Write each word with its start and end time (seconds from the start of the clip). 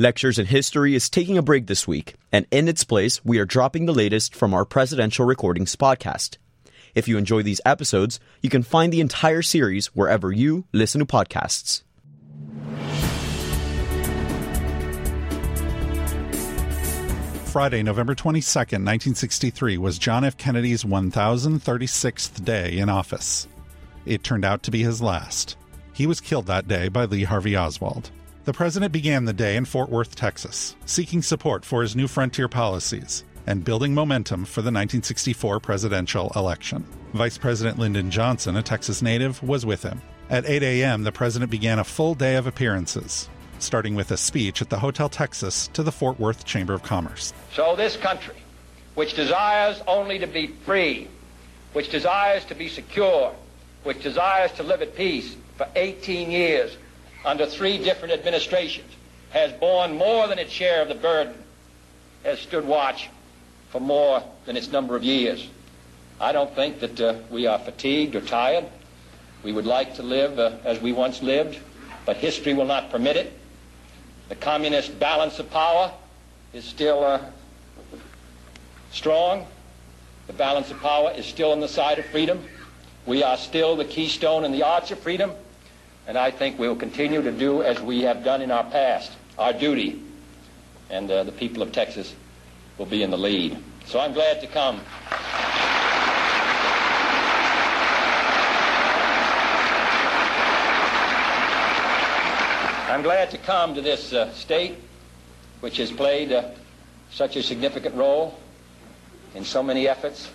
Lectures 0.00 0.38
in 0.38 0.46
History 0.46 0.94
is 0.94 1.10
taking 1.10 1.36
a 1.36 1.42
break 1.42 1.66
this 1.66 1.86
week, 1.86 2.14
and 2.32 2.46
in 2.50 2.68
its 2.68 2.84
place, 2.84 3.22
we 3.22 3.38
are 3.38 3.44
dropping 3.44 3.84
the 3.84 3.92
latest 3.92 4.34
from 4.34 4.54
our 4.54 4.64
Presidential 4.64 5.26
Recordings 5.26 5.76
podcast. 5.76 6.38
If 6.94 7.06
you 7.06 7.18
enjoy 7.18 7.42
these 7.42 7.60
episodes, 7.66 8.18
you 8.40 8.48
can 8.48 8.62
find 8.62 8.90
the 8.90 9.02
entire 9.02 9.42
series 9.42 9.88
wherever 9.88 10.32
you 10.32 10.64
listen 10.72 11.00
to 11.00 11.04
podcasts. 11.04 11.82
Friday, 17.52 17.82
November 17.82 18.14
22, 18.14 18.58
1963, 18.58 19.76
was 19.76 19.98
John 19.98 20.24
F. 20.24 20.38
Kennedy's 20.38 20.82
1036th 20.82 22.42
day 22.42 22.78
in 22.78 22.88
office. 22.88 23.46
It 24.06 24.24
turned 24.24 24.46
out 24.46 24.62
to 24.62 24.70
be 24.70 24.82
his 24.82 25.02
last. 25.02 25.58
He 25.92 26.06
was 26.06 26.22
killed 26.22 26.46
that 26.46 26.66
day 26.66 26.88
by 26.88 27.04
Lee 27.04 27.24
Harvey 27.24 27.54
Oswald. 27.54 28.10
The 28.44 28.54
president 28.54 28.90
began 28.90 29.26
the 29.26 29.34
day 29.34 29.56
in 29.56 29.66
Fort 29.66 29.90
Worth, 29.90 30.16
Texas, 30.16 30.74
seeking 30.86 31.20
support 31.20 31.62
for 31.62 31.82
his 31.82 31.94
new 31.94 32.08
frontier 32.08 32.48
policies 32.48 33.22
and 33.46 33.62
building 33.62 33.92
momentum 33.92 34.46
for 34.46 34.62
the 34.62 34.72
1964 34.72 35.60
presidential 35.60 36.32
election. 36.34 36.86
Vice 37.12 37.36
President 37.36 37.78
Lyndon 37.78 38.10
Johnson, 38.10 38.56
a 38.56 38.62
Texas 38.62 39.02
native, 39.02 39.42
was 39.42 39.66
with 39.66 39.82
him. 39.82 40.00
At 40.30 40.46
8 40.46 40.62
a.m., 40.62 41.02
the 41.02 41.12
president 41.12 41.50
began 41.50 41.80
a 41.80 41.84
full 41.84 42.14
day 42.14 42.36
of 42.36 42.46
appearances, 42.46 43.28
starting 43.58 43.94
with 43.94 44.10
a 44.10 44.16
speech 44.16 44.62
at 44.62 44.70
the 44.70 44.78
Hotel 44.78 45.10
Texas 45.10 45.68
to 45.74 45.82
the 45.82 45.92
Fort 45.92 46.18
Worth 46.18 46.46
Chamber 46.46 46.72
of 46.72 46.82
Commerce. 46.82 47.34
So, 47.52 47.76
this 47.76 47.98
country, 47.98 48.36
which 48.94 49.12
desires 49.12 49.82
only 49.86 50.18
to 50.18 50.26
be 50.26 50.46
free, 50.46 51.08
which 51.74 51.90
desires 51.90 52.46
to 52.46 52.54
be 52.54 52.70
secure, 52.70 53.34
which 53.82 54.02
desires 54.02 54.52
to 54.52 54.62
live 54.62 54.80
at 54.80 54.96
peace 54.96 55.36
for 55.58 55.68
18 55.76 56.30
years, 56.30 56.78
under 57.24 57.46
three 57.46 57.78
different 57.78 58.14
administrations, 58.14 58.92
has 59.30 59.52
borne 59.52 59.96
more 59.96 60.26
than 60.26 60.38
its 60.38 60.52
share 60.52 60.82
of 60.82 60.88
the 60.88 60.94
burden, 60.94 61.34
has 62.24 62.38
stood 62.40 62.64
watch 62.64 63.08
for 63.70 63.80
more 63.80 64.22
than 64.46 64.56
its 64.56 64.70
number 64.72 64.96
of 64.96 65.04
years. 65.04 65.48
I 66.20 66.32
don't 66.32 66.54
think 66.54 66.80
that 66.80 67.00
uh, 67.00 67.14
we 67.30 67.46
are 67.46 67.58
fatigued 67.58 68.14
or 68.14 68.20
tired. 68.20 68.66
We 69.42 69.52
would 69.52 69.66
like 69.66 69.94
to 69.94 70.02
live 70.02 70.38
uh, 70.38 70.56
as 70.64 70.80
we 70.80 70.92
once 70.92 71.22
lived, 71.22 71.58
but 72.04 72.16
history 72.16 72.52
will 72.52 72.66
not 72.66 72.90
permit 72.90 73.16
it. 73.16 73.32
The 74.28 74.34
communist 74.36 74.98
balance 74.98 75.38
of 75.38 75.50
power 75.50 75.92
is 76.52 76.64
still 76.64 77.04
uh, 77.04 77.20
strong. 78.92 79.46
The 80.26 80.32
balance 80.32 80.70
of 80.70 80.80
power 80.80 81.12
is 81.12 81.26
still 81.26 81.52
on 81.52 81.60
the 81.60 81.68
side 81.68 81.98
of 81.98 82.04
freedom. 82.06 82.44
We 83.06 83.22
are 83.22 83.36
still 83.36 83.76
the 83.76 83.84
keystone 83.84 84.44
in 84.44 84.52
the 84.52 84.62
arch 84.62 84.90
of 84.90 84.98
freedom. 84.98 85.32
And 86.10 86.18
I 86.18 86.32
think 86.32 86.58
we'll 86.58 86.74
continue 86.74 87.22
to 87.22 87.30
do 87.30 87.62
as 87.62 87.80
we 87.80 88.00
have 88.00 88.24
done 88.24 88.42
in 88.42 88.50
our 88.50 88.64
past, 88.64 89.12
our 89.38 89.52
duty. 89.52 90.02
And 90.90 91.08
uh, 91.08 91.22
the 91.22 91.30
people 91.30 91.62
of 91.62 91.70
Texas 91.70 92.12
will 92.78 92.86
be 92.86 93.04
in 93.04 93.12
the 93.12 93.16
lead. 93.16 93.56
So 93.86 94.00
I'm 94.00 94.12
glad 94.12 94.40
to 94.40 94.48
come. 94.48 94.80
I'm 102.90 103.02
glad 103.02 103.30
to 103.30 103.38
come 103.38 103.76
to 103.76 103.80
this 103.80 104.12
uh, 104.12 104.32
state, 104.32 104.78
which 105.60 105.76
has 105.76 105.92
played 105.92 106.32
uh, 106.32 106.50
such 107.12 107.36
a 107.36 107.42
significant 107.44 107.94
role 107.94 108.36
in 109.36 109.44
so 109.44 109.62
many 109.62 109.86
efforts 109.86 110.28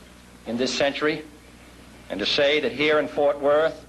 in 0.48 0.56
this 0.56 0.74
century, 0.74 1.26
and 2.10 2.18
to 2.22 2.26
say 2.26 2.62
that 2.62 2.72
here 2.72 2.98
in 2.98 3.10
Fort 3.10 3.42
Worth, 3.42 3.86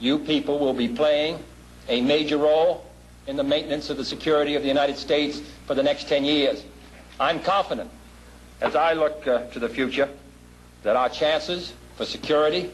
you 0.00 0.18
people 0.18 0.58
will 0.58 0.74
be 0.74 0.88
playing 0.88 1.38
a 1.88 2.00
major 2.00 2.38
role 2.38 2.84
in 3.26 3.36
the 3.36 3.44
maintenance 3.44 3.90
of 3.90 3.96
the 3.96 4.04
security 4.04 4.56
of 4.56 4.62
the 4.62 4.68
United 4.68 4.96
States 4.96 5.40
for 5.66 5.74
the 5.74 5.82
next 5.82 6.08
10 6.08 6.24
years. 6.24 6.64
I'm 7.20 7.40
confident, 7.40 7.90
as 8.60 8.74
I 8.74 8.94
look 8.94 9.26
uh, 9.26 9.46
to 9.48 9.58
the 9.58 9.68
future, 9.68 10.08
that 10.82 10.96
our 10.96 11.10
chances 11.10 11.74
for 11.96 12.06
security, 12.06 12.70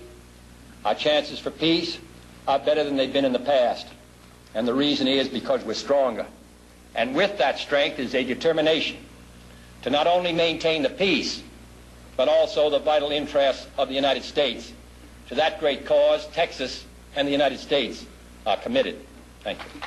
our 0.84 0.95
chances 0.95 1.39
for 1.39 1.51
peace, 1.51 1.99
are 2.47 2.61
better 2.61 2.84
than 2.84 2.97
they've 2.97 3.12
been 3.12 3.25
in 3.25 3.33
the 3.33 3.41
past. 3.41 3.89
And 4.55 4.67
the 4.67 4.75
reason 4.75 5.09
is 5.09 5.28
because 5.28 5.65
we're 5.65 5.75
stronger. 5.75 6.27
And 6.95 7.15
with 7.15 7.37
that 7.39 7.59
strength 7.59 7.99
is 7.99 8.15
a 8.15 8.25
determination 8.25 8.97
to 9.83 9.91
not 9.91 10.06
only 10.06 10.33
maintain 10.33 10.83
the 10.83 10.89
peace, 10.89 11.43
but 12.17 12.28
also 12.28 12.71
the 12.71 12.78
vital 12.78 13.11
interests 13.11 13.67
of 13.77 13.89
the 13.89 13.95
United 13.95 14.22
States. 14.22 14.72
To 15.28 15.34
that 15.34 15.61
great 15.61 15.84
cause, 15.84 16.27
Texas 16.28 16.87
and 17.16 17.27
the 17.27 17.32
United 17.32 17.59
States 17.59 18.04
are 18.47 18.56
committed. 18.59 19.04
Thank 19.41 19.59
you. 19.59 19.81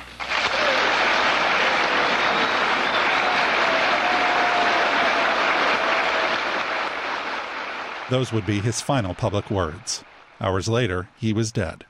Those 8.10 8.32
would 8.32 8.44
be 8.44 8.58
his 8.58 8.80
final 8.80 9.14
public 9.14 9.50
words. 9.50 10.02
Hours 10.40 10.68
later, 10.68 11.08
he 11.16 11.32
was 11.32 11.52
dead. 11.52 11.86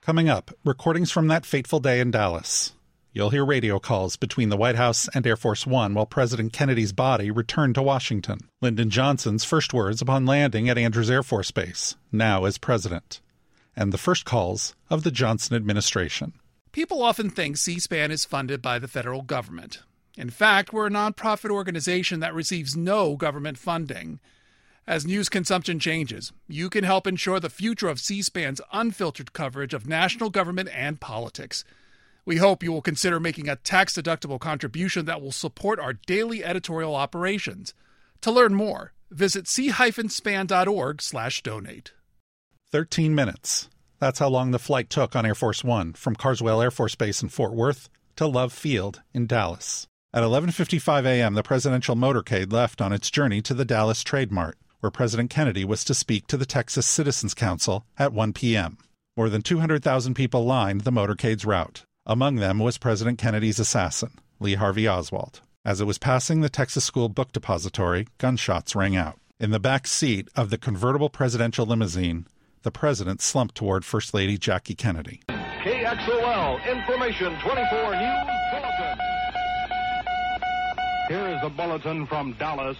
Coming 0.00 0.28
up, 0.28 0.50
recordings 0.64 1.12
from 1.12 1.28
that 1.28 1.46
fateful 1.46 1.78
day 1.78 2.00
in 2.00 2.10
Dallas. 2.10 2.72
You'll 3.12 3.30
hear 3.30 3.44
radio 3.44 3.78
calls 3.78 4.16
between 4.16 4.48
the 4.48 4.56
White 4.56 4.74
House 4.74 5.08
and 5.14 5.24
Air 5.24 5.36
Force 5.36 5.68
One 5.68 5.94
while 5.94 6.04
President 6.04 6.52
Kennedy's 6.52 6.92
body 6.92 7.30
returned 7.30 7.76
to 7.76 7.82
Washington. 7.82 8.38
Lyndon 8.60 8.90
Johnson's 8.90 9.44
first 9.44 9.72
words 9.72 10.02
upon 10.02 10.26
landing 10.26 10.68
at 10.68 10.76
Andrews 10.76 11.08
Air 11.08 11.22
Force 11.22 11.52
Base, 11.52 11.94
now 12.10 12.44
as 12.44 12.58
president 12.58 13.20
and 13.76 13.92
the 13.92 13.98
first 13.98 14.24
calls 14.24 14.74
of 14.90 15.02
the 15.02 15.10
Johnson 15.10 15.56
administration. 15.56 16.34
People 16.72 17.02
often 17.02 17.30
think 17.30 17.56
C 17.56 17.78
SPAN 17.78 18.10
is 18.10 18.24
funded 18.24 18.60
by 18.60 18.78
the 18.78 18.88
federal 18.88 19.22
government. 19.22 19.82
In 20.16 20.30
fact, 20.30 20.72
we're 20.72 20.86
a 20.86 20.90
nonprofit 20.90 21.50
organization 21.50 22.20
that 22.20 22.34
receives 22.34 22.76
no 22.76 23.16
government 23.16 23.58
funding. 23.58 24.20
As 24.86 25.06
news 25.06 25.28
consumption 25.28 25.78
changes, 25.78 26.32
you 26.46 26.68
can 26.68 26.84
help 26.84 27.06
ensure 27.06 27.40
the 27.40 27.48
future 27.48 27.88
of 27.88 27.98
C 27.98 28.22
SPAN's 28.22 28.60
unfiltered 28.72 29.32
coverage 29.32 29.72
of 29.72 29.88
national 29.88 30.30
government 30.30 30.68
and 30.72 31.00
politics. 31.00 31.64
We 32.26 32.36
hope 32.36 32.62
you 32.62 32.72
will 32.72 32.82
consider 32.82 33.18
making 33.18 33.48
a 33.48 33.56
tax 33.56 33.94
deductible 33.94 34.38
contribution 34.38 35.06
that 35.06 35.22
will 35.22 35.32
support 35.32 35.80
our 35.80 35.94
daily 35.94 36.44
editorial 36.44 36.94
operations. 36.94 37.74
To 38.22 38.30
learn 38.30 38.54
more, 38.54 38.92
visit 39.10 39.48
c-span.org/donate. 39.48 41.92
13 42.74 43.14
minutes. 43.14 43.68
That's 44.00 44.18
how 44.18 44.28
long 44.28 44.50
the 44.50 44.58
flight 44.58 44.90
took 44.90 45.14
on 45.14 45.24
Air 45.24 45.36
Force 45.36 45.62
One 45.62 45.92
from 45.92 46.16
Carswell 46.16 46.60
Air 46.60 46.72
Force 46.72 46.96
Base 46.96 47.22
in 47.22 47.28
Fort 47.28 47.54
Worth 47.54 47.88
to 48.16 48.26
Love 48.26 48.52
Field 48.52 49.00
in 49.12 49.28
Dallas. 49.28 49.86
At 50.12 50.24
11:55 50.24 51.06
a.m., 51.06 51.34
the 51.34 51.44
presidential 51.44 51.94
motorcade 51.94 52.52
left 52.52 52.82
on 52.82 52.92
its 52.92 53.12
journey 53.12 53.40
to 53.42 53.54
the 53.54 53.64
Dallas 53.64 54.02
Trade 54.02 54.32
Mart, 54.32 54.58
where 54.80 54.90
President 54.90 55.30
Kennedy 55.30 55.64
was 55.64 55.84
to 55.84 55.94
speak 55.94 56.26
to 56.26 56.36
the 56.36 56.44
Texas 56.44 56.84
Citizens 56.84 57.32
Council 57.32 57.86
at 57.96 58.12
1 58.12 58.32
p.m. 58.32 58.76
More 59.16 59.28
than 59.28 59.42
200,000 59.42 60.14
people 60.14 60.44
lined 60.44 60.80
the 60.80 60.90
motorcade's 60.90 61.44
route. 61.44 61.84
Among 62.06 62.34
them 62.34 62.58
was 62.58 62.76
President 62.76 63.20
Kennedy's 63.20 63.60
assassin, 63.60 64.18
Lee 64.40 64.54
Harvey 64.54 64.88
Oswald. 64.88 65.42
As 65.64 65.80
it 65.80 65.86
was 65.86 65.98
passing 65.98 66.40
the 66.40 66.48
Texas 66.48 66.84
School 66.84 67.08
Book 67.08 67.30
Depository, 67.30 68.08
gunshots 68.18 68.74
rang 68.74 68.96
out. 68.96 69.20
In 69.38 69.52
the 69.52 69.60
back 69.60 69.86
seat 69.86 70.28
of 70.34 70.50
the 70.50 70.58
convertible 70.58 71.08
presidential 71.08 71.66
limousine, 71.66 72.26
the 72.64 72.72
president 72.72 73.20
slumped 73.20 73.54
toward 73.54 73.84
First 73.84 74.14
Lady 74.14 74.36
Jackie 74.36 74.74
Kennedy. 74.74 75.20
KXOL 75.28 76.66
Information 76.66 77.38
24 77.40 77.94
News 77.94 78.28
Bulletin. 78.50 78.98
Here 81.08 81.28
is 81.28 81.38
a 81.42 81.50
bulletin 81.50 82.06
from 82.06 82.32
Dallas. 82.32 82.78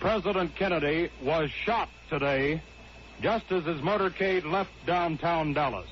President 0.00 0.54
Kennedy 0.56 1.10
was 1.22 1.50
shot 1.50 1.88
today 2.10 2.60
just 3.22 3.50
as 3.52 3.64
his 3.64 3.80
motorcade 3.80 4.44
left 4.50 4.70
downtown 4.86 5.52
Dallas. 5.52 5.88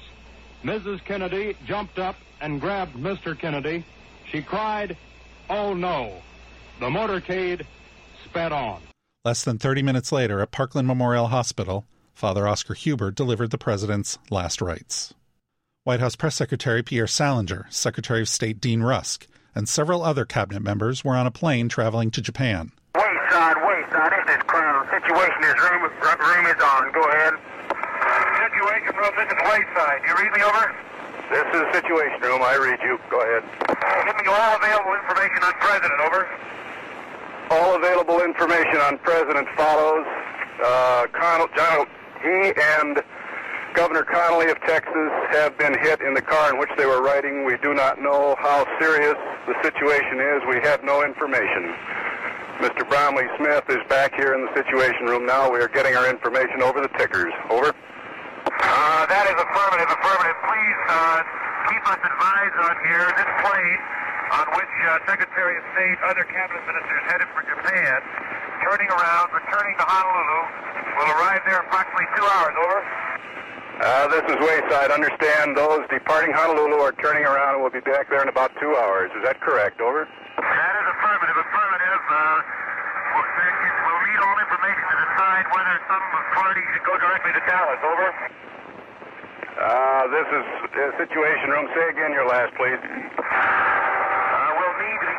Mrs. 0.64 1.02
Kennedy 1.04 1.56
jumped 1.64 1.98
up 2.00 2.16
and 2.40 2.60
grabbed 2.60 2.96
Mr. 2.96 3.38
Kennedy. 3.38 3.84
She 4.30 4.42
cried, 4.42 4.96
Oh 5.48 5.72
no. 5.72 6.20
The 6.80 6.86
motorcade 6.86 7.64
sped 8.24 8.50
on. 8.50 8.82
Less 9.24 9.44
than 9.44 9.58
30 9.58 9.82
minutes 9.82 10.10
later 10.10 10.40
at 10.40 10.50
Parkland 10.50 10.88
Memorial 10.88 11.28
Hospital, 11.28 11.86
Father 12.14 12.46
Oscar 12.46 12.74
Huber 12.74 13.10
delivered 13.10 13.50
the 13.50 13.58
president's 13.58 14.18
last 14.30 14.62
rites. 14.62 15.12
White 15.82 15.98
House 15.98 16.14
Press 16.14 16.36
Secretary 16.36 16.82
Pierre 16.82 17.08
Salinger, 17.08 17.66
Secretary 17.70 18.22
of 18.22 18.28
State 18.28 18.60
Dean 18.60 18.82
Rusk, 18.82 19.26
and 19.54 19.68
several 19.68 20.02
other 20.02 20.24
cabinet 20.24 20.62
members 20.62 21.04
were 21.04 21.16
on 21.16 21.26
a 21.26 21.30
plane 21.30 21.68
traveling 21.68 22.12
to 22.12 22.22
Japan. 22.22 22.70
Wait, 22.94 23.04
side, 23.30 23.58
wait, 23.66 23.84
side. 23.90 24.14
This 24.14 24.36
is 24.36 24.42
Crown. 24.46 24.86
Situation 24.94 25.42
is 25.42 25.58
room, 25.58 25.82
room 25.82 26.46
is 26.46 26.60
on. 26.62 26.92
Go 26.94 27.02
ahead. 27.02 27.34
Situation 28.46 28.94
room, 28.94 29.14
this 29.18 29.28
is 29.34 29.40
Wayside. 29.42 30.00
You 30.06 30.14
read 30.14 30.32
me 30.32 30.42
over? 30.46 30.64
This 31.34 31.48
is 31.50 31.66
Situation 31.74 32.20
room. 32.22 32.40
I 32.46 32.54
read 32.62 32.78
you. 32.80 32.96
Go 33.10 33.18
ahead. 33.18 33.42
Give 34.06 34.16
me 34.22 34.30
all 34.30 34.56
available 34.56 34.94
information 34.94 35.42
on 35.42 35.52
President. 35.58 35.98
Over. 35.98 36.30
All 37.50 37.74
available 37.74 38.22
information 38.22 38.78
on 38.86 38.98
President 38.98 39.48
follows. 39.58 40.06
Uh, 40.62 41.06
Colonel 41.12 41.48
John 41.56 41.86
he 42.24 42.56
and 42.80 43.04
Governor 43.76 44.02
Connolly 44.02 44.48
of 44.48 44.56
Texas 44.64 45.12
have 45.36 45.58
been 45.58 45.76
hit 45.78 46.00
in 46.00 46.14
the 46.14 46.22
car 46.22 46.48
in 46.48 46.58
which 46.58 46.70
they 46.78 46.86
were 46.86 47.02
riding. 47.02 47.44
We 47.44 47.58
do 47.60 47.74
not 47.74 48.00
know 48.00 48.34
how 48.40 48.64
serious 48.80 49.18
the 49.46 49.54
situation 49.60 50.24
is. 50.24 50.40
We 50.48 50.56
have 50.64 50.82
no 50.82 51.04
information. 51.04 51.76
Mr. 52.64 52.88
Bromley 52.88 53.28
Smith 53.36 53.66
is 53.68 53.82
back 53.90 54.14
here 54.14 54.32
in 54.32 54.46
the 54.46 54.52
Situation 54.56 55.04
Room 55.04 55.26
now. 55.26 55.50
We 55.50 55.60
are 55.60 55.68
getting 55.68 55.96
our 55.96 56.08
information 56.08 56.62
over 56.62 56.80
the 56.80 56.88
tickers. 56.96 57.34
Over. 57.50 57.74
Uh, 57.74 59.04
that 59.10 59.26
is 59.28 59.36
affirmative, 59.36 59.90
affirmative. 59.90 60.38
Please 60.48 60.78
uh, 60.88 61.20
keep 61.68 61.82
us 61.84 62.00
advised 62.00 62.56
on 62.64 62.74
here. 62.88 63.04
This 63.20 63.30
plane 63.42 63.80
on 64.38 64.46
which 64.54 64.74
uh, 64.86 65.02
Secretary 65.04 65.58
of 65.58 65.64
State, 65.76 65.98
other 66.08 66.24
cabinet 66.30 66.62
ministers 66.64 67.04
headed 67.10 67.28
for 67.34 67.42
Japan, 67.42 68.00
turning 68.62 68.90
around, 68.90 69.32
returning 69.34 69.74
to 69.78 69.84
Honolulu, 69.86 70.64
We'll 70.94 71.10
arrive 71.18 71.42
there 71.42 71.58
approximately 71.58 72.06
two 72.14 72.22
hours. 72.22 72.54
Over. 72.54 72.78
Uh, 73.82 74.06
this 74.14 74.22
is 74.30 74.38
Wayside. 74.38 74.94
Understand 74.94 75.58
those 75.58 75.82
departing 75.90 76.30
Honolulu 76.30 76.78
are 76.78 76.94
turning 77.02 77.26
around 77.26 77.58
and 77.58 77.62
will 77.66 77.74
be 77.74 77.82
back 77.82 78.06
there 78.06 78.22
in 78.22 78.30
about 78.30 78.54
two 78.62 78.70
hours. 78.78 79.10
Is 79.18 79.22
that 79.26 79.42
correct? 79.42 79.82
Over. 79.82 80.06
That 80.06 80.74
is 80.78 80.86
affirmative, 80.94 81.34
affirmative. 81.34 82.02
Uh, 82.06 82.38
we'll, 83.18 83.26
we'll 83.26 84.02
need 84.06 84.20
all 84.22 84.38
information 84.38 84.84
to 84.86 84.96
decide 85.02 85.44
whether 85.50 85.74
some 85.90 86.04
party 86.38 86.62
should 86.70 86.86
go 86.86 86.94
directly 86.94 87.32
to 87.34 87.42
Dallas. 87.50 87.82
Over. 87.82 88.08
Uh, 89.58 90.02
this 90.14 90.28
is 90.30 90.46
uh, 90.46 90.78
Situation 91.02 91.50
Room. 91.50 91.66
Say 91.74 91.86
again 91.90 92.14
your 92.14 92.30
last, 92.30 92.54
please. 92.54 92.78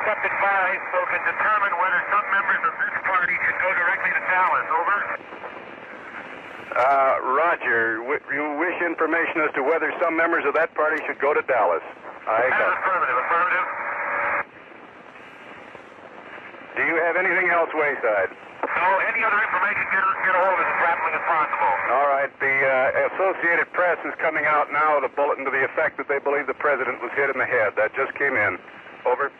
We'll 0.05 0.13
need 0.13 0.21
to 0.21 0.29
be 0.29 0.29
kept 0.29 0.37
advised 0.37 0.85
so 0.93 0.97
can 1.09 1.21
determine 1.25 1.73
whether 1.81 1.99
some 2.13 2.25
members 2.29 2.61
of 2.61 2.73
this 2.77 2.95
party 3.09 3.35
should 3.41 3.57
go 3.57 3.69
directly 3.73 4.11
to 4.13 4.21
Dallas. 4.29 4.67
Over. 4.69 4.97
Uh, 6.75 7.13
Roger, 7.33 7.81
w- 8.05 8.25
you 8.35 8.43
wish 8.59 8.75
information 8.85 9.41
as 9.47 9.51
to 9.55 9.63
whether 9.63 9.89
some 10.03 10.13
members 10.17 10.43
of 10.45 10.53
that 10.53 10.73
party 10.75 11.01
should 11.07 11.17
go 11.23 11.33
to 11.33 11.41
Dallas. 11.49 11.81
I 12.27 12.49
got. 12.53 12.69
affirmative, 12.77 13.17
affirmative. 13.25 13.67
Do 16.75 16.81
you 16.83 16.97
have 17.07 17.15
anything 17.15 17.47
else, 17.49 17.71
Wayside? 17.73 18.29
No, 18.65 18.87
any 19.07 19.21
other 19.23 19.39
information, 19.39 19.83
get, 19.93 20.03
get 20.25 20.33
a 20.35 20.41
hold 20.41 20.57
of 20.57 20.59
us 20.59 20.67
as 20.67 20.79
rapidly 20.83 21.13
as 21.15 21.25
possible. 21.29 21.73
All 21.95 22.07
right. 22.11 22.31
The 22.43 22.55
uh, 22.65 23.09
Associated 23.15 23.71
Press 23.71 23.95
is 24.03 24.11
coming 24.19 24.43
out 24.45 24.67
now 24.73 24.99
with 24.99 25.07
a 25.09 25.13
bulletin 25.15 25.45
to 25.47 25.51
the 25.53 25.63
effect 25.63 25.95
that 25.97 26.09
they 26.11 26.19
believe 26.19 26.45
the 26.49 26.57
president 26.59 26.99
was 26.99 27.13
hit 27.15 27.29
in 27.31 27.37
the 27.39 27.47
head. 27.47 27.73
That 27.79 27.95
just 27.95 28.11
came 28.19 28.35
in. 28.35 28.57
Over. 29.07 29.31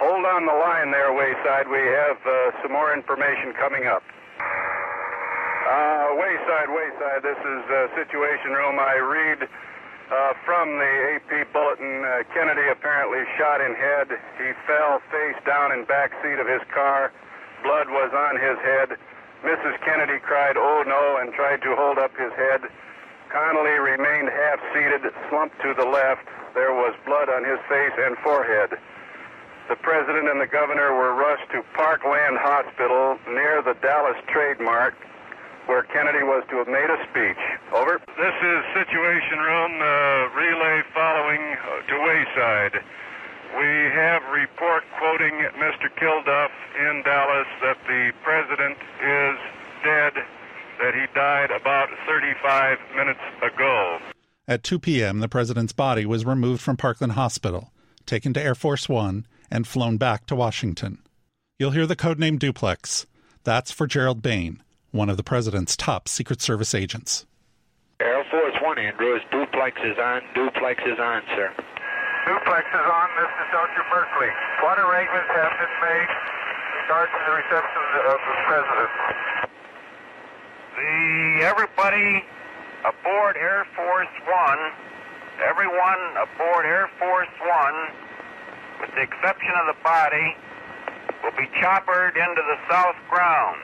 Hold 0.00 0.24
on 0.24 0.48
the 0.48 0.56
line 0.56 0.88
there, 0.96 1.12
Wayside. 1.12 1.68
We 1.68 1.76
have 1.76 2.16
uh, 2.24 2.32
some 2.64 2.72
more 2.72 2.96
information 2.96 3.52
coming 3.60 3.84
up. 3.84 4.00
Uh, 4.40 6.16
Wayside, 6.16 6.72
Wayside. 6.72 7.20
This 7.20 7.36
is 7.36 7.62
uh, 7.68 7.92
Situation 8.00 8.56
Room. 8.56 8.80
I 8.80 8.96
read 8.96 9.44
uh, 9.44 10.32
from 10.48 10.72
the 10.80 11.20
AP 11.20 11.52
bulletin. 11.52 12.00
Uh, 12.00 12.24
Kennedy 12.32 12.64
apparently 12.72 13.28
shot 13.36 13.60
in 13.60 13.76
head. 13.76 14.08
He 14.40 14.48
fell 14.64 15.04
face 15.12 15.36
down 15.44 15.76
in 15.76 15.84
back 15.84 16.16
seat 16.24 16.40
of 16.40 16.48
his 16.48 16.64
car. 16.72 17.12
Blood 17.60 17.92
was 17.92 18.08
on 18.16 18.40
his 18.40 18.56
head. 18.64 18.96
Mrs. 19.44 19.76
Kennedy 19.84 20.16
cried, 20.24 20.56
"Oh 20.56 20.80
no!" 20.88 21.20
and 21.20 21.28
tried 21.36 21.60
to 21.60 21.76
hold 21.76 22.00
up 22.00 22.16
his 22.16 22.32
head. 22.40 22.64
Connolly 23.28 23.76
remained 23.76 24.32
half 24.32 24.64
seated, 24.72 25.04
slumped 25.28 25.60
to 25.60 25.76
the 25.76 25.84
left. 25.84 26.24
There 26.56 26.72
was 26.72 26.96
blood 27.04 27.28
on 27.28 27.44
his 27.44 27.60
face 27.68 27.92
and 28.00 28.16
forehead. 28.24 28.80
The 29.70 29.78
president 29.86 30.26
and 30.26 30.42
the 30.42 30.50
governor 30.50 30.98
were 30.98 31.14
rushed 31.14 31.46
to 31.54 31.62
Parkland 31.78 32.42
Hospital 32.42 33.14
near 33.30 33.62
the 33.62 33.78
Dallas 33.78 34.18
Trade 34.26 34.58
Mart, 34.58 34.98
where 35.70 35.86
Kennedy 35.94 36.26
was 36.26 36.42
to 36.50 36.58
have 36.58 36.66
made 36.66 36.90
a 36.90 36.98
speech. 37.06 37.38
Over. 37.70 38.02
This 38.18 38.34
is 38.42 38.58
Situation 38.74 39.38
Room, 39.38 39.78
uh, 39.78 39.86
relay 40.34 40.82
following 40.90 41.54
uh, 41.54 41.86
to 41.86 41.94
Wayside. 42.02 42.82
We 43.54 43.70
have 43.94 44.26
report 44.34 44.82
quoting 44.98 45.38
Mr. 45.62 45.86
Kilduff 45.94 46.50
in 46.74 47.06
Dallas 47.06 47.46
that 47.62 47.78
the 47.86 48.10
president 48.26 48.74
is 48.74 49.38
dead, 49.86 50.18
that 50.82 50.98
he 50.98 51.06
died 51.14 51.54
about 51.54 51.94
35 52.10 52.74
minutes 52.98 53.22
ago. 53.38 54.00
At 54.48 54.64
2 54.64 54.80
p.m., 54.80 55.20
the 55.20 55.28
president's 55.28 55.72
body 55.72 56.04
was 56.04 56.26
removed 56.26 56.60
from 56.60 56.76
Parkland 56.76 57.12
Hospital, 57.12 57.70
taken 58.04 58.34
to 58.34 58.42
Air 58.42 58.56
Force 58.56 58.88
One, 58.88 59.26
and 59.50 59.66
flown 59.66 59.96
back 59.96 60.26
to 60.26 60.36
Washington. 60.36 60.98
You'll 61.58 61.72
hear 61.72 61.86
the 61.86 61.96
codename 61.96 62.38
Duplex. 62.38 63.06
That's 63.44 63.70
for 63.70 63.86
Gerald 63.86 64.22
Behn, 64.22 64.62
one 64.92 65.10
of 65.10 65.16
the 65.16 65.22
president's 65.22 65.76
top 65.76 66.08
Secret 66.08 66.40
Service 66.40 66.74
agents. 66.74 67.26
Air 68.00 68.24
Force 68.30 68.56
One, 68.62 68.78
Andrews. 68.78 69.20
Duplex 69.30 69.76
is 69.84 69.98
on. 69.98 70.22
Duplex 70.34 70.80
is 70.86 70.98
on, 70.98 71.20
sir. 71.36 71.52
Duplex 72.26 72.64
is 72.64 72.86
on. 72.88 73.08
This 73.20 73.28
is 73.28 73.48
Dr. 73.52 73.84
Burkley. 73.92 74.32
What 74.64 74.78
arrangements 74.78 75.28
have 75.36 75.52
been 75.60 75.76
made 75.84 76.10
regarding 76.80 77.20
the 77.28 77.32
reception 77.36 77.84
of 78.08 78.18
the 78.24 78.36
president? 78.48 78.92
The 80.76 81.44
everybody 81.44 82.24
aboard 82.88 83.36
Air 83.36 83.66
Force 83.76 84.14
One, 84.24 84.60
everyone 85.44 86.00
aboard 86.16 86.64
Air 86.64 86.88
Force 86.98 87.34
One, 87.44 87.76
with 88.80 88.90
the 88.94 89.02
exception 89.02 89.52
of 89.60 89.74
the 89.74 89.78
body, 89.82 90.36
will 91.22 91.36
be 91.36 91.48
choppered 91.60 92.16
into 92.16 92.42
the 92.42 92.56
south 92.70 92.96
ground. 93.08 93.60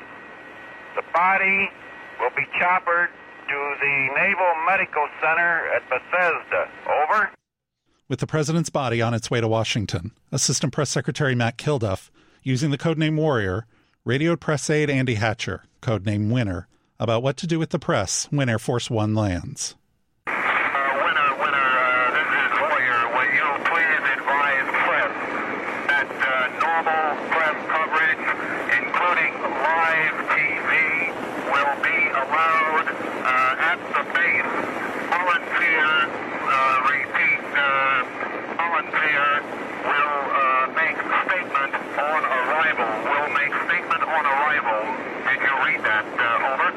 The 0.96 1.04
body 1.14 1.70
will 2.20 2.30
be 2.36 2.46
choppered 2.58 3.10
to 3.48 3.74
the 3.80 4.08
Naval 4.16 4.52
Medical 4.66 5.06
Center 5.20 5.68
at 5.74 5.82
Bethesda. 5.88 6.68
Over. 6.86 7.30
With 8.08 8.20
the 8.20 8.26
president's 8.26 8.70
body 8.70 9.02
on 9.02 9.14
its 9.14 9.30
way 9.30 9.40
to 9.40 9.48
Washington, 9.48 10.12
Assistant 10.32 10.72
Press 10.72 10.90
Secretary 10.90 11.34
Mac 11.34 11.56
Kilduff, 11.56 12.10
using 12.42 12.70
the 12.70 12.78
codename 12.78 13.16
Warrior, 13.16 13.66
radioed 14.04 14.40
press 14.40 14.70
aide 14.70 14.90
Andy 14.90 15.14
Hatcher, 15.14 15.64
codename 15.82 16.30
Winner, 16.30 16.68
about 16.98 17.22
what 17.22 17.36
to 17.38 17.46
do 17.46 17.58
with 17.58 17.70
the 17.70 17.78
press 17.78 18.26
when 18.30 18.48
Air 18.48 18.58
Force 18.58 18.88
One 18.90 19.14
lands. 19.14 19.74
Uh, 20.26 20.32
winner, 20.32 21.30
winner, 21.38 21.70
uh, 21.76 22.10
this 22.14 22.30
is 22.30 22.52
Warrior. 22.62 23.02
Will 23.14 23.30
you 23.34 23.48
please 23.66 24.02
advise 24.16 24.68
press 24.86 25.12
that 25.90 26.08
uh, 26.10 26.30
normal 26.62 27.06
press 27.30 27.58
coverage, 27.66 28.24
including 28.78 29.32
live 29.42 30.16
TV, 30.30 30.70
will 31.50 31.76
be 31.82 31.98
allowed 32.14 32.86
uh, 33.26 33.70
at 33.74 33.78
the 33.90 34.02
base. 34.14 34.52
Volunteer, 35.10 35.90
uh, 36.46 36.78
repeat, 36.86 37.42
uh, 37.58 38.06
volunteer 38.54 39.26
will 39.82 40.18
uh, 40.30 40.70
make 40.78 40.96
statement 41.26 41.72
on 41.98 42.20
arrival. 42.22 42.88
Will 43.02 43.30
make 43.34 43.52
statement 43.66 44.02
on 44.02 44.22
arrival. 44.26 44.80
Did 45.26 45.40
you 45.42 45.54
read 45.66 45.82
that? 45.84 46.06
Uh, 46.06 46.52
over. 46.54 46.68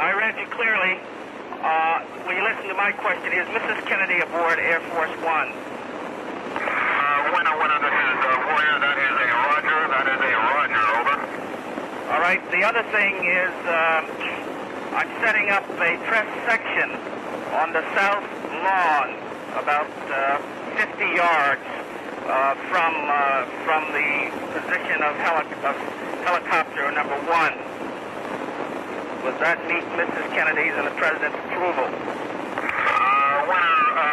I 0.00 0.16
read 0.16 0.32
you 0.40 0.48
clearly. 0.48 0.96
Uh, 1.60 2.00
will 2.24 2.32
you 2.32 2.40
listen 2.40 2.72
to 2.72 2.74
my 2.74 2.88
question? 3.04 3.36
Is 3.36 3.44
Mrs. 3.52 3.84
Kennedy 3.84 4.16
aboard 4.24 4.56
Air 4.58 4.80
Force 4.96 5.12
One? 5.20 5.52
Uh, 5.52 7.36
winner, 7.36 7.52
winner, 7.60 7.78
this 7.84 7.92
is 7.92 8.18
uh, 8.24 8.48
Warrior. 8.48 8.76
That 8.80 8.96
is 8.96 9.12
a 9.20 9.28
Roger. 9.44 9.80
That 9.92 10.06
is 10.08 10.20
a 10.24 10.32
Roger. 10.56 10.82
Over. 10.96 11.16
All 12.16 12.20
right. 12.24 12.40
The 12.48 12.64
other 12.64 12.80
thing 12.88 13.12
is 13.28 13.52
um, 13.68 14.02
I'm 14.96 15.10
setting 15.20 15.52
up 15.52 15.68
a 15.68 16.00
press 16.08 16.28
section 16.48 16.96
on 17.60 17.76
the 17.76 17.84
south 17.92 18.24
lawn, 18.64 19.20
about 19.60 19.92
uh, 20.08 20.40
50 20.80 21.04
yards 21.12 21.60
uh, 22.24 22.56
from 22.72 22.92
uh, 23.04 23.44
from 23.68 23.84
the 23.92 24.32
position 24.56 25.04
of, 25.04 25.12
heli- 25.20 25.60
of 25.68 25.76
helicopter 26.24 26.88
number 26.92 27.20
one. 27.28 27.52
Would 29.20 29.36
that 29.36 29.60
meet 29.68 29.84
Mrs. 30.00 30.32
Kennedy's 30.32 30.72
and 30.80 30.88
the 30.88 30.96
President's 30.96 31.36
approval? 31.44 31.84
Uh, 31.84 33.36
winner, 33.52 33.80
uh, 33.92 34.04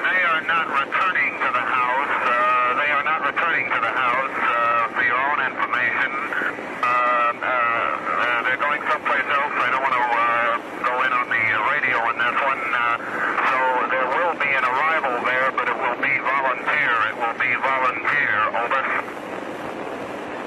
they 0.00 0.20
are 0.32 0.40
not 0.48 0.64
returning 0.72 1.32
to 1.44 1.48
the 1.52 1.60
house. 1.60 2.14
Uh, 2.24 2.32
they 2.80 2.88
are 2.88 3.04
not 3.04 3.20
returning 3.20 3.68
to 3.68 3.80
the 3.84 3.92
house 3.92 4.32
uh, 4.32 4.96
for 4.96 5.04
your 5.04 5.20
own 5.28 5.44
information. 5.44 6.08
Uh, 6.08 6.88
uh, 6.88 7.44
uh, 7.44 8.48
they're 8.48 8.56
going 8.56 8.80
someplace 8.88 9.28
else. 9.28 9.52
I 9.60 9.68
don't 9.76 9.84
want 9.84 9.92
to 9.92 10.06
uh, 10.08 10.24
go 10.88 10.94
in 11.04 11.12
on 11.12 11.26
the 11.28 11.44
radio 11.76 11.96
on 12.08 12.16
this 12.16 12.36
one. 12.40 12.62
Uh, 12.72 12.96
so 13.52 13.58
there 13.92 14.08
will 14.08 14.40
be 14.40 14.48
an 14.56 14.64
arrival 14.64 15.20
there, 15.20 15.52
but 15.52 15.68
it 15.68 15.76
will 15.76 16.00
be 16.00 16.16
volunteer. 16.16 16.92
It 17.12 17.16
will 17.20 17.36
be 17.36 17.52
volunteer. 17.60 18.36
Over. 18.56 18.80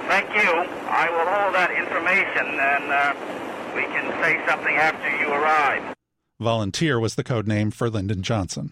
Thank 0.09 0.33
you. 0.33 0.49
I 0.89 1.13
will 1.13 1.29
hold 1.29 1.53
that 1.53 1.69
information 1.69 2.57
and 2.57 2.85
uh, 2.89 3.38
we 3.75 3.81
can 3.83 4.05
say 4.21 4.39
something 4.47 4.75
after 4.75 5.09
you 5.17 5.31
arrive. 5.31 5.93
Volunteer 6.39 6.99
was 6.99 7.15
the 7.15 7.23
code 7.23 7.47
name 7.47 7.71
for 7.71 7.89
Lyndon 7.89 8.21
Johnson. 8.23 8.71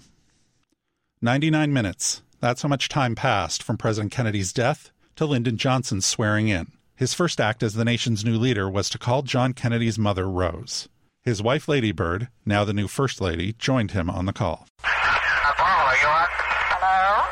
99 1.22 1.74
minutes. 1.74 2.22
That's 2.39 2.62
how 2.62 2.70
much 2.70 2.89
time 2.89 3.16
passed 3.16 3.63
from 3.63 3.77
President 3.77 4.12
Kennedy's 4.12 4.54
death 4.54 4.92
to 5.16 5.25
Lyndon 5.25 5.58
Johnson's 5.58 6.06
swearing 6.06 6.48
in. 6.48 6.72
His 6.96 7.13
first 7.13 7.42
act 7.42 7.63
as 7.63 7.74
the 7.74 7.86
nation's 7.86 8.24
new 8.24 8.38
leader 8.38 8.70
was 8.70 8.89
to 8.89 8.98
call 9.00 9.22
John 9.24 9.54
Kennedy's 9.54 9.98
mother 10.00 10.30
Rose. 10.30 10.88
His 11.24 11.42
wife, 11.42 11.68
Lady 11.68 11.92
Bird, 11.92 12.30
now 12.46 12.63
the 12.63 12.74
new 12.74 12.88
First 12.88 13.20
Lady, 13.20 13.54
joined 13.60 13.92
him 13.92 14.10
on 14.10 14.25
the 14.25 14.34
call. 14.34 14.66
Apollo, 14.84 15.84
are 15.84 15.98
you 16.01 16.08
on? 16.08 16.27
Hello? 16.72 17.25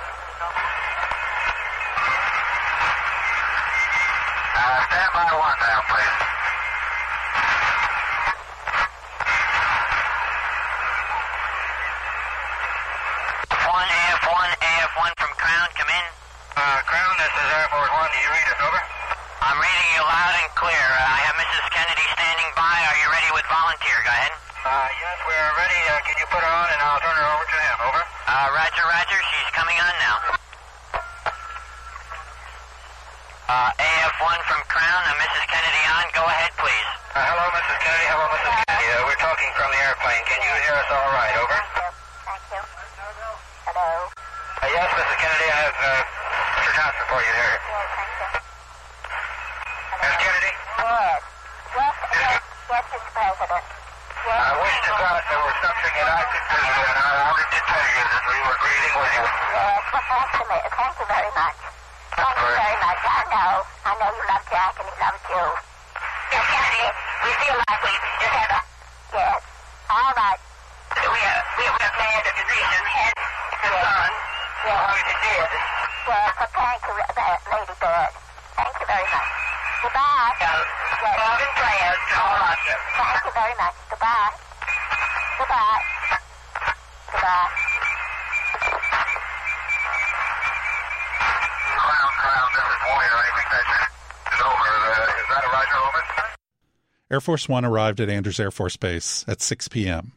Uh, 4.55 4.85
stand 4.89 5.11
by 5.13 5.31
one 5.39 5.57
now, 5.61 5.79
please. 5.87 6.15
One 13.65 13.89
AF1, 13.89 14.49
AF1 14.61 15.11
from 15.19 15.31
Crown, 15.35 15.67
come 15.75 15.89
in. 15.91 16.05
Uh, 16.55 16.79
Crown, 16.87 17.13
this 17.19 17.33
is 17.33 17.47
Air 17.51 17.67
Force 17.73 17.91
One. 17.91 18.07
Do 18.13 18.19
you 18.23 18.31
read 18.31 18.47
us, 18.47 18.59
over? 18.63 18.81
I'm 19.43 19.57
reading 19.59 19.89
you 19.99 20.03
loud 20.05 20.35
and 20.39 20.49
clear. 20.55 20.85
Uh, 20.95 21.01
I 21.17 21.19
have 21.27 21.35
Mrs. 21.35 21.65
Kennedy 21.75 22.07
standing 22.15 22.49
by. 22.55 22.71
Are 22.87 22.97
you 23.03 23.07
ready 23.11 23.29
with 23.35 23.43
volunteer? 23.51 23.97
Go 24.05 24.11
ahead. 24.15 24.33
Uh, 24.63 24.87
yes, 24.87 25.17
we're 25.27 25.51
ready. 25.59 25.79
Uh, 25.91 25.99
can 26.07 26.15
you 26.21 26.27
put 26.31 26.39
her 26.45 26.53
on 26.53 26.67
and 26.71 26.79
I'll 26.79 27.01
turn 27.03 27.17
her 27.19 27.27
over 27.27 27.45
to 27.51 27.57
him, 27.59 27.77
over? 27.89 28.01
Uh, 28.31 28.47
Roger, 28.55 28.85
Roger. 28.87 29.19
She's 29.19 29.49
coming 29.51 29.77
on 29.81 29.93
now. 29.99 30.17
Uh, 33.45 33.69
AF1 33.77 34.39
from 34.49 34.61
Crown, 34.71 35.01
uh, 35.05 35.13
Mrs. 35.21 35.45
Kennedy 35.51 35.83
on. 35.99 36.05
Go 36.17 36.23
ahead, 36.25 36.49
please. 36.57 36.89
Uh, 37.13 37.21
hello, 37.29 37.45
Mrs. 37.53 37.77
Kennedy. 37.81 38.07
Hello, 38.09 38.25
Mrs. 38.33 38.53
Kennedy. 38.65 38.87
Uh, 38.89 39.05
we're 39.05 39.21
talking 39.21 39.51
from 39.53 39.69
the 39.69 39.79
airplane. 39.85 40.23
Can 40.25 40.39
you 40.41 40.53
hear 40.65 40.75
us 40.81 40.89
all 40.89 41.11
right, 41.13 41.35
over? 41.37 41.57
Thank 42.25 42.41
you. 42.57 42.61
Hello? 43.69 44.09
Uh, 44.65 44.65
yes, 44.73 44.89
Mrs. 44.97 45.17
Kennedy, 45.21 45.45
I 45.45 45.57
have 45.61 45.77
uh, 45.77 45.93
Mr. 46.57 46.71
Johnson 46.73 47.05
for 47.05 47.19
you 47.21 47.33
here. 47.37 47.53
Yes, 47.53 47.85
thank 47.93 48.09
you. 48.17 48.29
Miss 50.01 50.15
Kennedy? 50.25 50.53
Yes. 50.81 51.21
Yes, 51.77 51.93
yes, 52.17 52.41
yes, 52.65 52.83
Mr. 52.97 53.09
President. 53.13 53.61
Yes, 54.25 54.41
I 54.41 54.53
wish 54.57 54.77
to 54.89 54.93
God 54.97 55.21
there 55.21 55.43
was 55.45 55.57
something 55.61 55.93
that 56.01 56.09
I 56.17 56.23
could 56.33 56.45
do, 56.49 56.65
and 56.65 56.97
I 56.97 57.13
wanted 57.29 57.45
to 57.45 57.59
tell 57.61 57.85
you 57.93 58.01
that 58.09 58.23
we 58.25 58.37
were 58.41 58.57
greeting 58.57 58.93
Yes, 59.65 59.81
well, 59.89 60.05
thank 60.05 60.29
you, 60.37 60.45
ma- 60.45 60.69
thank 60.77 60.93
you 61.01 61.07
very 61.09 61.31
much. 61.33 61.57
Thank 62.13 62.35
you 62.37 62.51
very 62.53 62.77
much. 62.85 62.99
I 63.01 63.21
know. 63.33 63.53
I 63.81 63.91
know 63.97 64.09
you 64.13 64.23
love 64.29 64.45
Jack 64.45 64.73
and 64.77 64.85
he 64.85 64.95
loves 65.01 65.25
you. 65.25 65.41
Miss 66.29 66.45
Kennedy, 66.53 66.85
we 67.25 67.29
feel 67.41 67.57
like 67.65 67.79
we 67.81 67.93
just 68.21 68.29
had 68.29 68.51
a... 68.53 68.61
Yes. 69.09 69.41
All 69.89 70.13
right. 70.13 70.37
We, 71.01 71.17
uh, 71.17 71.33
we 71.57 71.65
were 71.65 71.91
glad 71.97 72.19
that 72.29 72.35
the 72.37 72.45
nation 72.45 72.85
had 72.93 73.13
the 73.17 73.73
as 73.73 74.13
long 74.69 74.97
as 75.01 75.07
it 75.09 75.19
did. 75.25 75.49
Yes, 75.49 76.29
well, 76.37 76.49
thank 76.53 76.81
you, 76.85 76.93
uh, 77.01 77.37
Lady 77.49 77.75
Bird. 77.81 78.11
Thank 78.61 78.73
you 78.77 78.85
very 78.85 79.07
much. 79.09 79.29
Goodbye. 79.81 80.33
Uh, 80.45 80.61
love 81.25 81.41
and 81.41 81.53
prayers 81.57 81.99
to 82.05 82.15
all 82.21 82.41
of 82.53 82.59
you. 82.69 82.75
Thank 83.01 83.17
you 83.25 83.33
very 83.33 83.55
much. 83.57 83.75
Goodbye. 83.89 84.29
Goodbye. 85.41 85.81
Goodbye. 87.17 87.64
Air 97.11 97.21
Force 97.21 97.47
One 97.47 97.63
arrived 97.63 98.01
at 98.01 98.09
Andrews 98.09 98.39
Air 98.39 98.51
Force 98.51 98.77
Base 98.77 99.23
at 99.27 99.41
6 99.41 99.67
p.m. 99.67 100.13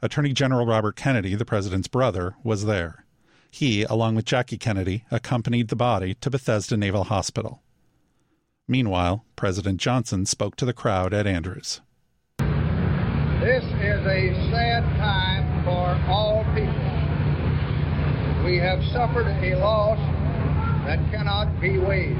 Attorney 0.00 0.32
General 0.32 0.64
Robert 0.64 0.96
Kennedy, 0.96 1.34
the 1.34 1.44
president's 1.44 1.88
brother, 1.88 2.36
was 2.42 2.64
there. 2.64 3.04
He, 3.50 3.82
along 3.82 4.14
with 4.14 4.24
Jackie 4.24 4.56
Kennedy, 4.56 5.04
accompanied 5.10 5.68
the 5.68 5.76
body 5.76 6.14
to 6.14 6.30
Bethesda 6.30 6.76
Naval 6.76 7.04
Hospital. 7.04 7.60
Meanwhile, 8.68 9.24
President 9.34 9.80
Johnson 9.80 10.24
spoke 10.26 10.54
to 10.56 10.64
the 10.64 10.72
crowd 10.72 11.12
at 11.12 11.26
Andrews. 11.26 11.80
This 12.38 13.64
is 13.64 14.06
a 14.06 14.32
sad 14.50 14.84
time 14.96 15.64
for 15.64 16.00
all 16.08 16.44
people. 16.54 16.72
We 18.44 18.58
have 18.58 18.82
suffered 18.92 19.26
a 19.26 19.56
loss 19.56 19.98
that 20.86 21.00
cannot 21.10 21.60
be 21.60 21.78
weighed. 21.78 22.16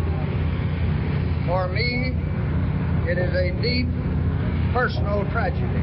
For 1.50 1.66
me, 1.66 2.14
it 3.11 3.19
is 3.19 3.35
a 3.35 3.50
deep 3.61 3.88
personal 4.73 5.28
tragedy. 5.33 5.83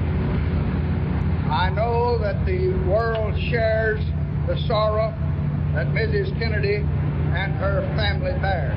I 1.52 1.70
know 1.76 2.18
that 2.20 2.46
the 2.46 2.70
world 2.88 3.38
shares 3.52 4.00
the 4.48 4.56
sorrow 4.66 5.12
that 5.74 5.88
Mrs. 5.88 6.32
Kennedy 6.40 6.76
and 6.78 7.52
her 7.56 7.82
family 7.98 8.32
bear. 8.40 8.72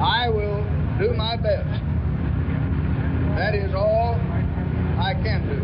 I 0.00 0.30
will 0.30 0.64
do 0.98 1.12
my 1.12 1.36
best. 1.36 1.84
That 3.36 3.54
is 3.54 3.74
all 3.74 4.14
I 4.98 5.12
can 5.12 5.46
do. 5.46 5.60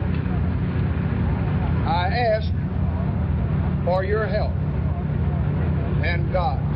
I 1.89 2.09
ask 2.37 2.53
for 3.87 4.05
your 4.05 4.27
help 4.27 4.53
and 6.05 6.31
God's. 6.35 6.70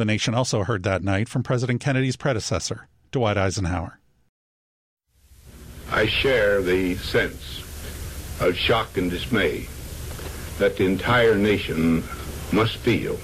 The 0.00 0.06
nation 0.06 0.32
also 0.32 0.64
heard 0.64 0.82
that 0.84 1.04
night 1.04 1.28
from 1.28 1.42
President 1.42 1.78
Kennedy's 1.78 2.16
predecessor, 2.16 2.88
Dwight 3.12 3.36
Eisenhower. 3.36 4.00
I 5.90 6.06
share 6.06 6.62
the 6.62 6.94
sense 6.94 7.60
of 8.40 8.56
shock 8.56 8.96
and 8.96 9.10
dismay 9.10 9.68
that 10.56 10.78
the 10.78 10.86
entire 10.86 11.34
nation 11.34 12.02
must 12.50 12.78
feel 12.78 13.18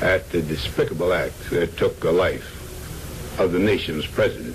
at 0.00 0.30
the 0.30 0.42
despicable 0.42 1.12
act 1.12 1.50
that 1.50 1.76
took 1.76 1.98
the 1.98 2.12
life 2.12 3.40
of 3.40 3.50
the 3.50 3.58
nation's 3.58 4.06
president. 4.06 4.54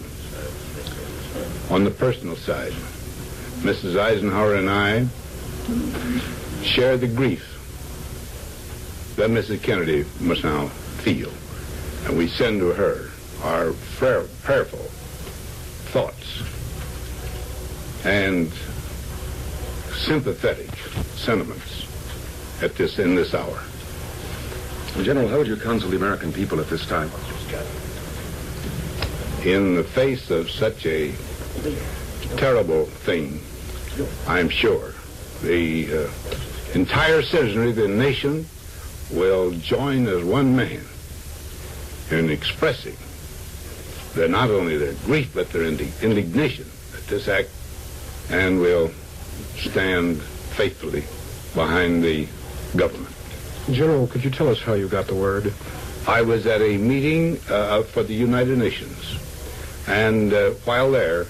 On 1.69 1.83
the 1.83 1.91
personal 1.91 2.37
side, 2.37 2.71
Mrs. 3.59 3.97
Eisenhower 3.99 4.55
and 4.55 4.69
I 4.69 5.05
share 6.63 6.95
the 6.95 7.09
grief 7.09 7.43
that 9.17 9.29
Mrs. 9.29 9.61
Kennedy 9.61 10.05
must 10.21 10.45
now 10.45 10.71
feel. 11.03 11.31
And 12.05 12.17
we 12.17 12.27
send 12.27 12.59
to 12.59 12.67
her 12.73 13.09
our 13.43 13.73
prayer, 13.97 14.25
prayerful 14.43 14.79
thoughts 15.91 16.43
and 18.05 18.51
sympathetic 19.95 20.69
sentiments 21.15 21.87
at 22.61 22.75
this 22.75 22.99
in 22.99 23.15
this 23.15 23.33
hour. 23.33 23.63
General, 25.03 25.27
how 25.27 25.39
would 25.39 25.47
you 25.47 25.57
counsel 25.57 25.89
the 25.89 25.97
American 25.97 26.31
people 26.31 26.59
at 26.59 26.69
this 26.69 26.85
time? 26.85 27.09
In 29.45 29.75
the 29.75 29.83
face 29.83 30.29
of 30.29 30.49
such 30.49 30.85
a 30.85 31.13
terrible 32.37 32.85
thing, 32.85 33.41
I'm 34.27 34.49
sure 34.49 34.93
the 35.41 36.05
uh, 36.05 36.09
entire 36.73 37.21
citizenry 37.21 37.71
the 37.71 37.87
nation 37.87 38.47
will 39.11 39.51
join 39.51 40.07
as 40.07 40.23
one 40.23 40.55
man 40.55 40.83
in 42.11 42.29
expressing 42.29 42.95
their 44.13 44.27
not 44.27 44.49
only 44.49 44.77
their 44.77 44.93
grief 45.05 45.33
but 45.33 45.51
their 45.51 45.63
indi- 45.63 45.91
indignation 46.01 46.65
at 46.95 47.05
this 47.07 47.27
act, 47.27 47.49
and 48.29 48.59
will 48.59 48.89
stand 49.57 50.21
faithfully 50.21 51.03
behind 51.53 52.03
the 52.03 52.27
government. 52.75 53.13
General, 53.71 54.07
could 54.07 54.23
you 54.23 54.29
tell 54.29 54.49
us 54.49 54.61
how 54.61 54.73
you 54.73 54.87
got 54.87 55.07
the 55.07 55.15
word? 55.15 55.53
I 56.07 56.21
was 56.21 56.45
at 56.45 56.61
a 56.61 56.77
meeting 56.77 57.39
uh, 57.49 57.83
for 57.83 58.03
the 58.03 58.13
United 58.13 58.57
Nations, 58.57 59.17
and 59.87 60.33
uh, 60.33 60.51
while 60.65 60.91
there, 60.91 61.27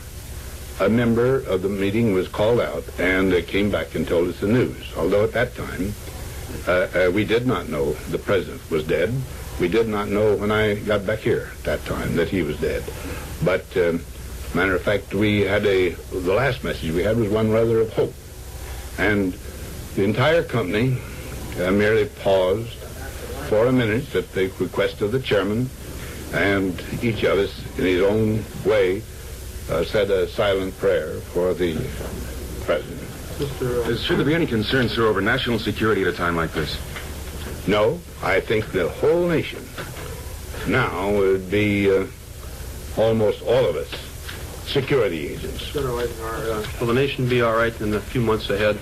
a 0.79 0.89
member 0.89 1.37
of 1.37 1.61
the 1.61 1.69
meeting 1.69 2.13
was 2.13 2.27
called 2.27 2.59
out 2.59 2.83
and 2.99 3.33
uh, 3.33 3.41
came 3.43 3.71
back 3.71 3.95
and 3.95 4.05
told 4.07 4.27
us 4.27 4.39
the 4.41 4.47
news. 4.47 4.93
Although 4.97 5.23
at 5.23 5.31
that 5.31 5.55
time, 5.55 5.93
uh, 6.67 6.87
uh, 7.07 7.11
we 7.11 7.25
did 7.25 7.45
not 7.45 7.69
know 7.69 7.93
the 8.09 8.17
president 8.17 8.61
was 8.69 8.85
dead. 8.85 9.13
We 9.59 9.67
did 9.67 9.87
not 9.87 10.09
know 10.09 10.35
when 10.35 10.51
I 10.51 10.75
got 10.75 11.05
back 11.05 11.19
here 11.19 11.49
at 11.57 11.63
that 11.63 11.85
time 11.85 12.15
that 12.15 12.29
he 12.29 12.41
was 12.41 12.59
dead. 12.59 12.83
But 13.43 13.65
um, 13.77 14.01
matter 14.53 14.75
of 14.75 14.81
fact, 14.81 15.13
we 15.13 15.41
had 15.41 15.65
a 15.65 15.89
the 15.89 16.33
last 16.33 16.63
message 16.63 16.91
we 16.91 17.03
had 17.03 17.17
was 17.17 17.29
one 17.29 17.51
rather 17.51 17.79
of 17.79 17.93
hope, 17.93 18.13
and 18.97 19.33
the 19.95 20.03
entire 20.03 20.43
company 20.43 20.97
uh, 21.59 21.71
merely 21.71 22.05
paused 22.05 22.77
for 23.49 23.67
a 23.67 23.71
minute 23.71 24.13
at 24.15 24.31
the 24.33 24.51
request 24.59 25.01
of 25.01 25.11
the 25.11 25.19
chairman, 25.19 25.69
and 26.33 26.83
each 27.01 27.23
of 27.23 27.37
us, 27.37 27.77
in 27.77 27.85
his 27.85 28.01
own 28.01 28.43
way, 28.65 29.01
uh, 29.69 29.83
said 29.83 30.09
a 30.09 30.27
silent 30.27 30.77
prayer 30.77 31.19
for 31.33 31.53
the 31.53 31.75
president. 32.65 33.04
Is, 33.39 34.01
should 34.03 34.17
there 34.17 34.25
be 34.25 34.33
any 34.33 34.47
concern, 34.47 34.87
sir, 34.87 35.05
over 35.07 35.19
national 35.19 35.59
security 35.59 36.01
at 36.01 36.07
a 36.07 36.13
time 36.13 36.35
like 36.35 36.53
this? 36.53 36.77
No, 37.67 37.99
I 38.23 38.39
think 38.39 38.71
the 38.71 38.87
whole 38.87 39.27
nation 39.27 39.63
now 40.67 41.11
would 41.11 41.51
be 41.51 41.91
uh, 41.91 42.05
almost 42.97 43.41
all 43.41 43.65
of 43.65 43.75
us 43.75 44.05
security 44.65 45.27
agents. 45.27 45.71
General 45.71 45.99
Eisenhower, 45.99 46.51
uh, 46.51 46.67
will 46.79 46.87
the 46.87 46.93
nation 46.93 47.29
be 47.29 47.41
all 47.41 47.55
right 47.55 47.79
in 47.81 47.91
the 47.91 48.01
few 48.01 48.21
months 48.21 48.49
ahead? 48.49 48.79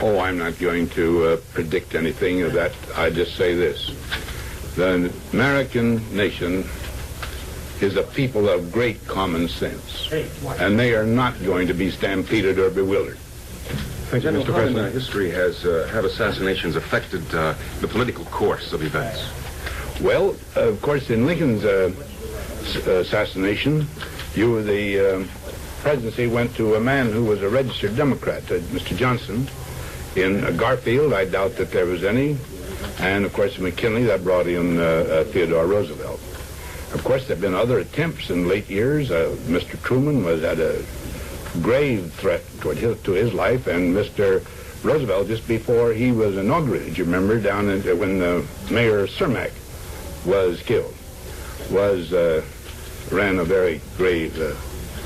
Oh, 0.00 0.18
I'm 0.18 0.38
not 0.38 0.58
going 0.58 0.88
to 0.90 1.24
uh, 1.24 1.36
predict 1.52 1.94
anything 1.94 2.42
of 2.42 2.52
that. 2.52 2.72
I 2.94 3.10
just 3.10 3.36
say 3.36 3.54
this. 3.54 3.90
The 4.76 5.12
American 5.32 6.16
nation 6.16 6.64
is 7.80 7.96
a 7.96 8.02
people 8.02 8.48
of 8.48 8.72
great 8.72 9.06
common 9.06 9.48
sense, 9.48 10.10
and 10.58 10.78
they 10.78 10.94
are 10.94 11.06
not 11.06 11.42
going 11.44 11.66
to 11.68 11.74
be 11.74 11.90
stampeded 11.90 12.58
or 12.58 12.70
bewildered. 12.70 13.18
Thank 13.18 14.24
you, 14.24 14.30
General, 14.30 14.44
Mr. 14.44 14.52
how 14.52 14.58
in, 14.58 14.72
President. 14.72 14.86
uh, 14.86 14.98
history 14.98 15.30
has 15.30 15.64
uh, 15.64 15.88
have 15.92 16.04
assassinations 16.04 16.76
affected 16.76 17.22
uh, 17.34 17.54
the 17.80 17.88
political 17.88 18.24
course 18.26 18.72
of 18.72 18.82
events? 18.82 19.28
Well, 20.00 20.36
of 20.56 20.80
course, 20.82 21.10
in 21.10 21.26
Lincoln's 21.26 21.64
uh, 21.64 21.92
assassination, 22.86 23.86
you 24.34 24.62
the 24.62 25.00
um 25.00 25.28
presidency 25.84 26.26
went 26.26 26.56
to 26.56 26.76
a 26.76 26.80
man 26.80 27.12
who 27.12 27.26
was 27.26 27.42
a 27.42 27.48
registered 27.48 27.94
Democrat, 27.94 28.42
uh, 28.50 28.54
Mr. 28.72 28.96
Johnson. 28.96 29.46
In 30.16 30.42
uh, 30.42 30.50
Garfield, 30.52 31.12
I 31.12 31.26
doubt 31.26 31.56
that 31.56 31.72
there 31.72 31.84
was 31.84 32.04
any, 32.04 32.38
and 33.00 33.26
of 33.26 33.34
course 33.34 33.58
McKinley 33.58 34.04
that 34.04 34.24
brought 34.24 34.46
in 34.46 34.78
uh, 34.78 34.82
uh, 34.82 35.24
Theodore 35.24 35.66
Roosevelt. 35.66 36.20
Of 36.94 37.02
course, 37.02 37.26
there 37.26 37.34
have 37.34 37.42
been 37.42 37.54
other 37.54 37.80
attempts 37.80 38.30
in 38.30 38.46
late 38.46 38.70
years. 38.70 39.10
Uh, 39.10 39.36
Mr. 39.46 39.82
Truman 39.82 40.24
was 40.24 40.44
at 40.44 40.60
a 40.60 40.84
grave 41.60 42.12
threat 42.12 42.42
toward 42.60 42.76
his, 42.78 43.02
to 43.02 43.12
his 43.12 43.34
life, 43.34 43.66
and 43.66 43.94
Mr. 43.94 44.44
Roosevelt, 44.84 45.26
just 45.26 45.46
before 45.48 45.92
he 45.92 46.12
was 46.12 46.36
inaugurated, 46.36 46.96
you 46.96 47.04
remember, 47.04 47.40
down 47.40 47.68
in, 47.68 47.82
when 47.98 48.20
the 48.20 48.46
Mayor 48.70 49.08
Cermak 49.08 49.50
was 50.24 50.62
killed, 50.62 50.94
was 51.68 52.12
uh, 52.12 52.44
ran 53.10 53.40
a 53.40 53.44
very 53.44 53.80
grave 53.96 54.40
uh, 54.40 54.54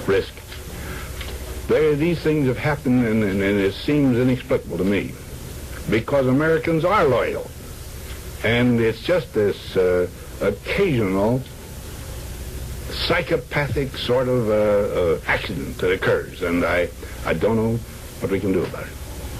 risk. 0.06 0.34
There, 1.68 1.94
these 1.94 2.20
things 2.20 2.48
have 2.48 2.58
happened, 2.58 3.06
and, 3.06 3.24
and, 3.24 3.42
and 3.42 3.58
it 3.60 3.72
seems 3.72 4.18
inexplicable 4.18 4.76
to 4.76 4.84
me, 4.84 5.12
because 5.88 6.26
Americans 6.26 6.84
are 6.84 7.04
loyal, 7.04 7.50
and 8.44 8.78
it's 8.78 9.00
just 9.00 9.32
this 9.32 9.74
uh, 9.74 10.06
occasional 10.42 11.42
psychopathic 12.92 13.96
sort 13.96 14.28
of 14.28 14.48
uh, 14.48 14.52
uh, 14.52 15.20
accident 15.26 15.78
that 15.78 15.92
occurs, 15.92 16.42
and 16.42 16.64
I, 16.64 16.88
I 17.24 17.34
don't 17.34 17.56
know 17.56 17.76
what 18.20 18.30
we 18.30 18.40
can 18.40 18.52
do 18.52 18.64
about 18.64 18.86
it. 18.86 18.92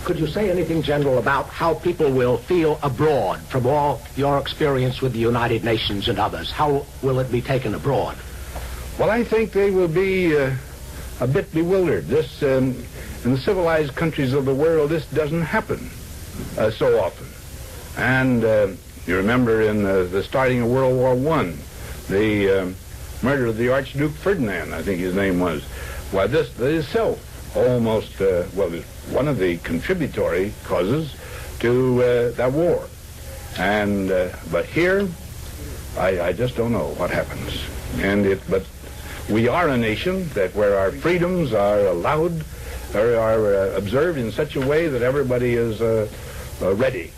Could 0.05 0.19
you 0.19 0.27
say 0.27 0.51
anything, 0.51 0.83
General, 0.83 1.19
about 1.19 1.49
how 1.49 1.75
people 1.75 2.11
will 2.11 2.39
feel 2.39 2.79
abroad 2.83 3.41
from 3.51 3.67
all 3.67 4.01
your 4.17 4.39
experience 4.39 5.03
with 5.03 5.13
the 5.13 5.19
United 5.19 5.65
Nations 5.65 6.09
and 6.09 6.19
others? 6.19 6.51
How 6.51 6.87
will 7.03 7.19
it 7.19 7.31
be 7.31 7.43
taken 7.43 7.75
abroad? 7.75 8.17
Well, 8.99 9.11
I 9.11 9.25
think 9.25 9.53
they 9.53 9.71
will 9.71 9.89
be 9.89 10.37
uh, 10.37 10.55
a 11.21 11.27
bit 11.27 11.53
bewildered. 11.53 12.07
This, 12.07 12.43
um, 12.43 12.83
in 13.25 13.33
the 13.33 13.39
civilized 13.39 13.95
countries 13.97 14.33
of 14.33 14.45
the 14.45 14.55
world, 14.55 14.91
this 14.91 15.07
doesn't 15.07 15.43
happen 15.43 15.91
uh, 16.57 16.71
so 16.71 16.99
often. 16.99 17.27
And 17.97 18.45
uh, 18.45 18.69
you 19.07 19.17
remember 19.17 19.63
in 19.63 19.85
uh, 19.85 20.05
the 20.05 20.23
starting 20.23 20.63
of 20.63 20.71
World 20.71 20.97
War 20.97 21.15
One, 21.15 21.59
the 22.09 22.63
um, 22.63 22.77
murder 23.23 23.47
of 23.47 23.57
the 23.57 23.69
Archduke 23.71 24.13
Ferdinand, 24.13 24.73
I 24.73 24.83
think 24.83 25.01
his 25.01 25.15
name 25.15 25.41
was. 25.41 25.65
Well, 26.13 26.29
this, 26.29 26.53
this 26.55 26.87
itself 26.87 27.25
almost, 27.57 28.21
uh, 28.21 28.45
well, 28.55 28.73
is 28.73 28.85
one 29.11 29.29
of 29.29 29.39
the 29.39 29.59
contributory 29.59 30.53
causes 30.65 31.15
to 31.61 32.03
uh, 32.03 32.31
that 32.33 32.53
war. 32.53 32.89
And, 33.59 34.11
uh, 34.11 34.29
but 34.51 34.67
here, 34.67 35.09
I, 35.97 36.21
I 36.21 36.33
just 36.33 36.57
don't 36.57 36.73
know 36.73 36.89
what 36.95 37.11
happens. 37.11 37.65
And 37.97 38.27
it, 38.27 38.41
but 38.49 38.65
we 39.29 39.49
are 39.49 39.69
a 39.69 39.77
nation 39.77 40.29
that 40.31 40.55
where 40.55 40.79
our 40.79 40.93
freedoms 40.93 41.53
are 41.53 41.81
allowed 41.81 42.45
or 42.95 43.17
are 43.17 43.55
uh, 43.55 43.77
observed 43.77 44.19
in 44.19 44.31
such 44.33 44.57
a 44.57 44.67
way 44.67 44.89
that 44.89 45.03
everybody 45.03 45.55
is 45.55 45.81
uh, 45.81 46.09
uh, 46.63 46.75
ready 46.75 47.13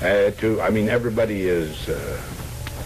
uh, 0.00 0.30
to, 0.30 0.60
I 0.60 0.70
mean, 0.70 0.88
everybody 0.88 1.42
is, 1.42 1.88
uh, 1.88 2.20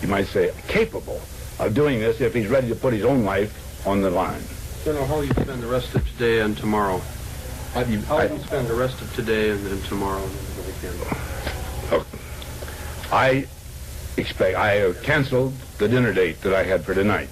you 0.02 0.08
might 0.08 0.26
say, 0.26 0.52
capable 0.68 1.20
of 1.58 1.74
doing 1.74 2.00
this 2.00 2.20
if 2.20 2.34
he's 2.34 2.48
ready 2.48 2.68
to 2.68 2.74
put 2.74 2.92
his 2.92 3.04
own 3.04 3.24
life 3.24 3.86
on 3.86 4.02
the 4.02 4.10
line. 4.10 4.42
General, 4.84 5.06
how 5.06 5.14
will 5.16 5.24
you 5.24 5.32
spend 5.32 5.62
the 5.62 5.66
rest 5.66 5.94
of 5.94 6.08
today 6.12 6.40
and 6.40 6.56
tomorrow? 6.56 7.00
How 7.72 7.82
will 7.82 7.90
you 7.90 8.00
spend 8.42 8.68
the 8.68 8.74
rest 8.74 9.00
of 9.02 9.14
today 9.14 9.50
and, 9.50 9.66
and 9.66 9.84
tomorrow 9.84 10.22
and 10.22 10.32
the 10.32 10.62
weekend? 10.62 11.90
Look, 11.90 12.06
I 13.12 13.46
expect, 14.16 14.56
I 14.56 14.72
have 14.74 15.02
canceled 15.02 15.54
the 15.78 15.88
dinner 15.88 16.12
date 16.12 16.40
that 16.42 16.54
I 16.54 16.62
had 16.62 16.84
for 16.84 16.94
tonight. 16.94 17.28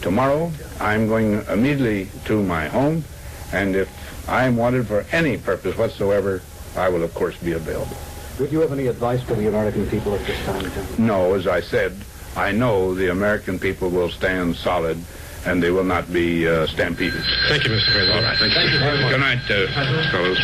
Tomorrow, 0.00 0.52
I'm 0.80 1.08
going 1.08 1.44
immediately 1.46 2.08
to 2.26 2.42
my 2.42 2.68
home, 2.68 3.04
and 3.52 3.74
if 3.76 3.88
I'm 4.28 4.56
wanted 4.56 4.86
for 4.86 5.04
any 5.12 5.38
purpose 5.38 5.76
whatsoever, 5.76 6.42
I 6.76 6.88
will, 6.88 7.02
of 7.02 7.14
course, 7.14 7.36
be 7.36 7.52
available. 7.52 7.96
Would 8.38 8.52
you 8.52 8.60
have 8.60 8.72
any 8.72 8.86
advice 8.86 9.22
for 9.22 9.34
the 9.34 9.48
American 9.48 9.88
people 9.88 10.14
at 10.14 10.24
this 10.24 10.44
time, 10.44 10.62
General? 10.62 11.00
No, 11.00 11.34
as 11.34 11.46
I 11.46 11.60
said, 11.60 11.96
I 12.38 12.52
know 12.52 12.94
the 12.94 13.10
American 13.10 13.58
people 13.58 13.90
will 13.90 14.10
stand 14.10 14.54
solid, 14.54 14.96
and 15.44 15.60
they 15.60 15.72
will 15.72 15.82
not 15.82 16.12
be 16.12 16.46
uh, 16.46 16.68
stampeded. 16.68 17.20
Thank 17.48 17.64
you, 17.64 17.70
Mr. 17.70 17.90
President. 17.92 18.16
All 18.16 18.22
right. 18.22 18.38
Thank 18.38 18.72
you 18.72 18.78
very 18.78 19.02
much. 19.02 19.10
Good 19.10 19.20
night, 19.20 19.50
uh, 19.50 19.66
fellows. 20.12 20.38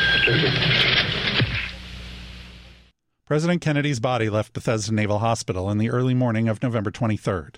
President 3.26 3.60
Kennedy's 3.62 4.00
body 4.00 4.28
left 4.28 4.52
Bethesda 4.52 4.92
Naval 4.92 5.20
Hospital 5.20 5.70
in 5.70 5.78
the 5.78 5.88
early 5.88 6.14
morning 6.14 6.48
of 6.48 6.64
November 6.64 6.90
23rd. 6.90 7.56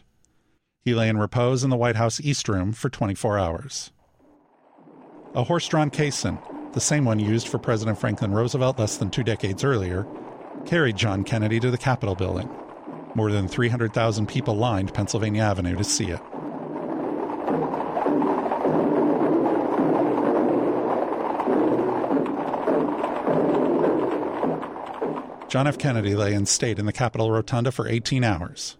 He 0.83 0.95
lay 0.95 1.09
in 1.09 1.17
repose 1.17 1.65
in 1.65 1.71
the 1.71 1.77
White 1.77 1.97
House 1.97 2.21
East 2.21 2.47
Room 2.47 2.73
for 2.73 2.91
24 2.91 3.39
hours. 3.39 3.91
A 5.35 5.45
horse 5.45 5.67
drawn 5.67 5.89
caisson, 5.89 6.39
the 6.75 6.81
same 6.81 7.07
one 7.07 7.19
used 7.19 7.49
for 7.49 7.59
President 7.59 7.99
Franklin 7.99 8.33
Roosevelt 8.33 8.79
less 8.79 8.99
than 8.99 9.09
two 9.09 9.25
decades 9.25 9.65
earlier, 9.65 10.07
carried 10.67 10.97
John 10.97 11.25
Kennedy 11.25 11.59
to 11.59 11.71
the 11.71 11.79
Capitol 11.79 12.15
building. 12.15 12.51
More 13.17 13.33
than 13.33 13.49
300,000 13.49 14.27
people 14.27 14.59
lined 14.59 14.93
Pennsylvania 14.93 15.41
Avenue 15.41 15.75
to 15.77 15.85
see 15.85 16.11
it. 16.11 16.21
John 25.49 25.67
F. 25.67 25.79
Kennedy 25.79 26.15
lay 26.15 26.35
in 26.35 26.45
state 26.45 26.79
in 26.79 26.85
the 26.85 26.93
Capitol 26.93 27.31
Rotunda 27.31 27.73
for 27.73 27.89
18 27.89 28.23
hours. 28.23 28.77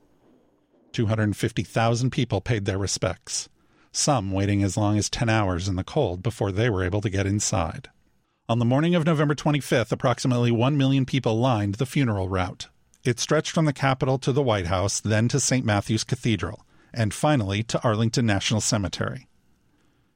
250,000 0.93 2.11
people 2.11 2.43
paid 2.43 2.67
their 2.67 2.77
respects, 2.77 3.49
some 3.91 4.33
waiting 4.33 4.63
as 4.63 4.77
long 4.77 4.99
as 4.99 5.09
10 5.09 5.31
hours 5.31 5.67
in 5.67 5.77
the 5.77 5.83
cold 5.83 6.23
before 6.23 6.53
they 6.53 6.69
were 6.69 6.85
able 6.85 7.01
to 7.01 7.09
get 7.09 7.25
inside. 7.25 7.89
On 8.51 8.59
the 8.59 8.67
morning 8.67 8.95
of 8.95 9.07
November 9.07 9.35
25th, 9.35 9.93
approximately 9.93 10.51
1 10.51 10.77
million 10.77 11.07
people 11.07 11.39
lined 11.39 11.77
the 11.77 11.87
funeral 11.87 12.29
route. 12.29 12.69
It 13.07 13.21
stretched 13.21 13.53
from 13.53 13.67
the 13.67 13.73
Capitol 13.73 14.19
to 14.19 14.33
the 14.33 14.43
White 14.43 14.67
House, 14.67 14.99
then 14.99 15.29
to 15.29 15.39
St. 15.39 15.65
Matthew's 15.65 16.03
Cathedral, 16.03 16.67
and 16.93 17.15
finally 17.15 17.63
to 17.63 17.81
Arlington 17.85 18.27
National 18.27 18.61
Cemetery. 18.61 19.29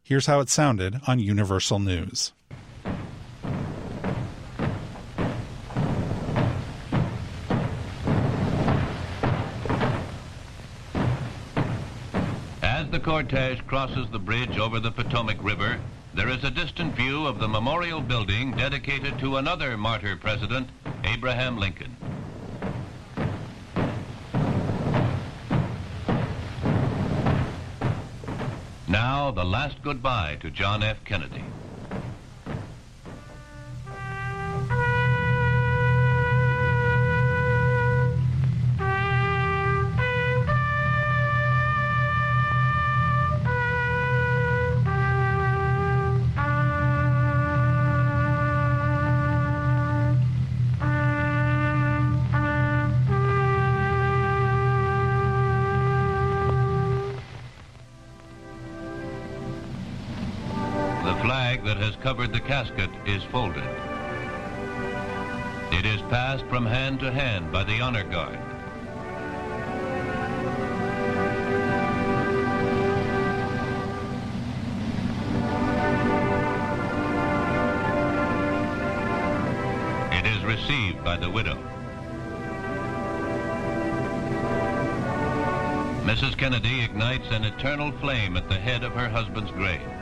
Here's 0.03 0.27
how 0.27 0.41
it 0.41 0.49
sounded 0.49 1.01
on 1.07 1.21
Universal 1.21 1.79
News. 1.79 2.33
As 12.61 12.91
the 12.91 12.99
cortege 12.99 13.65
crosses 13.69 14.09
the 14.11 14.19
bridge 14.19 14.59
over 14.59 14.81
the 14.81 14.91
Potomac 14.91 15.41
River, 15.45 15.79
there 16.13 16.29
is 16.29 16.43
a 16.43 16.51
distant 16.51 16.97
view 16.97 17.25
of 17.25 17.39
the 17.39 17.47
memorial 17.47 18.01
building 18.01 18.51
dedicated 18.57 19.17
to 19.21 19.37
another 19.37 19.77
martyr 19.77 20.17
president, 20.17 20.71
Abraham 21.05 21.57
Lincoln. 21.57 21.97
Now, 28.91 29.31
the 29.31 29.45
last 29.45 29.81
goodbye 29.85 30.39
to 30.41 30.51
John 30.51 30.83
F. 30.83 30.97
Kennedy. 31.05 31.45
Covered 62.01 62.33
the 62.33 62.41
casket 62.41 62.89
is 63.05 63.23
folded. 63.25 63.65
It 65.71 65.85
is 65.85 66.01
passed 66.03 66.47
from 66.47 66.65
hand 66.65 67.01
to 67.01 67.13
hand 67.13 67.53
by 67.53 67.63
the 67.63 67.81
honor 67.81 68.05
guard. 68.05 68.39
It 80.13 80.27
is 80.27 80.43
received 80.45 81.05
by 81.05 81.19
the 81.19 81.31
widow. 81.31 81.59
Mrs. 86.05 86.37
Kennedy 86.37 86.81
ignites 86.83 87.31
an 87.31 87.45
eternal 87.45 87.93
flame 87.93 88.39
at 88.39 88.49
the 88.49 88.55
head 88.55 88.85
of 88.85 88.93
her 88.93 89.09
husband's 89.09 89.51
grave. 89.51 90.00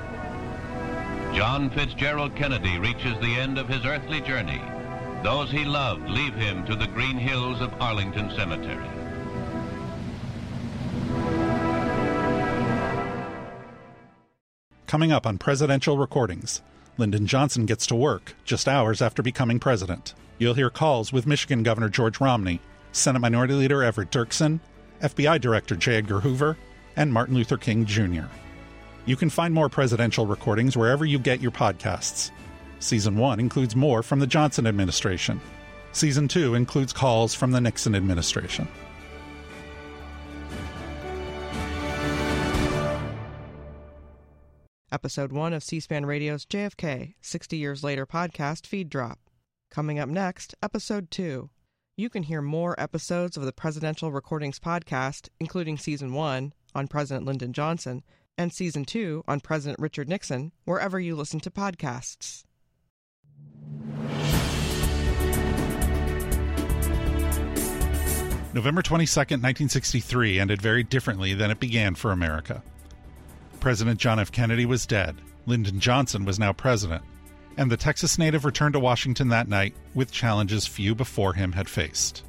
John 1.38 1.70
Fitzgerald 1.70 2.35
Kennedy 2.35 2.81
reaches 2.81 3.16
the 3.20 3.37
end 3.37 3.59
of 3.59 3.68
his 3.68 3.87
earthly 3.87 4.20
journey. 4.20 4.61
Those 5.22 5.48
he 5.53 5.64
loved 5.64 6.09
leave 6.11 6.35
him 6.35 6.66
to 6.66 6.74
the 6.74 6.88
green 6.88 7.16
hills 7.16 7.61
of 7.61 7.72
Arlington 7.81 8.29
Cemetery. 8.35 8.88
Coming 14.88 15.12
up 15.12 15.29
on 15.29 15.38
presidential 15.38 15.96
recordings, 15.96 16.61
Lyndon 16.96 17.29
Johnson 17.29 17.66
gets 17.66 17.87
to 17.87 17.94
work 17.94 18.35
just 18.44 18.66
hours 18.66 19.01
after 19.01 19.22
becoming 19.22 19.61
president. 19.61 20.14
You'll 20.38 20.55
hear 20.55 20.70
calls 20.70 21.12
with 21.12 21.29
Michigan 21.29 21.62
Governor 21.62 21.88
George 21.88 22.20
Romney, 22.20 22.61
Senate 22.90 23.20
Minority 23.20 23.55
Leader 23.55 23.85
Everett 23.85 24.11
Dirksen, 24.11 24.59
FBI 25.01 25.40
Director 25.40 25.77
J. 25.77 25.98
Edgar 25.98 26.18
Hoover, 26.18 26.57
and 26.96 27.12
Martin 27.12 27.37
Luther 27.37 27.57
King 27.57 27.87
Jr. 27.87 28.24
You 29.09 29.16
can 29.16 29.31
find 29.31 29.55
more 29.55 29.71
presidential 29.71 30.27
recordings 30.27 30.77
wherever 30.77 31.07
you 31.07 31.18
get 31.18 31.40
your 31.40 31.51
podcasts. 31.51 32.31
Season 32.79 33.16
1 33.16 33.40
includes 33.40 33.75
more 33.75 34.03
from 34.03 34.18
the 34.18 34.27
Johnson 34.27 34.66
administration. 34.66 35.40
Season 35.92 36.29
2 36.29 36.55
includes 36.55 36.92
calls 36.92 37.35
from 37.35 37.51
the 37.51 37.59
Nixon 37.59 37.94
administration. 37.94 38.68
Episode 44.92 45.33
1 45.33 45.55
of 45.55 45.64
C 45.64 45.81
SPAN 45.81 46.05
Radio's 46.05 46.44
JFK 46.44 47.14
60 47.23 47.57
Years 47.57 47.83
Later 47.83 48.05
podcast 48.05 48.66
feed 48.66 48.90
drop. 48.90 49.21
Coming 49.71 49.99
up 49.99 50.11
next, 50.11 50.55
Episode 50.62 51.11
2. 51.11 51.49
You 51.97 52.11
can 52.11 52.25
hear 52.25 52.42
more 52.42 52.79
episodes 52.79 53.38
of 53.38 53.47
the 53.47 53.55
Presidential 53.55 54.12
Recordings 54.12 54.59
podcast, 54.59 55.31
including 55.40 55.79
Season 55.79 56.12
1 56.12 56.53
on 56.75 56.88
President 56.88 57.25
Lyndon 57.25 57.55
Johnson 57.55 58.03
and 58.38 58.53
Season 58.53 58.85
2 58.85 59.24
on 59.29 59.40
President 59.40 59.79
Richard 59.81 60.09
Nixon, 60.09 60.53
wherever 60.64 60.98
you 60.98 61.16
listen 61.16 61.40
to 61.40 61.51
podcasts. 61.51 62.44
November 68.55 68.81
22, 68.81 69.20
1963 69.20 70.40
ended 70.40 70.62
very 70.62 70.83
differently 70.83 71.35
than 71.35 71.51
it 71.51 71.61
began 71.61 71.94
for 71.94 72.12
America. 72.12 72.62
President 73.61 74.01
John 74.01 74.18
F. 74.18 74.33
Kennedy 74.33 74.64
was 74.64 74.87
dead, 74.87 75.16
Lyndon 75.46 75.81
Johnson 75.81 76.24
was 76.24 76.38
now 76.38 76.53
president, 76.53 77.03
and 77.57 77.70
the 77.70 77.77
Texas 77.77 78.18
native 78.18 78.44
returned 78.44 78.72
to 78.72 78.81
Washington 78.81 79.29
that 79.29 79.48
night 79.48 79.74
with 79.94 80.11
challenges 80.11 80.66
few 80.66 80.94
before 80.94 81.35
him 81.35 81.53
had 81.53 81.68
faced. 81.68 82.24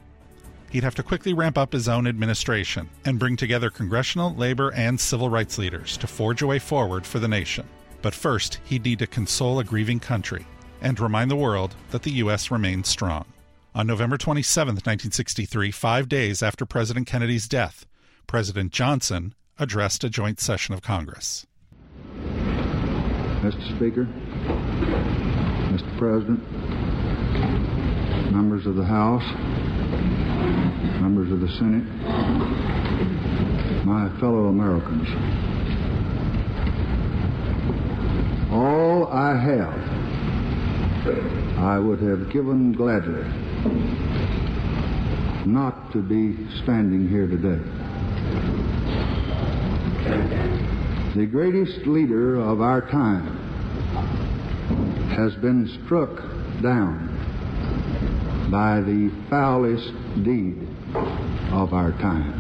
He'd 0.69 0.84
have 0.84 0.95
to 0.95 1.03
quickly 1.03 1.34
ramp 1.34 1.58
up 1.58 1.73
his 1.73 1.88
own 1.88 2.05
administration 2.05 2.89
and 3.05 3.17
bring 3.17 3.36
together 3.36 3.69
congressional, 3.69 4.36
labor, 4.36 4.71
and 4.73 4.99
civil 4.99 5.29
rights 5.29 5.58
leaders 5.58 5.97
to 5.97 6.08
forge 6.08 6.41
a 6.41 6.47
way 6.47 6.60
forward 6.60 7.05
for 7.05 7.19
the 7.19 7.27
nation. 7.27 7.67
But 8.01 8.13
first, 8.13 8.60
he'd 8.65 8.86
need 8.86 8.99
to 8.99 9.08
console 9.08 9.60
a 9.60 9.63
grieving 9.63 9.99
country 9.99 10.45
and 10.82 10.99
remind 10.99 11.32
the 11.32 11.36
world 11.36 11.75
that 11.89 12.03
the 12.03 12.12
U.S. 12.12 12.51
remained 12.51 12.86
strong. 12.86 13.25
On 13.75 13.86
November 13.86 14.17
27, 14.17 14.75
1963, 14.75 15.71
five 15.71 16.08
days 16.08 16.41
after 16.41 16.65
President 16.65 17.08
Kennedy's 17.08 17.47
death, 17.47 17.86
President 18.27 18.71
Johnson 18.71 19.34
addressed 19.58 20.03
a 20.03 20.10
joint 20.10 20.39
session 20.39 20.73
of 20.73 20.82
Congress. 20.82 21.45
Mr. 23.41 23.75
Speaker, 23.75 24.08
Mr. 25.71 25.97
President, 25.97 26.39
members 28.32 28.65
of 28.65 28.75
the 28.75 28.84
House, 28.84 29.23
members 31.01 31.31
of 31.31 31.39
the 31.39 31.47
Senate, 31.47 31.85
my 33.85 34.09
fellow 34.19 34.47
Americans, 34.47 35.07
all 38.51 39.07
I 39.07 39.38
have, 39.38 39.79
I 41.57 41.79
would 41.79 41.99
have 42.01 42.31
given 42.33 42.73
gladly 42.73 43.23
not 45.45 45.91
to 45.93 46.01
be 46.01 46.35
standing 46.63 47.07
here 47.07 47.27
today. 47.27 47.63
The 51.15 51.25
greatest 51.25 51.88
leader 51.88 52.35
of 52.39 52.62
our 52.62 52.81
time 52.89 53.38
has 55.15 55.33
been 55.35 55.67
struck 55.85 56.17
down 56.62 57.07
by 58.51 58.81
the 58.81 59.09
foulest 59.29 59.91
deed 60.23 60.68
of 60.95 61.73
our 61.73 61.91
time. 61.93 62.34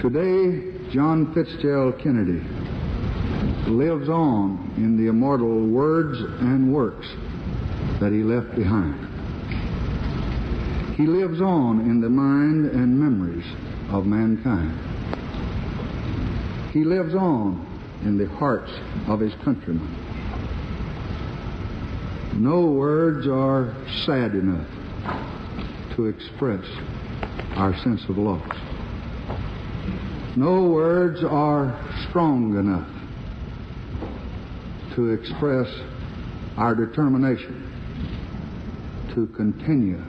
Today, 0.00 0.90
John 0.90 1.32
Fitzgerald 1.34 2.00
Kennedy 2.00 2.42
lives 3.70 4.08
on 4.08 4.72
in 4.76 4.96
the 4.96 5.08
immortal 5.08 5.66
words 5.68 6.18
and 6.18 6.72
works 6.72 7.06
that 8.00 8.12
he 8.12 8.22
left 8.22 8.56
behind. 8.56 9.06
He 10.96 11.06
lives 11.06 11.40
on 11.40 11.80
in 11.82 12.00
the 12.00 12.08
mind 12.08 12.66
and 12.66 12.98
memories 12.98 13.46
of 13.90 14.06
mankind. 14.06 14.78
He 16.72 16.84
lives 16.84 17.14
on 17.14 17.66
in 18.02 18.18
the 18.18 18.26
hearts 18.26 18.72
of 19.06 19.20
his 19.20 19.34
countrymen. 19.44 19.88
No 22.34 22.66
words 22.66 23.26
are 23.28 23.74
sad 24.06 24.34
enough 24.34 24.66
to 25.96 26.06
express 26.06 26.64
our 27.56 27.76
sense 27.82 28.02
of 28.08 28.16
loss. 28.18 28.56
No 30.36 30.68
words 30.68 31.24
are 31.24 31.78
strong 32.08 32.56
enough 32.56 32.88
to 34.94 35.10
express 35.10 35.68
our 36.56 36.74
determination 36.74 37.66
to 39.14 39.26
continue 39.28 40.02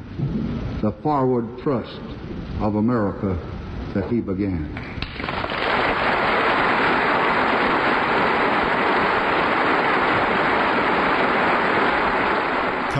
the 0.81 0.91
forward 1.01 1.59
thrust 1.63 1.99
of 2.59 2.75
America 2.75 3.35
that 3.95 4.09
he 4.11 4.21
began. 4.21 5.00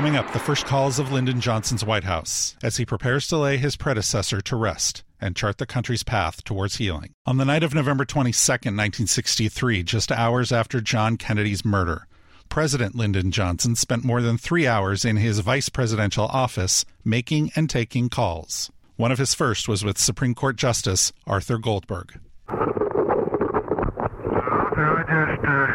Coming 0.01 0.17
up, 0.17 0.33
the 0.33 0.39
first 0.39 0.65
calls 0.65 0.97
of 0.97 1.11
Lyndon 1.11 1.39
Johnson's 1.41 1.85
White 1.85 2.05
House 2.05 2.55
as 2.63 2.77
he 2.77 2.87
prepares 2.87 3.27
to 3.27 3.37
lay 3.37 3.57
his 3.57 3.75
predecessor 3.75 4.41
to 4.41 4.55
rest 4.55 5.03
and 5.21 5.35
chart 5.35 5.59
the 5.59 5.67
country's 5.67 6.01
path 6.01 6.43
towards 6.43 6.77
healing. 6.77 7.13
On 7.27 7.37
the 7.37 7.45
night 7.45 7.61
of 7.61 7.75
November 7.75 8.03
22, 8.03 8.33
1963, 8.33 9.83
just 9.83 10.11
hours 10.11 10.51
after 10.51 10.81
John 10.81 11.17
Kennedy's 11.17 11.63
murder, 11.63 12.07
President 12.49 12.95
Lyndon 12.95 13.29
Johnson 13.29 13.75
spent 13.75 14.03
more 14.03 14.23
than 14.23 14.39
three 14.39 14.65
hours 14.65 15.05
in 15.05 15.17
his 15.17 15.37
vice 15.37 15.69
presidential 15.69 16.25
office 16.25 16.83
making 17.05 17.51
and 17.55 17.69
taking 17.69 18.09
calls. 18.09 18.71
One 18.95 19.11
of 19.11 19.19
his 19.19 19.35
first 19.35 19.67
was 19.67 19.85
with 19.85 19.99
Supreme 19.99 20.33
Court 20.33 20.55
Justice 20.55 21.13
Arthur 21.27 21.59
Goldberg. 21.59 22.19
I 24.73 25.03
just, 25.13 25.45
uh, 25.45 25.67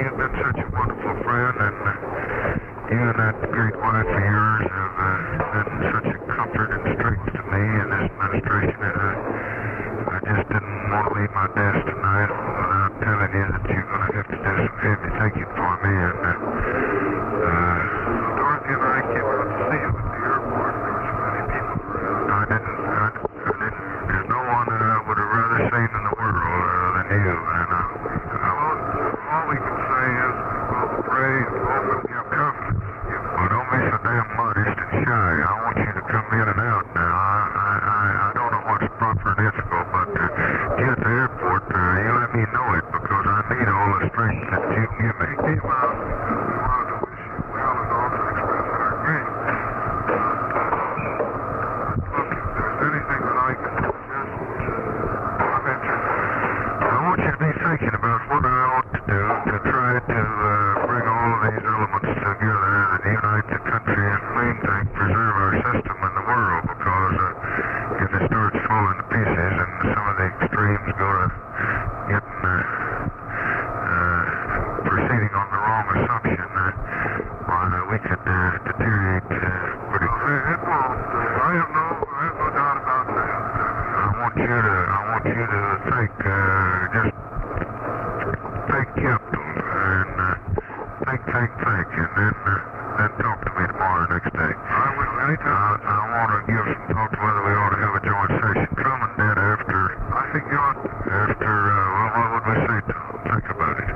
you've 0.00 0.16
been 0.16 0.32
such 0.40 0.64
a 0.64 0.70
wonderful 0.72 1.22
friend, 1.22 1.56
and 1.60 1.76
uh, 1.86 2.43
you 2.90 3.00
and 3.00 3.16
that 3.16 3.36
great 3.50 3.76
wife 3.80 4.04
of 4.04 4.24
yours 4.24 4.66
have 4.68 4.96
uh, 5.00 5.16
been 5.56 5.70
such 5.88 6.08
a 6.12 6.18
comfort 6.28 6.68
and 6.76 6.84
strength 6.96 7.26
to 7.32 7.42
me 7.48 7.62
in 7.80 7.86
this 7.88 8.06
administration, 8.12 8.80
and 8.84 8.98
I, 9.00 9.12
I 10.04 10.16
just 10.20 10.44
didn't 10.52 10.80
want 10.92 11.04
to 11.08 11.12
leave 11.16 11.32
my 11.32 11.48
desk 11.56 11.80
tonight. 11.88 12.28
Without 12.28 12.92
telling 13.00 13.32
you 13.32 13.46
that 13.56 13.64
you're 13.72 13.83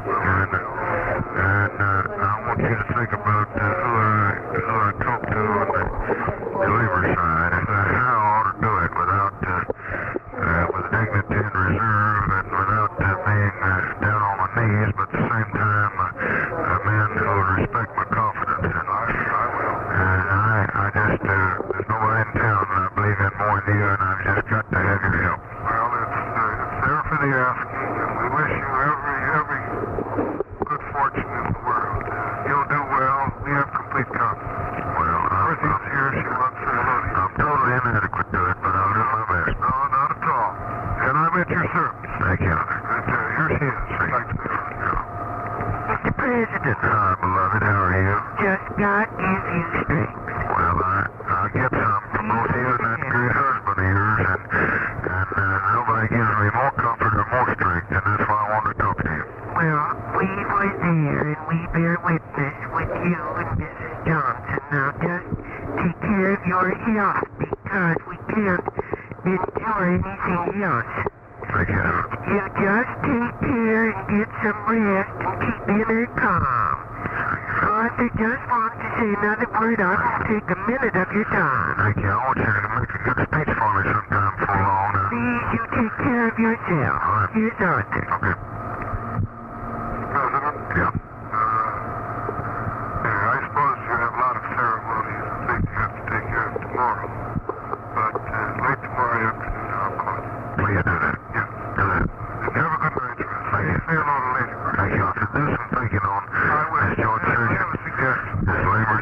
We're 0.06 0.44
in 0.44 0.50
now. 0.52 0.87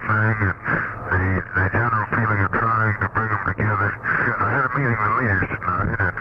thing, 0.06 0.36
and 0.38 0.56
the, 1.10 1.22
the 1.42 1.64
general 1.74 2.06
feeling 2.14 2.40
of 2.46 2.50
trying 2.54 2.96
to 3.02 3.08
bring 3.10 3.30
them 3.30 3.42
together. 3.50 3.90
I 3.90 4.48
had 4.54 4.64
a 4.64 4.72
meeting 4.78 4.98
with 4.98 5.14
leaders 5.18 5.46
tonight, 5.50 5.98
and 5.98 6.14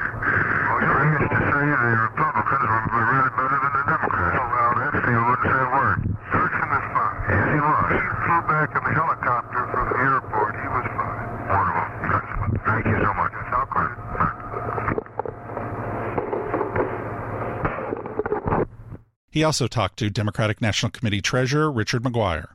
to 1.25 1.39
say 1.53 1.65
the 1.69 1.91
Republicans 2.09 2.65
were, 2.65 2.83
were 2.89 3.05
really 3.13 3.33
better 3.37 3.57
than 3.61 3.73
the 3.77 3.85
Democrats. 3.85 4.35
Oh, 4.35 4.47
well, 4.49 4.71
wouldn't 4.75 5.45
say 5.45 5.61
a 5.61 5.69
word. 5.69 5.99
Is 6.05 6.87
fine. 6.91 7.15
Yes, 7.29 7.45
he 7.53 7.59
was. 7.61 7.89
He 7.93 8.09
flew 8.25 8.41
back 8.49 8.69
in 8.73 8.81
the 8.83 8.93
helicopter 8.93 9.61
from 9.69 9.85
the 9.85 9.97
airport. 10.01 10.53
He 10.57 10.67
was 10.67 10.87
fine. 10.97 11.25
Wonderful. 11.45 11.85
Thank 12.65 12.85
you 12.89 12.97
so 13.05 13.13
much. 13.13 13.31
He 19.35 19.43
also 19.43 19.67
talked 19.67 19.99
to 19.99 20.09
Democratic 20.09 20.61
National 20.61 20.89
Committee 20.89 21.21
Treasurer 21.21 21.69
Richard 21.69 22.05
Maguire. 22.05 22.54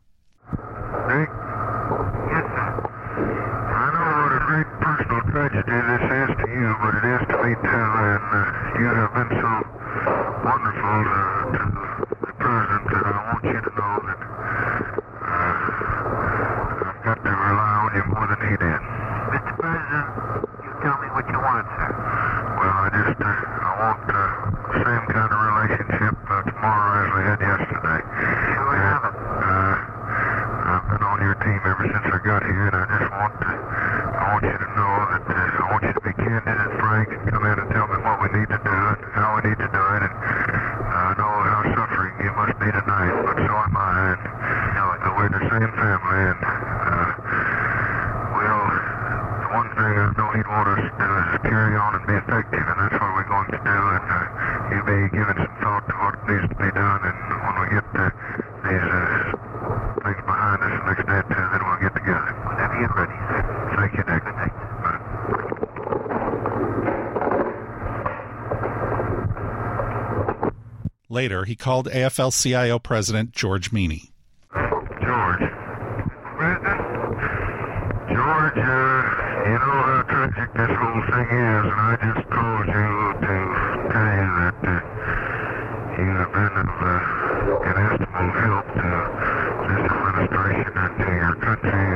later, 71.20 71.44
he 71.44 71.54
called 71.54 71.86
AFL 71.86 72.32
CIO 72.32 72.78
President 72.78 73.32
George 73.32 73.72
Meany. 73.72 74.10
George. 74.54 75.44
President? 76.40 76.80
George, 78.08 78.56
uh, 78.56 79.00
you 79.44 79.58
know 79.60 79.78
how 79.84 80.00
tragic 80.08 80.48
this 80.56 80.72
whole 80.80 81.02
thing 81.12 81.28
is, 81.28 81.64
and 81.68 81.76
I 81.76 81.94
just 82.00 82.24
called 82.32 82.68
you 82.72 82.72
to 82.72 83.28
tell 83.92 84.12
you 84.16 84.28
that 84.40 84.56
uh, 84.64 84.80
you 86.00 86.08
have 86.20 86.32
been 86.32 86.54
of 86.56 86.72
uh, 86.88 87.68
inestimable 87.68 88.32
help 88.40 88.66
to 88.80 88.88
this 89.68 89.84
administration 89.92 90.72
and 90.80 90.92
to 91.04 91.08
your 91.20 91.34
country 91.44 91.89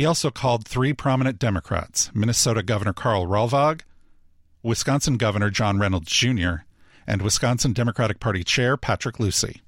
He 0.00 0.06
also 0.06 0.30
called 0.30 0.66
three 0.66 0.94
prominent 0.94 1.38
Democrats 1.38 2.10
Minnesota 2.14 2.62
Governor 2.62 2.94
Karl 2.94 3.26
Rolvaag, 3.26 3.82
Wisconsin 4.62 5.18
Governor 5.18 5.50
John 5.50 5.78
Reynolds 5.78 6.10
Jr., 6.10 6.64
and 7.06 7.20
Wisconsin 7.20 7.74
Democratic 7.74 8.18
Party 8.18 8.42
Chair 8.42 8.78
Patrick 8.78 9.20
Lucey. 9.20 9.60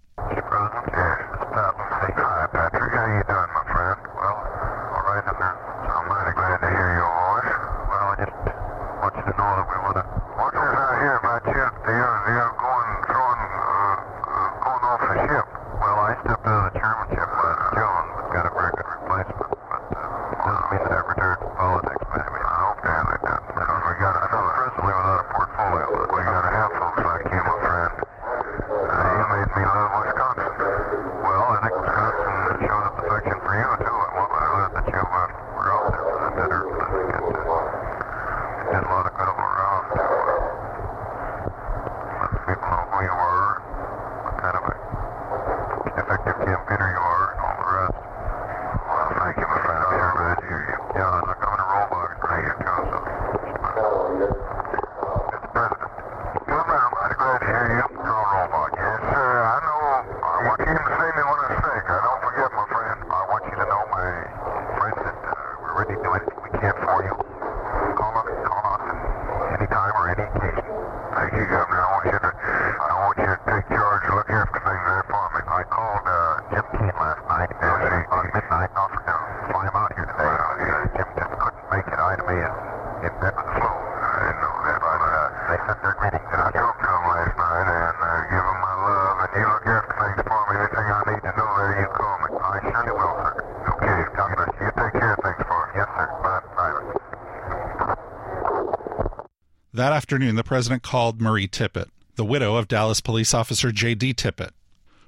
That 99.82 99.92
afternoon, 99.92 100.36
the 100.36 100.44
president 100.44 100.84
called 100.84 101.20
Marie 101.20 101.48
Tippit, 101.48 101.88
the 102.14 102.24
widow 102.24 102.54
of 102.54 102.68
Dallas 102.68 103.00
police 103.00 103.34
officer 103.34 103.72
J.D. 103.72 104.14
Tippit, 104.14 104.50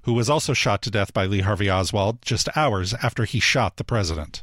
who 0.03 0.13
was 0.13 0.29
also 0.29 0.53
shot 0.53 0.83
to 0.83 0.91
death 0.91 1.15
by 1.15 1.27
Lee 1.27 1.43
Harvey 1.43 1.71
Oswald 1.71 2.21
just 2.23 2.49
hours 2.57 2.93
after 2.95 3.25
he 3.25 3.39
shot 3.39 3.77
the 3.77 3.85
president. 3.85 4.43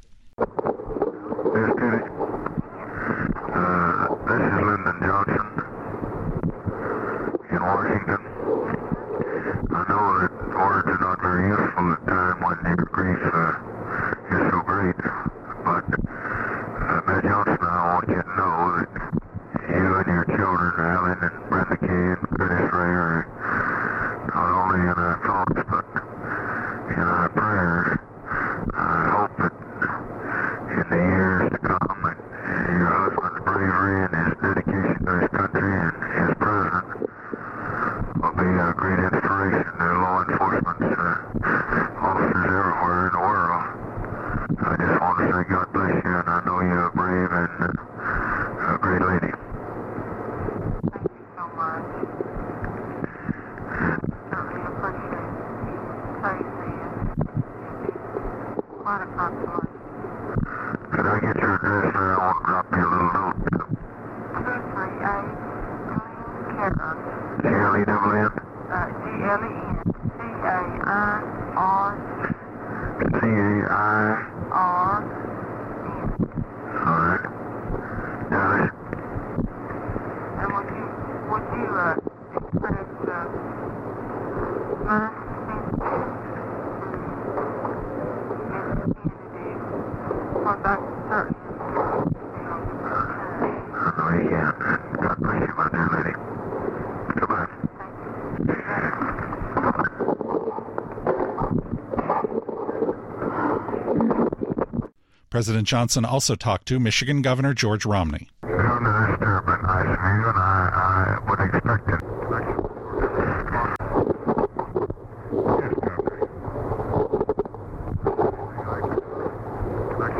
President 105.41 105.67
Johnson 105.67 106.05
also 106.05 106.35
talked 106.35 106.67
to 106.67 106.79
Michigan 106.79 107.23
Governor 107.23 107.55
George 107.55 107.83
Romney. 107.83 108.29
Thank 108.43 108.57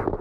you. 0.08 0.21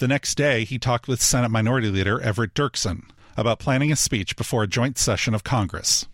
The 0.00 0.08
next 0.08 0.36
day, 0.36 0.64
he 0.64 0.78
talked 0.78 1.08
with 1.08 1.20
Senate 1.20 1.50
Minority 1.50 1.90
Leader 1.90 2.18
Everett 2.22 2.54
Dirksen 2.54 3.10
about 3.36 3.58
planning 3.58 3.92
a 3.92 3.96
speech 3.96 4.34
before 4.34 4.62
a 4.62 4.66
joint 4.66 4.96
session 4.96 5.34
of 5.34 5.44
Congress. 5.44 6.06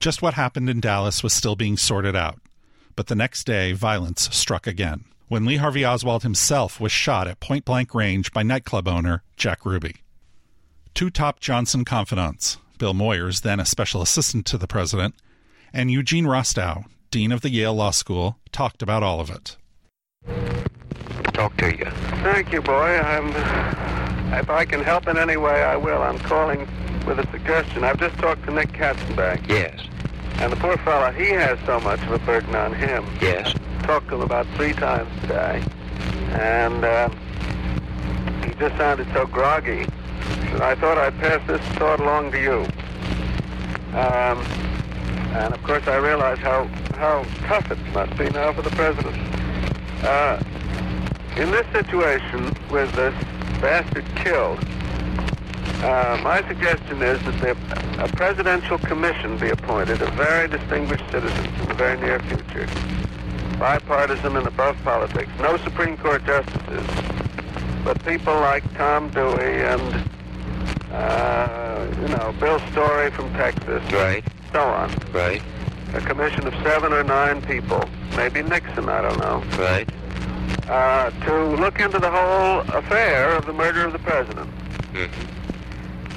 Just 0.00 0.22
what 0.22 0.34
happened 0.34 0.70
in 0.70 0.80
Dallas 0.80 1.22
was 1.22 1.32
still 1.32 1.56
being 1.56 1.76
sorted 1.76 2.14
out. 2.14 2.38
But 2.94 3.08
the 3.08 3.16
next 3.16 3.44
day, 3.44 3.72
violence 3.72 4.28
struck 4.34 4.66
again 4.66 5.04
when 5.28 5.44
Lee 5.44 5.56
Harvey 5.56 5.84
Oswald 5.84 6.22
himself 6.22 6.80
was 6.80 6.90
shot 6.90 7.28
at 7.28 7.40
point 7.40 7.64
blank 7.64 7.94
range 7.94 8.32
by 8.32 8.42
nightclub 8.42 8.88
owner 8.88 9.22
Jack 9.36 9.64
Ruby. 9.64 9.96
Two 10.94 11.10
top 11.10 11.38
Johnson 11.38 11.84
confidants, 11.84 12.56
Bill 12.78 12.94
Moyers, 12.94 13.42
then 13.42 13.60
a 13.60 13.66
special 13.66 14.00
assistant 14.00 14.46
to 14.46 14.58
the 14.58 14.66
president, 14.66 15.14
and 15.72 15.90
Eugene 15.90 16.24
Rostow, 16.24 16.84
dean 17.10 17.30
of 17.30 17.42
the 17.42 17.50
Yale 17.50 17.74
Law 17.74 17.90
School, 17.90 18.38
talked 18.52 18.82
about 18.82 19.02
all 19.02 19.20
of 19.20 19.30
it. 19.30 19.56
Talk 21.34 21.56
to 21.58 21.76
you. 21.76 21.90
Thank 22.22 22.52
you, 22.52 22.62
boy. 22.62 22.98
I'm. 22.98 23.28
If 24.32 24.50
I 24.50 24.64
can 24.64 24.82
help 24.82 25.08
in 25.08 25.16
any 25.16 25.36
way, 25.36 25.62
I 25.62 25.76
will. 25.76 26.02
I'm 26.02 26.18
calling 26.18 26.66
with 27.08 27.18
a 27.18 27.30
suggestion. 27.30 27.84
I've 27.84 27.98
just 27.98 28.16
talked 28.18 28.44
to 28.44 28.52
Nick 28.52 28.72
Katzenbach. 28.72 29.48
Yes. 29.48 29.80
And 30.40 30.52
the 30.52 30.56
poor 30.56 30.76
fellow, 30.78 31.10
he 31.12 31.30
has 31.30 31.58
so 31.66 31.80
much 31.80 32.00
of 32.02 32.12
a 32.12 32.18
burden 32.20 32.54
on 32.54 32.74
him. 32.74 33.06
Yes. 33.20 33.52
Talked 33.82 34.08
to 34.08 34.16
him 34.16 34.20
about 34.20 34.46
three 34.56 34.72
times 34.72 35.10
today. 35.22 35.64
And 36.32 36.84
uh, 36.84 37.08
he 38.44 38.54
just 38.54 38.76
sounded 38.76 39.08
so 39.14 39.26
groggy 39.26 39.86
I 40.60 40.74
thought 40.74 40.98
I'd 40.98 41.16
pass 41.18 41.46
this 41.46 41.60
thought 41.76 42.00
along 42.00 42.32
to 42.32 42.40
you. 42.40 42.66
Um, 43.96 44.42
and 45.36 45.54
of 45.54 45.62
course, 45.62 45.86
I 45.86 45.96
realize 45.96 46.38
how, 46.38 46.64
how 46.94 47.22
tough 47.46 47.70
it 47.70 47.78
must 47.92 48.16
be 48.16 48.28
now 48.30 48.52
for 48.52 48.62
the 48.62 48.70
president. 48.70 49.16
Uh, 50.02 50.42
in 51.36 51.50
this 51.52 51.66
situation, 51.70 52.56
with 52.70 52.92
this 52.94 53.14
bastard 53.60 54.04
killed, 54.16 54.58
uh, 55.82 56.20
my 56.22 56.42
suggestion 56.48 57.02
is 57.02 57.20
that 57.40 57.56
a 57.98 58.08
presidential 58.16 58.78
commission 58.78 59.38
be 59.38 59.50
appointed 59.50 60.02
of 60.02 60.08
very 60.14 60.48
distinguished 60.48 61.04
citizens 61.10 61.60
in 61.60 61.68
the 61.68 61.74
very 61.74 61.98
near 62.00 62.18
future, 62.20 62.66
bipartisan 63.58 64.36
and 64.36 64.46
above 64.46 64.76
politics. 64.84 65.30
No 65.40 65.56
Supreme 65.58 65.96
Court 65.96 66.24
justices, 66.24 66.86
but 67.84 68.02
people 68.04 68.34
like 68.34 68.62
Tom 68.74 69.08
Dewey 69.10 69.62
and, 69.62 70.10
uh, 70.92 71.86
you 72.00 72.08
know, 72.08 72.34
Bill 72.40 72.58
Story 72.72 73.10
from 73.10 73.32
Texas. 73.34 73.82
Right. 73.92 74.24
So 74.52 74.60
on. 74.60 74.90
Right. 75.12 75.42
A 75.94 76.00
commission 76.00 76.46
of 76.46 76.54
seven 76.62 76.92
or 76.92 77.02
nine 77.04 77.40
people, 77.42 77.82
maybe 78.16 78.42
Nixon, 78.42 78.88
I 78.88 79.00
don't 79.02 79.18
know, 79.18 79.42
Right. 79.56 79.88
uh, 80.68 81.10
to 81.10 81.44
look 81.56 81.80
into 81.80 81.98
the 81.98 82.10
whole 82.10 82.60
affair 82.76 83.32
of 83.36 83.46
the 83.46 83.52
murder 83.52 83.84
of 83.86 83.92
the 83.92 83.98
president. 84.00 84.50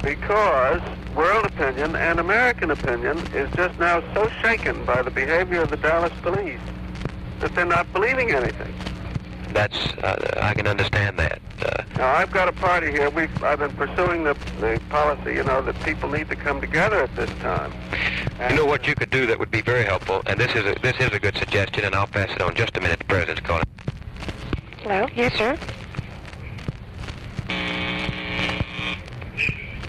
Because 0.02 0.80
world 1.14 1.46
opinion 1.46 1.94
and 1.96 2.18
American 2.18 2.70
opinion 2.70 3.18
is 3.34 3.50
just 3.54 3.78
now 3.78 4.02
so 4.14 4.28
shaken 4.40 4.84
by 4.84 5.02
the 5.02 5.10
behavior 5.10 5.62
of 5.62 5.70
the 5.70 5.76
Dallas 5.76 6.12
police 6.22 6.60
that 7.40 7.54
they're 7.54 7.64
not 7.64 7.90
believing 7.92 8.32
anything. 8.32 8.74
That's 9.52 9.76
uh, 9.98 10.40
I 10.42 10.54
can 10.54 10.66
understand 10.66 11.18
that. 11.18 11.40
Uh, 11.64 11.82
Now, 11.96 12.14
I've 12.14 12.30
got 12.30 12.48
a 12.48 12.52
party 12.52 12.90
here. 12.90 13.10
We've, 13.10 13.44
I've 13.44 13.58
been 13.58 13.70
pursuing 13.76 14.24
the, 14.24 14.34
the 14.60 14.80
policy, 14.88 15.34
you 15.34 15.44
know, 15.44 15.60
that 15.62 15.78
people 15.84 16.08
need 16.08 16.28
to 16.30 16.36
come 16.36 16.60
together 16.60 17.02
at 17.02 17.14
this 17.14 17.30
time. 17.40 17.72
you 18.48 18.56
know 18.56 18.64
what 18.64 18.86
you 18.86 18.94
could 18.94 19.10
do 19.10 19.26
that 19.26 19.38
would 19.38 19.50
be 19.50 19.60
very 19.60 19.84
helpful, 19.84 20.22
and 20.26 20.40
this 20.40 20.54
is 20.54 20.64
a, 20.64 20.74
this 20.80 20.96
is 20.98 21.12
a 21.12 21.20
good 21.20 21.36
suggestion, 21.36 21.84
and 21.84 21.94
I'll 21.94 22.06
pass 22.06 22.30
it 22.30 22.40
on 22.40 22.54
just 22.54 22.76
a 22.76 22.80
minute. 22.80 22.98
The 23.00 23.04
president's 23.04 23.42
calling. 23.42 23.64
Hello? 24.78 25.06
Yes, 25.14 25.34
sir. 25.34 25.58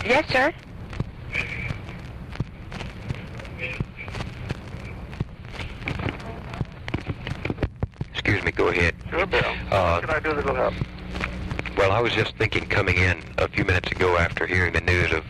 Yes, 0.05 0.27
sir. 0.27 0.53
Excuse 8.11 8.43
me. 8.43 8.51
Go 8.51 8.67
ahead. 8.67 8.95
Sure, 9.09 9.25
Bill. 9.25 9.39
Uh, 9.71 9.99
what 9.99 10.01
can 10.01 10.09
I 10.09 10.19
do 10.19 10.35
that'll 10.35 10.55
help? 10.55 10.73
Well, 11.77 11.91
I 11.91 12.01
was 12.01 12.13
just 12.13 12.35
thinking 12.35 12.65
coming 12.65 12.97
in 12.97 13.23
a 13.37 13.47
few 13.47 13.63
minutes 13.63 13.91
ago 13.91 14.17
after 14.17 14.45
hearing 14.45 14.73
the 14.73 14.81
news 14.81 15.11
of 15.13 15.23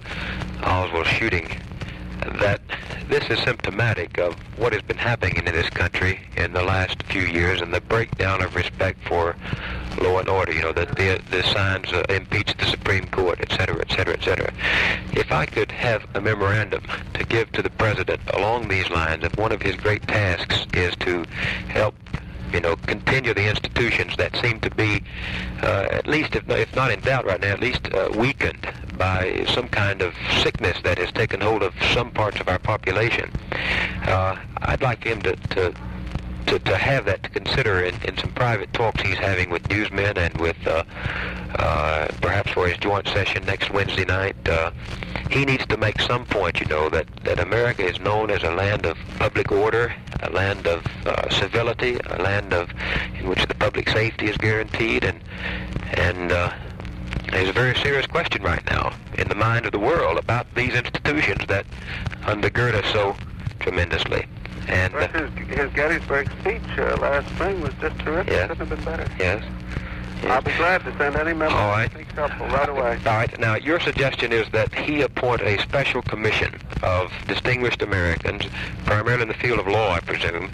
Oswald's 0.63 1.09
shooting 1.09 1.47
that 2.39 2.62
this 3.09 3.29
is 3.29 3.39
symptomatic 3.39 4.17
of 4.17 4.35
what 4.57 4.73
has 4.73 4.81
been 4.81 4.97
happening 4.97 5.37
in 5.37 5.45
this 5.45 5.69
country 5.69 6.19
in 6.37 6.53
the 6.53 6.63
last 6.63 7.01
few 7.03 7.21
years 7.21 7.61
and 7.61 7.73
the 7.73 7.81
breakdown 7.81 8.41
of 8.41 8.55
respect 8.55 8.99
for 9.07 9.35
law 10.01 10.19
and 10.19 10.29
order, 10.29 10.51
you 10.51 10.61
know, 10.61 10.71
that 10.71 10.95
the, 10.95 11.21
the 11.29 11.43
signs 11.43 11.91
uh, 11.93 12.03
impeach 12.09 12.55
the 12.57 12.65
Supreme 12.65 13.07
Court, 13.07 13.39
et 13.41 13.51
cetera, 13.51 13.79
et 13.81 13.91
cetera, 13.91 14.13
et 14.13 14.23
cetera. 14.23 14.53
If 15.13 15.31
I 15.31 15.45
could 15.45 15.71
have 15.71 16.05
a 16.15 16.21
memorandum 16.21 16.83
to 17.13 17.25
give 17.25 17.51
to 17.53 17.61
the 17.61 17.69
President 17.69 18.21
along 18.33 18.67
these 18.67 18.89
lines, 18.89 19.23
if 19.23 19.37
one 19.37 19.51
of 19.51 19.61
his 19.61 19.75
great 19.75 20.07
tasks 20.07 20.65
is 20.73 20.95
to 20.97 21.25
help 21.67 21.95
you 22.51 22.61
know, 22.61 22.75
continue 22.75 23.33
the 23.33 23.49
institutions 23.49 24.15
that 24.17 24.35
seem 24.37 24.59
to 24.59 24.69
be, 24.69 25.03
uh, 25.63 25.87
at 25.89 26.05
least 26.07 26.35
if 26.35 26.47
if 26.49 26.75
not 26.75 26.91
in 26.91 26.99
doubt 27.01 27.25
right 27.25 27.41
now, 27.41 27.51
at 27.51 27.59
least 27.59 27.91
uh, 27.93 28.09
weakened 28.15 28.71
by 28.97 29.45
some 29.53 29.67
kind 29.67 30.01
of 30.01 30.13
sickness 30.41 30.77
that 30.83 30.97
has 30.97 31.11
taken 31.11 31.41
hold 31.41 31.63
of 31.63 31.73
some 31.93 32.11
parts 32.11 32.39
of 32.39 32.47
our 32.47 32.59
population. 32.59 33.31
Uh, 34.05 34.35
I'd 34.57 34.81
like 34.81 35.03
him 35.03 35.21
to, 35.23 35.35
to 35.35 35.73
to, 36.47 36.59
to 36.59 36.77
have 36.77 37.05
that 37.05 37.23
to 37.23 37.29
consider 37.29 37.83
in, 37.83 37.95
in 38.03 38.17
some 38.17 38.31
private 38.33 38.71
talks 38.73 39.01
he's 39.01 39.17
having 39.17 39.49
with 39.49 39.67
newsmen 39.69 40.17
and 40.17 40.35
with 40.39 40.57
uh, 40.67 40.83
uh, 41.55 42.07
perhaps 42.21 42.51
for 42.51 42.67
his 42.67 42.77
joint 42.77 43.07
session 43.07 43.45
next 43.45 43.71
Wednesday 43.71 44.05
night. 44.05 44.35
Uh, 44.47 44.71
he 45.29 45.45
needs 45.45 45.65
to 45.67 45.77
make 45.77 46.01
some 46.01 46.25
point, 46.25 46.59
you 46.59 46.65
know, 46.67 46.89
that, 46.89 47.07
that 47.23 47.39
America 47.39 47.85
is 47.85 47.99
known 47.99 48.29
as 48.29 48.43
a 48.43 48.51
land 48.51 48.85
of 48.85 48.97
public 49.17 49.51
order, 49.51 49.93
a 50.21 50.29
land 50.29 50.67
of 50.67 50.85
uh, 51.05 51.29
civility, 51.29 51.97
a 52.05 52.21
land 52.21 52.53
of 52.53 52.69
in 53.17 53.27
which 53.27 53.45
the 53.47 53.55
public 53.55 53.89
safety 53.89 54.27
is 54.27 54.37
guaranteed, 54.37 55.03
and 55.03 55.21
and 55.95 56.31
uh, 56.31 56.51
there's 57.34 57.49
a 57.49 57.53
very 57.53 57.75
serious 57.75 58.05
question 58.05 58.43
right 58.43 58.63
now 58.67 58.93
in 59.17 59.27
the 59.27 59.36
mind 59.36 59.65
of 59.65 59.71
the 59.71 59.79
world 59.79 60.17
about 60.17 60.47
these 60.55 60.73
institutions 60.73 61.45
that 61.47 61.65
undergird 62.23 62.73
us 62.73 62.86
so 62.93 63.15
tremendously. 63.59 64.25
And 64.67 64.93
uh, 64.95 65.07
his, 65.09 65.47
his 65.49 65.73
Gettysburg 65.73 66.29
speech 66.39 66.61
uh, 66.77 66.95
last 66.97 67.27
spring 67.36 67.59
was 67.61 67.73
just 67.81 67.97
terrific. 67.99 68.31
Yeah. 68.34 68.47
Couldn't 68.47 68.67
have 68.67 68.69
been 68.69 68.86
better. 68.86 69.07
yes. 69.19 69.43
I'll 70.25 70.41
be 70.41 70.53
glad 70.53 70.86
to 70.86 70.97
send 70.97 71.17
any 71.17 71.34
member 71.34 71.53
All 71.53 71.69
right. 71.71 71.91
helpful 71.91 72.47
right 72.47 72.69
away. 72.69 72.97
All 73.05 73.11
right. 73.13 73.39
Now, 73.39 73.55
your 73.55 73.81
suggestion 73.81 74.31
is 74.31 74.47
that 74.51 74.73
he 74.73 75.01
appoint 75.01 75.41
a 75.41 75.57
special 75.61 76.01
commission 76.01 76.55
of 76.81 77.11
distinguished 77.27 77.81
Americans, 77.81 78.45
primarily 78.86 79.23
in 79.23 79.27
the 79.27 79.34
field 79.34 79.59
of 79.59 79.67
law, 79.67 79.93
I 79.95 79.99
presume, 79.99 80.49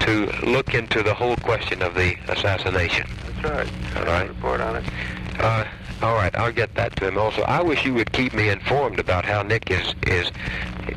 to 0.00 0.30
look 0.44 0.74
into 0.74 1.02
the 1.02 1.14
whole 1.14 1.36
question 1.36 1.80
of 1.80 1.94
the 1.94 2.16
assassination. 2.28 3.08
That's 3.40 3.44
right. 3.70 3.96
All 3.96 4.04
right. 4.04 4.28
Report 4.28 4.60
on 4.60 4.76
it. 4.76 4.84
Uh, 5.38 5.64
all 6.02 6.14
right, 6.14 6.34
I'll 6.36 6.52
get 6.52 6.74
that 6.74 6.96
to 6.96 7.08
him. 7.08 7.18
Also, 7.18 7.42
I 7.42 7.62
wish 7.62 7.84
you 7.84 7.94
would 7.94 8.12
keep 8.12 8.34
me 8.34 8.48
informed 8.48 8.98
about 8.98 9.24
how 9.24 9.42
Nick 9.42 9.70
is 9.70 9.94
is 10.06 10.30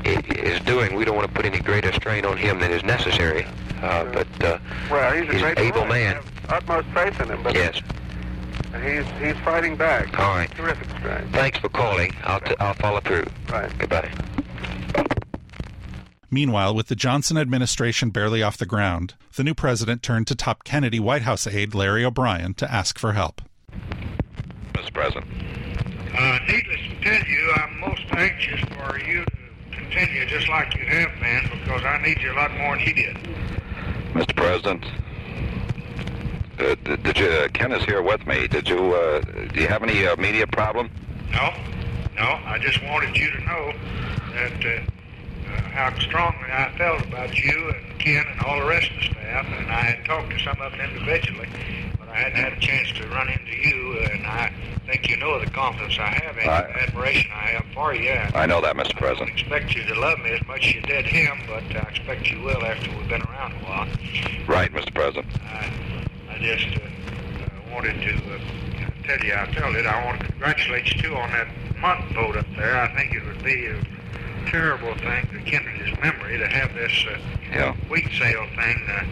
is 0.06 0.60
doing. 0.62 0.96
We 0.96 1.06
don't 1.06 1.16
want 1.16 1.28
to 1.28 1.34
put 1.34 1.46
any 1.46 1.60
greater 1.60 1.92
strain 1.94 2.26
on 2.26 2.38
him 2.38 2.60
than 2.60 2.72
is 2.72 2.84
necessary. 2.84 3.46
Uh, 3.82 4.06
but 4.06 4.44
uh, 4.44 4.60
Well, 4.90 5.12
he's 5.14 5.30
a 5.30 5.32
he's 5.34 5.42
great 5.42 5.58
an 5.60 5.66
able 5.66 5.82
boy. 5.82 5.88
man. 5.90 6.24
Utmost 6.50 6.88
faith 6.90 7.20
in 7.22 7.30
him, 7.30 7.44
but 7.44 7.54
Yes. 7.56 7.80
he's 8.84 9.06
he's 9.22 9.38
fighting 9.44 9.76
back. 9.76 10.18
All 10.20 10.36
right. 10.36 10.50
Terrific 10.52 10.90
strength. 10.98 11.32
Thanks 11.34 11.60
for 11.60 11.70
calling. 11.70 12.14
I'll 12.24 12.40
t- 12.42 12.56
I'll 12.60 12.74
follow 12.76 13.00
through. 13.02 13.26
Right. 13.50 13.72
Goodbye. 13.78 14.12
Meanwhile, 16.30 16.76
with 16.76 16.88
the 16.88 16.96
Johnson 16.96 17.38
administration 17.38 18.10
barely 18.10 18.44
off 18.44 18.58
the 18.58 18.66
ground, 18.66 19.14
the 19.36 19.44
new 19.46 19.54
president 19.54 20.04
turned 20.04 20.28
to 20.28 20.36
top 20.36 20.64
Kennedy 20.66 21.00
White 21.00 21.22
House 21.22 21.48
aide 21.48 21.74
Larry 21.74 22.04
O'Brien 22.04 22.54
to 22.56 22.70
ask 22.72 23.00
for 23.00 23.14
help. 23.14 23.42
Mr. 24.88 24.94
President. 24.94 25.26
Uh, 26.18 26.40
needless 26.48 26.80
to 26.90 27.02
tell 27.02 27.28
you, 27.28 27.54
I'm 27.56 27.80
most 27.80 28.04
anxious 28.12 28.60
for 28.70 29.00
you 29.00 29.26
to 29.26 29.32
continue 29.72 30.26
just 30.26 30.48
like 30.48 30.74
you 30.76 30.86
have 30.86 31.12
been 31.20 31.60
because 31.60 31.84
I 31.84 32.02
need 32.02 32.22
you 32.22 32.32
a 32.32 32.36
lot 32.36 32.56
more 32.58 32.78
than 32.78 32.86
he 32.86 32.94
did. 32.94 33.16
Mr. 34.14 34.36
President. 34.36 34.86
Uh, 36.60 36.76
did, 36.84 37.04
did 37.04 37.20
you, 37.20 37.28
uh, 37.28 37.48
Ken 37.50 37.72
is 37.72 37.84
here 37.84 38.02
with 38.02 38.26
me. 38.26 38.48
Did 38.48 38.68
you, 38.68 38.96
uh, 38.96 39.22
do 39.54 39.62
you 39.62 39.68
have 39.68 39.84
any 39.84 40.08
uh, 40.08 40.16
media 40.16 40.48
problem? 40.48 40.90
No, 41.32 41.54
no, 42.16 42.40
I 42.46 42.58
just 42.60 42.82
wanted 42.84 43.16
you 43.16 43.30
to 43.30 43.40
know 43.42 43.74
that 44.34 44.66
uh, 44.66 44.70
uh, 44.70 45.62
how 45.70 46.00
strongly 46.00 46.50
I 46.52 46.74
felt 46.78 47.06
about 47.06 47.38
you 47.38 47.74
and 47.76 48.00
Ken 48.00 48.26
and 48.32 48.42
all 48.42 48.62
the 48.62 48.68
rest 48.68 48.90
of 48.90 48.98
the 48.98 49.04
staff, 49.04 49.46
and 49.46 49.68
I 49.70 49.82
had 49.82 50.06
talked 50.06 50.32
to 50.32 50.40
some 50.40 50.60
of 50.62 50.72
them 50.72 50.82
individually, 50.82 51.48
but 52.08 52.16
I 52.16 52.20
hadn't 52.20 52.38
had 52.40 52.54
a 52.54 52.60
chance 52.60 52.92
to 52.94 53.08
run 53.10 53.28
into 53.30 53.52
you, 53.52 54.00
and 54.12 54.26
I 54.26 54.52
think 54.86 55.10
you 55.10 55.18
know 55.18 55.40
the 55.40 55.48
confidence 55.48 55.98
I 56.00 56.08
have 56.24 56.38
and 56.38 56.50
I- 56.50 56.62
the 56.62 56.84
admiration 56.84 57.30
I 57.34 57.48
have 57.52 57.66
for 57.74 57.94
you. 57.94 58.12
I 58.34 58.46
know 58.46 58.62
that, 58.62 58.76
Mr. 58.76 58.96
President. 58.96 59.30
I 59.30 59.34
expect 59.34 59.76
you 59.76 59.84
to 59.84 60.00
love 60.00 60.20
me 60.20 60.32
as 60.32 60.48
much 60.48 60.68
as 60.68 60.76
you 60.76 60.82
did 60.82 61.06
him, 61.06 61.40
but 61.48 61.64
I 61.76 61.88
expect 61.90 62.30
you 62.32 62.42
will 62.42 62.64
after 62.66 62.90
we've 62.92 63.08
been 63.10 63.22
around 63.24 63.54
a 63.54 63.66
while. 63.66 63.88
Right, 64.48 64.72
Mr. 64.74 64.94
President. 64.94 65.26
I 65.46 65.70
I 66.34 66.38
just 66.40 66.68
uh, 66.78 66.80
uh, 66.80 67.74
wanted 67.74 68.00
to 68.02 68.14
uh, 68.36 68.40
tell 69.04 69.20
you, 69.26 69.34
I 69.34 69.52
felt 69.54 69.76
it. 69.76 69.86
I 69.86 70.06
want 70.06 70.22
to 70.22 70.28
congratulate 70.28 70.96
you 70.96 71.02
too 71.02 71.16
on 71.16 71.30
that 71.32 71.48
Mundt 71.80 72.12
vote 72.14 72.38
up 72.38 72.46
there. 72.56 72.80
I 72.80 72.88
think 72.96 73.14
it 73.14 73.26
would 73.26 73.44
be 73.44 73.68
a 73.68 73.76
terrible 74.50 74.96
thing 74.96 75.28
to 75.34 75.40
Kennedy's 75.50 75.98
memory 76.02 76.38
to 76.38 76.48
have 76.48 76.74
this 76.74 77.06
uh, 77.12 77.18
Yeah. 77.52 77.74
wheat 77.90 78.08
sale 78.18 78.46
thing 78.56 78.88
uh, 78.90 79.04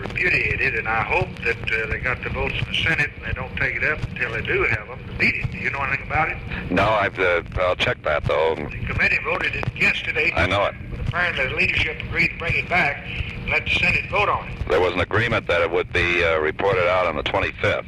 repudiated, 0.00 0.74
and 0.74 0.88
I 0.88 1.02
hope 1.02 1.28
that 1.44 1.56
uh, 1.72 1.86
they 1.88 1.98
got 1.98 2.22
the 2.22 2.30
votes 2.30 2.54
in 2.58 2.64
the 2.68 2.74
Senate 2.82 3.10
and 3.16 3.24
they 3.26 3.32
don't 3.32 3.54
take 3.56 3.76
it 3.76 3.84
up 3.84 4.02
until 4.10 4.32
they 4.32 4.42
do 4.42 4.64
have 4.64 4.88
them 4.88 4.98
to 5.06 5.12
beat 5.18 5.34
it. 5.34 5.50
Do 5.50 5.58
you 5.58 5.70
know 5.70 5.80
anything 5.80 6.06
about 6.06 6.30
it? 6.30 6.38
No, 6.70 6.84
I've 6.88 7.18
uh, 7.18 7.42
I'll 7.56 7.76
check 7.76 8.02
that 8.02 8.24
though. 8.24 8.54
The 8.56 8.86
committee 8.92 9.18
voted 9.24 9.54
it, 9.54 9.64
yesterday. 9.76 10.32
I 10.34 10.46
know 10.46 10.64
it. 10.66 10.74
but 10.90 11.00
apparently 11.00 11.48
the 11.48 11.54
leadership 11.54 12.00
agreed 12.00 12.28
to 12.28 12.38
bring 12.38 12.56
it 12.56 12.68
back 12.68 13.04
and 13.06 13.50
let 13.50 13.64
the 13.64 13.70
Senate 13.70 14.10
vote 14.10 14.28
on 14.28 14.48
it. 14.48 14.68
There 14.68 14.80
was 14.80 14.92
an 14.94 15.00
agreement 15.00 15.46
that 15.48 15.60
it 15.60 15.70
would 15.70 15.92
be 15.92 16.24
uh, 16.24 16.38
reported 16.38 16.88
out 16.88 17.06
on 17.06 17.16
the 17.16 17.22
25th. 17.22 17.84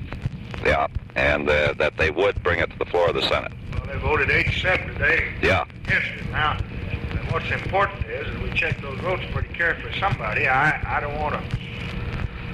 Yeah, 0.65 0.87
and 1.17 1.49
uh, 1.49 1.75
that 1.79 1.97
they 1.97 2.11
would 2.11 2.41
bring 2.43 2.61
it 2.61 2.71
to 2.71 2.79
the 2.79 2.85
floor 2.87 3.09
of 3.09 3.15
the 3.15 3.23
Senate. 3.23 3.53
Well, 3.73 3.87
they 3.87 3.99
voted 3.99 4.31
87 4.31 4.87
today 4.95 5.33
Yeah. 5.43 5.65
it. 5.87 6.31
Now, 6.31 6.57
what's 7.31 7.51
important 7.51 8.05
is 8.07 8.27
that 8.33 8.43
we 8.43 8.51
check 8.53 8.81
those 8.81 8.99
votes 9.01 9.23
pretty 9.33 9.53
carefully. 9.55 9.93
Somebody, 9.99 10.47
I, 10.47 10.97
I 10.97 11.01
don't 11.01 11.19
want 11.19 11.35
to 11.35 11.57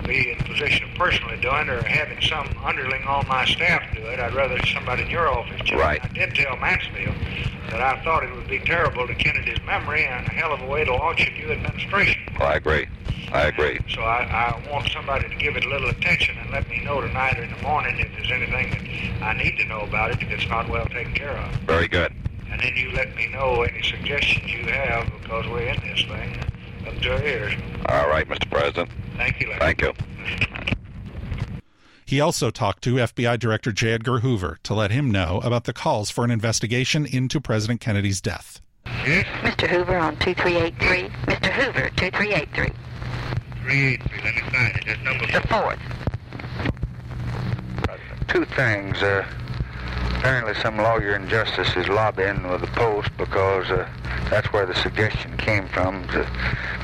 be 0.09 0.33
in 0.33 0.41
a 0.41 0.45
position 0.45 0.89
of 0.89 0.95
personally 0.97 1.39
doing 1.41 1.69
it 1.69 1.69
or 1.69 1.83
having 1.87 2.21
some 2.23 2.49
underling 2.65 3.05
on 3.05 3.29
my 3.29 3.45
staff 3.45 3.83
do 3.95 4.01
it. 4.07 4.19
I'd 4.19 4.35
rather 4.35 4.59
somebody 4.67 5.03
in 5.03 5.11
your 5.11 5.29
office 5.29 5.61
check. 5.65 5.79
Right. 5.79 6.01
I 6.03 6.09
did 6.09 6.35
tell 6.35 6.57
Mansfield 6.57 7.15
that 7.69 7.81
I 7.83 8.03
thought 8.03 8.25
it 8.25 8.35
would 8.35 8.49
be 8.49 8.59
terrible 8.61 9.07
to 9.07 9.15
Kennedy's 9.15 9.63
memory 9.67 10.07
and 10.07 10.27
a 10.27 10.31
hell 10.31 10.53
of 10.53 10.63
a 10.63 10.67
way 10.67 10.85
to 10.87 10.95
launch 10.95 11.21
a 11.21 11.31
new 11.39 11.53
administration. 11.53 12.23
Well, 12.41 12.49
I 12.49 12.55
agree. 12.55 12.87
I 13.31 13.43
agree. 13.43 13.79
So 13.91 14.01
I, 14.01 14.23
I 14.25 14.71
want 14.73 14.89
somebody 14.91 15.29
to 15.29 15.37
give 15.37 15.57
it 15.57 15.67
a 15.67 15.69
little 15.69 15.91
attention 15.91 16.39
and 16.39 16.51
let 16.51 16.67
me 16.71 16.83
know 16.83 17.03
tonight 17.03 17.39
or 17.39 17.43
in 17.43 17.51
the 17.51 17.63
morning 17.63 17.99
if 17.99 18.11
there's 18.13 18.33
anything 18.33 18.71
that 19.21 19.23
I 19.23 19.35
need 19.35 19.59
to 19.59 19.67
know 19.67 19.83
about 19.83 20.11
it 20.13 20.27
that's 20.31 20.49
not 20.49 20.71
well 20.71 20.87
taken 20.87 21.13
care 21.13 21.37
of. 21.37 21.53
Very 21.67 21.87
good. 21.87 22.15
And 22.51 22.59
then 22.59 22.75
you 22.75 22.91
let 22.93 23.15
me 23.15 23.29
know 23.29 23.61
any 23.63 23.83
suggestions 23.83 24.51
you 24.51 24.65
have 24.73 25.13
because 25.21 25.47
we're 25.49 25.69
in 25.69 25.81
this 25.83 26.03
thing 26.07 26.41
up 26.89 27.01
to. 27.03 27.13
All 27.87 28.09
right, 28.09 28.29
Mr. 28.29 28.51
President. 28.51 28.91
Thank 29.17 29.41
you, 29.41 29.49
Larry. 29.49 29.61
Thank 29.61 29.81
you. 29.83 29.93
He 32.05 32.21
also 32.21 32.51
talked 32.51 32.83
to 32.85 32.95
FBI 32.95 33.39
Director 33.39 33.71
J. 33.71 33.93
Edgar 33.93 34.21
Hoover 34.21 34.59
to 34.63 34.75
let 34.75 34.91
him 34.91 35.11
know 35.11 35.41
about 35.45 35.65
the 35.65 35.75
calls 35.75 36.09
for 36.11 36.25
an 36.25 36.31
investigation 36.31 37.05
into 37.05 37.39
President 37.41 37.81
Kennedy's 37.83 38.21
death. 38.23 38.63
Mr. 38.87 39.69
Hoover 39.69 39.97
on 39.99 40.17
2383. 40.17 41.09
Mr. 41.27 41.53
Hoover, 41.53 41.91
2383. 41.97 42.73
383, 43.63 44.25
let 44.25 44.35
me 44.35 44.41
find 44.51 44.77
it. 44.77 44.85
That 44.87 45.03
number 45.03 45.27
The 45.27 45.47
fourth. 45.49 45.79
two 48.29 48.45
things. 48.57 49.03
Uh, 49.03 49.27
apparently, 50.17 50.55
some 50.63 50.77
lawyer 50.77 51.15
in 51.15 51.29
justice 51.29 51.77
is 51.77 51.89
lobbying 51.89 52.49
with 52.49 52.61
the 52.61 52.67
Post 52.69 53.11
because 53.17 53.71
uh, 53.71 53.89
that's 54.31 54.53
where 54.53 54.67
the 54.67 54.75
suggestion 54.75 55.37
came 55.37 55.69
from 55.69 56.07
to, 56.09 56.25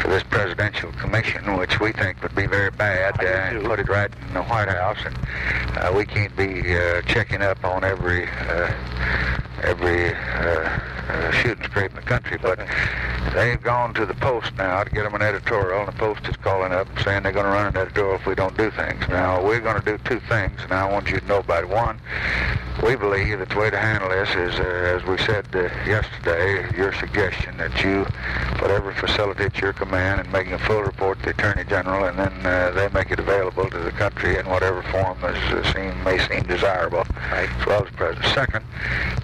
for 0.01 0.09
this 0.09 0.23
presidential 0.25 0.93
commission, 0.93 1.57
which 1.57 1.81
we 1.81 1.93
think 1.93 2.23
would 2.23 2.35
be 2.35 2.47
very 2.47 2.71
bad, 2.71 3.23
uh, 3.23 3.27
and 3.27 3.65
put 3.65 3.79
it 3.79 3.89
right 3.89 4.11
in 4.29 4.35
the 4.35 4.43
White 4.43 4.69
House. 4.69 4.99
And 5.05 5.17
uh, 5.79 5.93
we 5.97 6.07
can't 6.07 6.35
be 6.37 6.77
uh, 6.77 7.03
checking 7.03 7.43
up 7.43 7.65
on 7.65 7.85
every 7.85 8.29
uh, 8.29 8.73
every 9.63 10.15
uh, 10.15 10.81
uh, 11.09 11.31
shooting 11.33 11.65
scrape 11.65 11.91
in 11.91 11.97
the 11.97 12.03
country, 12.03 12.39
but 12.41 12.59
they've 13.35 13.63
gone 13.63 13.95
to 13.95 14.07
the 14.07 14.15
Post 14.15 14.55
now 14.57 14.83
to 14.83 14.91
get 14.91 15.05
them 15.05 15.15
an 15.15 15.23
editorial, 15.23 15.81
and 15.81 15.89
the 15.89 15.99
Post 15.99 16.27
is 16.29 16.37
calling 16.37 16.73
up 16.73 16.89
and 16.89 16.99
saying 17.05 17.23
they're 17.23 17.33
going 17.33 17.47
to 17.47 17.51
run 17.51 17.67
an 17.67 17.77
editorial 17.77 18.17
if 18.17 18.27
we 18.27 18.35
don't 18.35 18.57
do 18.57 18.71
things. 18.71 19.07
Now, 19.09 19.43
we're 19.45 19.61
going 19.61 19.81
to 19.81 19.85
do 19.85 19.99
two 20.05 20.21
things, 20.29 20.61
and 20.63 20.73
I 20.73 20.91
want 20.91 21.11
you 21.11 21.19
to 21.19 21.27
know 21.27 21.39
about 21.39 21.65
it. 21.65 21.69
One, 21.69 21.99
we 22.83 22.97
believe 22.97 23.14
that 23.15 23.49
the 23.49 23.57
way 23.57 23.71
to 23.71 23.79
handle 23.79 24.09
this 24.09 24.29
is, 24.31 24.59
uh, 24.59 24.99
as 24.99 25.05
we 25.05 25.17
said 25.19 25.47
uh, 25.55 25.63
yesterday, 25.87 26.77
your 26.77 26.93
suggestion 26.95 27.57
that 27.59 27.85
you 27.85 28.05
put 28.59 28.73
every 28.73 28.93
facility 28.93 29.45
at 29.45 29.57
your 29.61 29.73
command 29.73 30.21
and 30.21 30.33
making 30.33 30.53
a 30.53 30.59
full 30.59 30.83
report 30.83 31.19
to 31.21 31.27
the 31.27 31.31
Attorney 31.31 31.63
General, 31.63 32.07
and 32.07 32.19
then 32.19 32.33
uh, 32.45 32.73
they 32.73 32.89
make 32.89 33.13
it 33.13 33.21
available 33.21 33.71
to 33.71 33.79
the 33.79 33.93
country 33.93 34.37
in 34.37 34.47
whatever 34.49 34.83
form 34.91 35.17
is, 35.19 35.37
uh, 35.53 35.73
seem, 35.73 36.03
may 36.03 36.19
seem 36.27 36.43
desirable, 36.43 37.05
right. 37.31 37.49
as 37.49 37.67
well 37.67 37.85
as 37.85 37.91
President. 37.93 38.35
Second, 38.35 38.65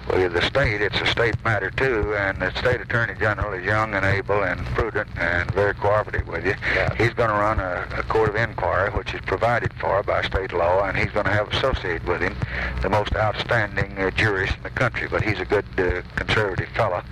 well, 0.07 0.29
the 0.29 0.41
state, 0.41 0.81
it's 0.81 0.99
a 1.01 1.05
state 1.07 1.35
matter 1.43 1.69
too, 1.71 2.15
and 2.15 2.41
the 2.41 2.49
state 2.51 2.79
Attorney 2.79 3.15
General 3.19 3.51
is 3.53 3.65
young 3.65 3.93
and 3.93 4.05
able 4.05 4.43
and 4.43 4.65
prudent 4.67 5.09
and 5.17 5.51
very 5.51 5.73
cooperative 5.73 6.25
with 6.29 6.45
you. 6.45 6.53
He's 6.97 7.13
going 7.13 7.29
to 7.29 7.35
run 7.35 7.59
a, 7.59 7.85
a 7.97 8.03
court 8.03 8.29
of 8.29 8.35
inquiry, 8.35 8.89
which 8.91 9.13
is 9.13 9.21
provided 9.21 9.73
for 9.73 10.01
by 10.03 10.21
state 10.21 10.53
law, 10.53 10.85
and 10.85 10.97
he's 10.97 11.11
going 11.11 11.25
to 11.25 11.31
have 11.31 11.49
associated 11.49 12.07
with 12.07 12.21
him 12.21 12.37
the 12.81 12.89
most 12.89 13.15
outstanding 13.15 13.97
uh, 13.97 14.11
jurist 14.11 14.55
in 14.57 14.63
the 14.63 14.69
country. 14.69 15.07
But 15.09 15.23
he's 15.23 15.39
a 15.39 15.45
good 15.45 15.65
uh, 15.77 16.01
conservative 16.15 16.69
fellow, 16.69 17.03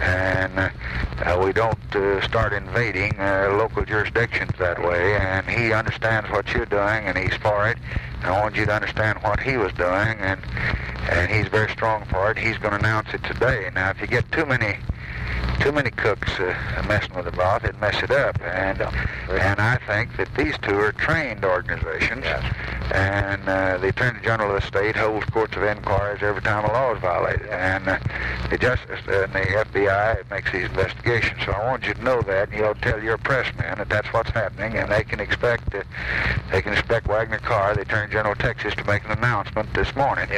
and 0.00 0.58
uh, 0.58 0.70
uh, 1.24 1.42
we 1.44 1.52
don't 1.52 1.96
uh, 1.96 2.20
start 2.22 2.52
invading 2.52 3.18
uh, 3.18 3.54
local 3.58 3.84
jurisdictions 3.84 4.52
that 4.58 4.82
way. 4.82 5.16
And 5.16 5.48
he 5.48 5.72
understands 5.72 6.30
what 6.30 6.52
you're 6.52 6.66
doing, 6.66 7.06
and 7.06 7.16
he's 7.16 7.34
for 7.34 7.68
it. 7.68 7.78
I 8.22 8.32
want 8.32 8.56
you 8.56 8.66
to 8.66 8.72
understand 8.72 9.18
what 9.22 9.40
he 9.40 9.56
was 9.56 9.72
doing, 9.72 10.18
and 10.20 10.40
and 11.10 11.30
he's 11.30 11.48
very 11.48 11.70
strong 11.70 12.04
for 12.06 12.30
it. 12.30 12.38
He's 12.38 12.58
going 12.58 12.72
to 12.72 12.78
announce 12.78 13.14
it 13.14 13.22
today. 13.24 13.70
Now, 13.74 13.90
if 13.90 14.00
you 14.00 14.06
get 14.06 14.30
too 14.30 14.44
many 14.44 14.76
too 15.60 15.72
many 15.72 15.90
cooks 15.90 16.30
uh, 16.38 16.54
messing 16.86 17.14
with 17.14 17.24
the 17.24 17.32
broth, 17.32 17.64
it 17.64 17.78
mess 17.80 18.02
it 18.02 18.10
up. 18.10 18.40
And 18.40 18.80
and 18.80 19.60
I 19.60 19.78
think 19.86 20.16
that 20.16 20.34
these 20.36 20.56
two 20.58 20.78
are 20.78 20.92
trained 20.92 21.44
organizations, 21.44 22.24
and 22.92 23.48
uh, 23.48 23.78
the 23.78 23.88
Attorney 23.88 24.20
General 24.22 24.54
of 24.54 24.62
the 24.62 24.66
state 24.66 24.96
holds 24.96 25.26
courts 25.26 25.56
of 25.56 25.62
inquiries 25.64 26.22
every 26.22 26.42
time 26.42 26.64
a 26.64 26.72
law 26.72 26.94
is 26.94 27.00
violated, 27.00 27.46
and 27.48 27.86
uh, 27.88 27.98
the 28.50 28.58
Justice 28.58 29.00
and 29.06 29.32
the 29.32 29.40
FBI 29.40 30.30
makes 30.30 30.52
these 30.52 30.64
investigations. 30.64 31.40
So 31.44 31.52
I 31.52 31.64
want 31.66 31.86
you 31.86 31.94
to 31.94 32.02
know 32.02 32.22
that, 32.22 32.48
and 32.48 32.58
you'll 32.58 32.74
tell 32.74 33.02
your 33.02 33.18
pressmen 33.18 33.76
that 33.78 33.88
that's 33.88 34.08
what's 34.12 34.30
happening, 34.30 34.76
and 34.78 34.90
they 34.90 35.04
can 35.04 35.20
expect 35.20 35.74
uh, 35.74 35.82
they 36.50 36.62
can 36.62 36.72
expect 36.72 37.06
Waggoner 37.06 37.38
Carr, 37.38 37.74
the 37.74 37.82
Attorney 37.82 38.10
General 38.12 38.32
of 38.32 38.38
Texas, 38.38 38.74
to 38.76 38.84
make 38.84 39.04
an 39.04 39.12
announcement 39.12 39.72
this 39.74 39.94
morning 39.94 40.28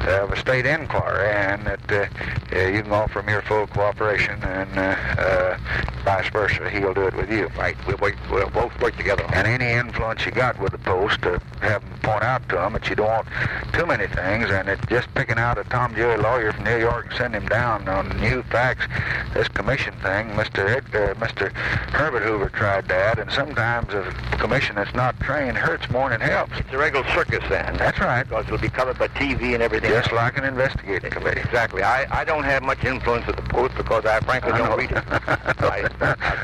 of 0.00 0.32
a 0.32 0.36
state 0.36 0.66
inquiry, 0.66 1.30
and 1.30 1.66
that 1.66 1.92
uh, 1.92 2.06
uh, 2.54 2.68
you 2.68 2.82
can 2.82 2.92
offer 2.92 3.20
him 3.20 3.28
your 3.28 3.42
full 3.42 3.66
cooperation, 3.66 4.42
and 4.56 4.78
uh, 4.78 4.96
uh, 5.20 5.58
vice 6.04 6.30
versa. 6.30 6.70
He'll 6.70 6.94
do 6.94 7.06
it 7.06 7.14
with 7.14 7.30
you. 7.30 7.48
Right. 7.58 7.76
We'll, 7.86 8.12
we'll 8.30 8.50
both 8.50 8.80
work 8.80 8.96
together. 8.96 9.24
And 9.32 9.46
any 9.46 9.70
influence 9.72 10.24
you 10.24 10.32
got 10.32 10.58
with 10.60 10.72
the 10.72 10.78
Post, 10.78 11.24
uh, 11.26 11.38
have 11.60 11.82
them 11.82 11.98
point 12.02 12.22
out 12.22 12.48
to 12.48 12.56
them 12.56 12.72
that 12.74 12.88
you 12.88 12.96
don't 12.96 13.06
want 13.06 13.28
too 13.72 13.86
many 13.86 14.06
things, 14.06 14.50
and 14.50 14.68
that 14.68 14.88
just 14.88 15.12
picking 15.14 15.38
out 15.38 15.58
a 15.58 15.64
Tom 15.64 15.94
Dewey 15.94 16.16
lawyer 16.16 16.52
from 16.52 16.64
New 16.64 16.78
York 16.78 17.06
and 17.06 17.14
send 17.16 17.34
him 17.34 17.46
down 17.46 17.88
on 17.88 18.08
new 18.20 18.42
facts, 18.44 18.86
this 19.34 19.48
commission 19.48 19.92
thing, 20.02 20.28
Mr. 20.30 20.68
Ed, 20.68 20.84
uh, 20.94 21.14
Mr. 21.14 21.52
Herbert 21.92 22.22
Hoover 22.22 22.48
tried 22.50 22.88
that, 22.88 23.18
and 23.18 23.30
sometimes 23.30 23.92
a 23.92 24.04
commission 24.38 24.76
that's 24.76 24.94
not 24.94 25.18
trained 25.20 25.56
hurts 25.56 25.90
more 25.90 26.10
than 26.10 26.22
it 26.22 26.30
helps. 26.30 26.56
It's 26.58 26.72
a 26.72 26.78
regular 26.78 27.06
circus 27.10 27.42
then. 27.48 27.76
That's 27.76 27.98
right. 27.98 28.22
Because 28.22 28.46
it'll 28.46 28.58
be 28.58 28.68
covered 28.68 28.98
by 28.98 29.08
TV 29.08 29.54
and 29.54 29.62
everything. 29.62 29.90
Just 29.90 30.12
like 30.12 30.38
an 30.38 30.44
investigating 30.44 31.10
committee. 31.10 31.40
Exactly. 31.40 31.82
I, 31.82 32.06
I 32.20 32.24
don't 32.24 32.44
have 32.44 32.62
much 32.62 32.84
influence 32.84 33.26
with 33.26 33.36
the 33.36 33.42
Post 33.42 33.74
because 33.76 34.04
I 34.04 34.20
frankly 34.20 34.45
I 34.52 34.58
don't 34.58 34.70
know. 34.70 34.76
read 34.76 34.90
it. 34.92 35.04
I, 35.08 35.88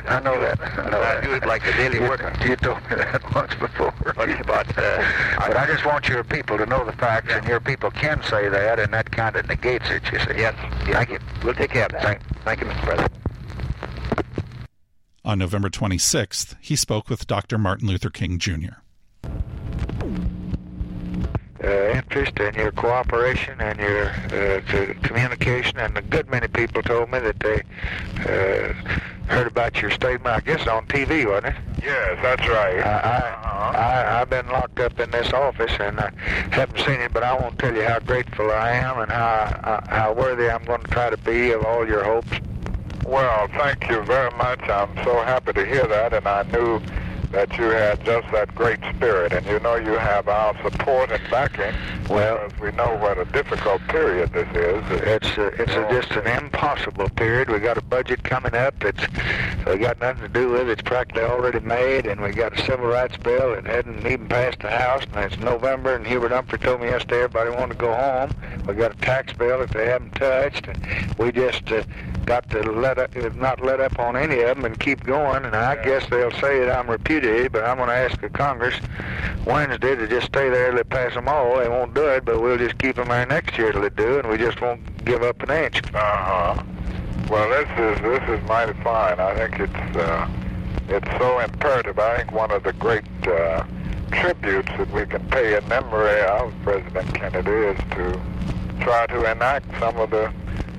I 0.09 0.21
know 0.21 0.41
that. 0.41 0.61
I 0.79 0.91
know 0.91 1.01
I 1.03 1.21
do 1.21 1.33
it 1.35 1.47
like 1.47 1.65
the 1.65 1.73
Daily 1.73 1.97
You- 2.01 2.09
Worker. 2.09 2.33
You 2.47 2.57
told 2.57 2.79
me 2.91 2.97
that 2.97 3.35
once 3.35 3.55
before. 3.55 3.93
But, 4.05 4.17
but, 4.47 4.79
uh, 4.79 5.05
But 5.39 5.57
I 5.57 5.67
just 5.67 5.85
want 5.85 6.09
your 6.09 6.25
people 6.25 6.59
to 6.59 6.67
know 6.67 6.85
the 6.85 6.93
facts, 6.93 7.33
and 7.33 7.47
your 7.47 7.61
people 7.61 7.91
can 7.91 8.23
say 8.25 8.49
that, 8.49 8.79
and 8.79 8.93
that 8.93 9.11
kind 9.13 9.37
of 9.37 9.47
negates 9.49 9.89
it, 9.91 10.03
you 10.13 10.19
see. 10.19 10.39
Yes. 10.41 10.55
Thank 10.87 11.11
you. 11.11 11.19
We'll 11.45 11.55
take 11.55 11.71
care 11.71 11.87
of 11.87 11.93
that. 11.93 12.03
Thank, 12.03 12.21
Thank 12.45 12.61
you, 12.61 12.67
Mr. 12.67 12.83
President. 12.83 13.13
On 15.25 15.39
November 15.39 15.71
26th, 15.71 16.57
he 16.61 16.75
spoke 16.75 17.09
with 17.09 17.27
Dr. 17.29 17.57
Martin 17.57 17.87
Luther 17.89 18.11
King 18.11 18.39
Jr. 18.39 18.81
interest 22.13 22.39
and 22.41 22.55
your 22.57 22.73
cooperation 22.73 23.59
and 23.59 23.79
your 23.79 24.09
uh, 24.09 24.61
communication. 25.03 25.79
And 25.79 25.97
a 25.97 26.03
good 26.03 26.29
many 26.29 26.47
people 26.47 26.83
told 26.83 27.11
me 27.11 27.19
that 27.21 27.41
they 27.41 27.63
uh, 28.21 28.75
heard 29.33 29.47
about 29.47 29.81
your 29.81 29.91
statement. 29.91 30.27
I 30.27 30.41
guess 30.41 30.67
on 30.67 30.85
TV, 30.87 31.27
wasn't 31.27 31.55
it? 31.55 31.63
Yes, 31.83 32.19
that's 32.21 32.47
right. 32.47 32.79
I, 32.81 32.99
I, 33.01 33.79
I, 33.79 34.21
I've 34.21 34.29
been 34.29 34.47
locked 34.49 34.79
up 34.81 35.01
in 35.01 35.11
this 35.11 35.33
office 35.33 35.73
and 35.81 35.99
I 36.01 36.13
haven't 36.51 36.79
seen 36.81 37.01
it, 37.01 37.15
but 37.15 37.23
I 37.23 37.33
won't 37.35 37.59
tell 37.59 37.75
you 37.75 37.83
how 37.83 38.01
grateful 38.01 38.51
I 38.51 38.73
am 38.73 38.99
and 38.99 39.11
how 39.11 39.61
uh, 39.65 39.87
how 39.89 40.13
worthy 40.13 40.51
I'm 40.51 40.65
going 40.65 40.83
to 40.83 40.89
try 40.89 41.09
to 41.09 41.17
be 41.17 41.53
of 41.53 41.65
all 41.65 41.87
your 41.87 42.05
hopes. 42.05 42.33
Well, 43.07 43.49
thank 43.49 43.89
you 43.89 44.03
very 44.03 44.31
much. 44.37 44.61
I'm 44.69 44.95
so 45.03 45.23
happy 45.23 45.55
to 45.55 45.67
hear 45.67 45.87
that, 45.87 46.13
and 46.13 46.27
I 46.27 46.43
knew 46.45 46.81
that 47.33 47.57
you 47.57 47.65
had 47.65 48.05
just 48.05 48.31
that 48.31 48.55
great 48.55 48.79
spirit, 48.95 49.33
and 49.33 49.45
you 49.47 49.59
know 49.61 49.75
you 49.75 49.93
have 49.93 50.29
our 50.29 50.55
support 50.63 51.11
and 51.11 51.23
backing 51.31 51.75
Well, 52.09 52.49
we 52.61 52.71
know 52.73 52.95
what 52.97 53.19
a 53.19 53.25
difficult 53.25 53.81
period 53.89 54.33
this 54.33 54.49
is. 54.55 54.85
It's 55.03 55.39
uh, 55.39 55.51
it's 55.59 55.73
a, 55.73 55.89
just 55.91 56.13
an 56.13 56.27
impossible 56.27 57.09
period. 57.11 57.49
We 57.51 57.59
got 57.59 57.79
a 57.79 57.83
budget 57.83 58.23
coming 58.23 58.55
up 58.55 58.79
that's 58.81 59.07
we 59.67 59.79
got 59.79 59.99
nothing 60.01 60.23
to 60.23 60.29
do 60.29 60.51
with. 60.51 60.69
It's 60.69 60.83
practically 60.83 61.23
already 61.23 61.61
made, 61.61 62.07
and 62.07 62.21
we 62.21 62.33
got 62.33 62.59
a 62.59 62.63
civil 62.65 62.87
rights 62.87 63.17
bill 63.17 63.55
that 63.55 63.65
hadn't 63.65 64.07
even 64.07 64.29
passed 64.29 64.61
the 64.61 64.71
House, 64.71 65.05
and 65.15 65.33
it's 65.33 65.43
November. 65.43 65.95
And 65.95 66.07
Hubert 66.07 66.33
Humphrey 66.33 66.59
told 66.59 66.81
me 66.81 66.89
yesterday 66.89 67.25
everybody 67.25 67.51
wanted 67.51 67.75
to 67.75 67.79
go 67.79 67.95
home. 67.95 68.31
We 68.67 68.75
got 68.75 68.93
a 68.93 68.99
tax 68.99 69.33
bill 69.33 69.61
that 69.61 69.71
they 69.71 69.87
haven't 69.87 70.15
touched, 70.15 70.69
and 70.69 71.15
we 71.19 71.33
just 71.33 71.73
uh, 71.73 71.83
got 72.25 72.49
to 72.51 72.63
let 72.63 72.99
up, 72.99 73.15
not 73.37 73.63
let 73.63 73.81
up 73.81 73.99
on 73.99 74.17
any 74.17 74.41
of 74.41 74.57
them 74.57 74.65
and 74.65 74.79
keep 74.79 75.05
going. 75.05 75.45
And 75.45 75.55
I 75.55 75.83
guess 75.83 76.09
they'll 76.09 76.31
say 76.33 76.61
that 76.61 76.77
I'm 76.77 76.89
repudiated, 76.89 77.53
but 77.53 77.65
I'm 77.65 77.77
going 77.77 77.89
to 77.89 77.95
ask 77.95 78.21
the 78.21 78.29
Congress 78.29 78.75
Wednesday 79.45 79.97
to 79.97 80.07
just 80.09 80.27
stay 80.27 80.49
there. 80.49 80.73
They 80.75 80.85
pass 80.85 81.15
them 81.15 81.29
all. 81.29 81.59
They 81.59 81.69
won't 81.69 81.95
do 81.95 82.07
it, 82.09 82.25
but 82.25 82.41
we'll 82.41 82.59
just 82.59 82.79
keep 82.79 82.97
them 82.97 83.09
there 83.09 83.27
next 83.27 83.59
year 83.59 83.73
till 83.73 83.83
they 83.83 83.91
do, 83.91 84.19
and 84.19 84.29
we 84.29 84.37
just 84.37 84.61
won't 84.61 85.05
give 85.05 85.23
up 85.23 85.43
an 85.43 85.51
inch. 85.65 85.83
Uh 85.95 85.99
huh. 85.99 86.63
Well, 87.29 87.49
this 87.49 87.69
is 87.79 88.03
this 88.03 88.29
is 88.29 88.49
mighty 88.49 88.75
fine. 88.83 89.19
I 89.19 89.35
think 89.35 89.61
it's 89.61 89.97
uh, 89.97 90.29
it's 90.89 91.09
so 91.19 91.39
imperative. 91.39 91.99
I 91.99 92.19
think 92.19 92.33
one 92.33 92.51
of 92.51 92.63
the 92.63 92.73
great 92.75 93.05
uh, 93.27 93.65
tributes 94.11 94.69
that 94.77 94.91
we 94.93 95.07
can 95.07 95.27
pay 95.29 95.57
in 95.57 95.67
memory 95.69 96.21
of 96.23 96.53
President 96.63 97.15
Kennedy 97.15 97.51
is 97.51 97.79
to 97.93 98.21
try 98.81 99.07
to 99.07 99.31
enact 99.31 99.67
some 99.79 99.97
of 99.97 100.11
the 100.11 100.33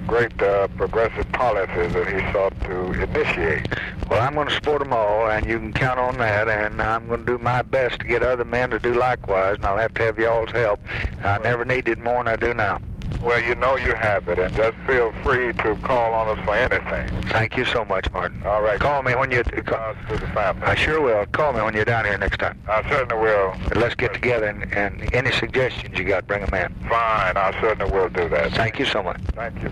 great 0.08 0.42
uh, 0.42 0.68
progressive 0.70 1.32
policies 1.32 1.94
that 1.94 2.08
he 2.08 2.20
sought 2.32 2.60
to 2.62 2.94
initiate. 3.02 3.68
Well, 4.10 4.22
I'm 4.22 4.36
going 4.36 4.48
to 4.48 4.54
support 4.54 4.80
them 4.80 4.94
all, 4.94 5.30
and 5.30 5.46
you 5.46 5.58
can 5.60 5.74
count 5.74 6.00
on 6.00 6.18
that, 6.18 6.48
and 6.50 6.82
I'm 6.82 7.08
going 7.08 7.26
to 7.26 7.26
do 7.26 7.38
my 7.38 7.62
best 7.62 8.00
to 8.02 8.08
get 8.08 8.24
other 8.24 8.46
men 8.46 8.70
to 8.72 8.80
do 8.80 8.94
likewise, 8.94 9.56
and 9.56 9.66
I'll 9.66 9.78
have 9.78 9.94
to 9.96 10.04
have 10.04 10.20
y'all's 10.20 10.52
help. 10.52 10.80
I 11.24 11.38
never 11.40 11.66
needed 11.66 12.00
more 12.00 12.24
than 12.24 12.28
I 12.28 12.36
do 12.36 12.54
now. 12.54 12.80
Well, 13.22 13.42
you 13.42 13.56
know 13.56 13.78
you 13.78 13.94
have 13.94 14.28
it, 14.28 14.38
and 14.38 14.54
just 14.56 14.78
feel 14.86 15.14
free 15.24 15.54
to 15.54 15.76
call 15.84 16.14
on 16.14 16.38
us 16.38 16.46
for 16.46 16.56
anything. 16.56 17.22
Thank 17.30 17.56
you 17.56 17.66
so 17.66 17.86
much, 17.86 18.12
Martin. 18.12 18.44
All 18.44 18.62
right. 18.62 18.80
Call 18.80 19.02
me 19.02 19.16
when 19.16 19.32
you... 19.32 19.44
Call 19.44 19.96
to 20.10 20.18
the 20.18 20.28
family. 20.28 20.64
I 20.64 20.76
sure 20.76 21.00
will. 21.02 21.26
Call 21.28 21.54
me 21.54 21.62
when 21.62 21.74
you're 21.74 21.86
down 21.86 22.06
here 22.06 22.18
next 22.18 22.40
time. 22.40 22.60
I 22.68 22.88
certainly 22.90 23.24
will. 23.24 23.56
But 23.70 23.78
let's 23.78 23.96
get 23.96 24.14
together, 24.14 24.48
and, 24.48 24.74
and 24.74 25.14
any 25.14 25.32
suggestions 25.32 25.98
you 25.98 26.04
got, 26.04 26.28
bring 26.28 26.46
them 26.46 26.54
in. 26.54 26.90
Fine. 26.90 27.38
I 27.38 27.58
certainly 27.62 27.92
will 27.92 28.10
do 28.10 28.28
that. 28.30 28.52
Thank 28.54 28.80
you 28.80 28.86
so 28.86 29.02
much. 29.02 29.22
Thank 29.34 29.62
you. 29.62 29.70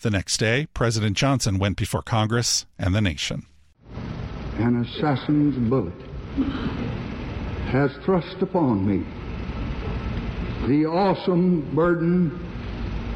The 0.00 0.10
next 0.10 0.36
day, 0.36 0.66
President 0.74 1.16
Johnson 1.16 1.58
went 1.58 1.76
before 1.76 2.02
Congress 2.02 2.66
and 2.78 2.94
the 2.94 3.00
nation. 3.00 3.46
An 4.58 4.84
assassin's 4.84 5.56
bullet 5.70 5.94
has 7.68 7.90
thrust 8.04 8.36
upon 8.42 8.86
me 8.86 9.06
the 10.68 10.86
awesome 10.86 11.74
burden 11.74 12.30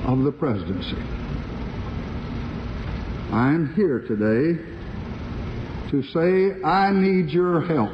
of 0.05 0.23
the 0.23 0.33
presidency. 0.33 1.03
I 3.33 3.49
am 3.55 3.73
here 3.75 4.01
today 4.01 4.61
to 5.91 6.03
say 6.13 6.63
I 6.63 6.93
need 6.93 7.31
your 7.31 7.63
help. 7.63 7.93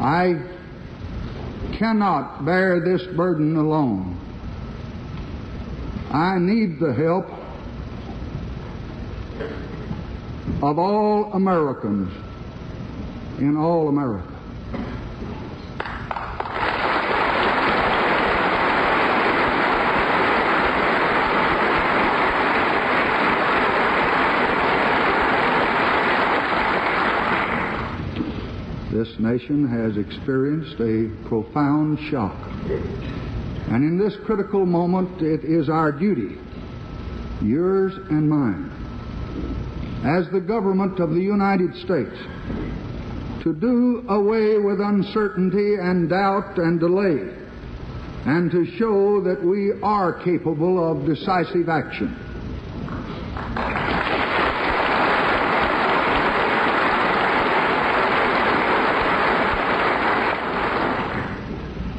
I 0.00 0.34
cannot 1.78 2.46
bear 2.46 2.80
this 2.80 3.02
burden 3.14 3.56
alone. 3.56 4.18
I 6.10 6.38
need 6.38 6.80
the 6.80 6.94
help 6.94 7.26
of 10.62 10.78
all 10.78 11.32
Americans 11.34 12.10
in 13.38 13.58
all 13.58 13.88
America. 13.88 14.33
This 29.04 29.18
nation 29.18 29.68
has 29.68 29.98
experienced 29.98 30.80
a 30.80 31.10
profound 31.28 31.98
shock. 32.10 32.38
And 33.68 33.84
in 33.84 33.98
this 33.98 34.16
critical 34.24 34.64
moment, 34.64 35.20
it 35.20 35.44
is 35.44 35.68
our 35.68 35.92
duty, 35.92 36.38
yours 37.42 37.92
and 38.08 38.26
mine, 38.26 38.70
as 40.06 40.30
the 40.30 40.40
government 40.40 41.00
of 41.00 41.10
the 41.10 41.20
United 41.20 41.74
States, 41.84 42.16
to 43.42 43.52
do 43.52 44.06
away 44.08 44.56
with 44.56 44.80
uncertainty 44.80 45.74
and 45.74 46.08
doubt 46.08 46.56
and 46.56 46.80
delay, 46.80 47.28
and 48.24 48.50
to 48.52 48.64
show 48.78 49.20
that 49.20 49.44
we 49.44 49.72
are 49.82 50.14
capable 50.24 50.80
of 50.82 51.04
decisive 51.04 51.68
action. 51.68 52.16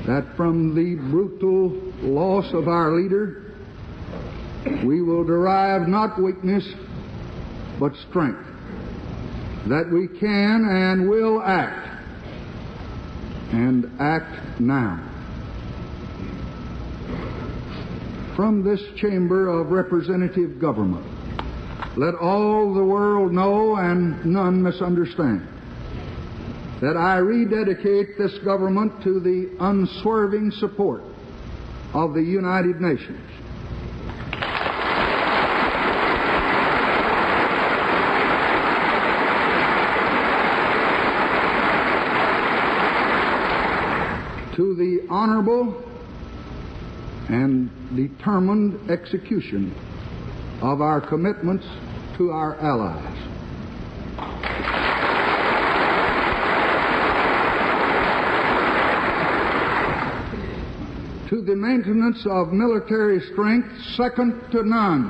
That 0.07 0.35
from 0.37 0.75
the 0.75 0.95
brutal 1.09 1.69
loss 2.01 2.53
of 2.53 2.67
our 2.67 2.91
leader, 2.91 3.43
we 4.85 5.01
will 5.01 5.23
derive 5.23 5.87
not 5.87 6.21
weakness, 6.21 6.63
but 7.79 7.91
strength. 8.09 8.45
That 9.67 9.89
we 9.91 10.07
can 10.07 10.65
and 10.69 11.09
will 11.09 11.41
act, 11.41 11.87
and 13.51 13.99
act 13.99 14.59
now. 14.59 15.11
From 18.35 18.63
this 18.63 18.81
chamber 18.97 19.47
of 19.47 19.71
representative 19.71 20.59
government, 20.59 21.05
let 21.97 22.13
all 22.15 22.75
the 22.75 22.83
world 22.83 23.31
know 23.31 23.75
and 23.75 24.23
none 24.25 24.61
misunderstand 24.61 25.54
that 26.81 26.97
I 26.97 27.17
rededicate 27.17 28.17
this 28.17 28.37
government 28.39 29.01
to 29.03 29.19
the 29.19 29.55
unswerving 29.59 30.51
support 30.51 31.03
of 31.93 32.13
the 32.13 32.21
United 32.21 32.81
Nations. 32.81 33.21
To 44.55 44.75
the 44.75 45.05
honorable 45.09 45.83
and 47.29 47.69
determined 47.95 48.89
execution 48.89 49.73
of 50.61 50.81
our 50.81 51.01
commitments 51.01 51.65
to 52.17 52.31
our 52.31 52.55
allies. 52.57 53.34
To 61.29 61.41
the 61.41 61.55
maintenance 61.55 62.23
of 62.29 62.53
military 62.53 63.19
strength 63.31 63.67
second 63.95 64.39
to 64.51 64.61
none. 64.63 65.09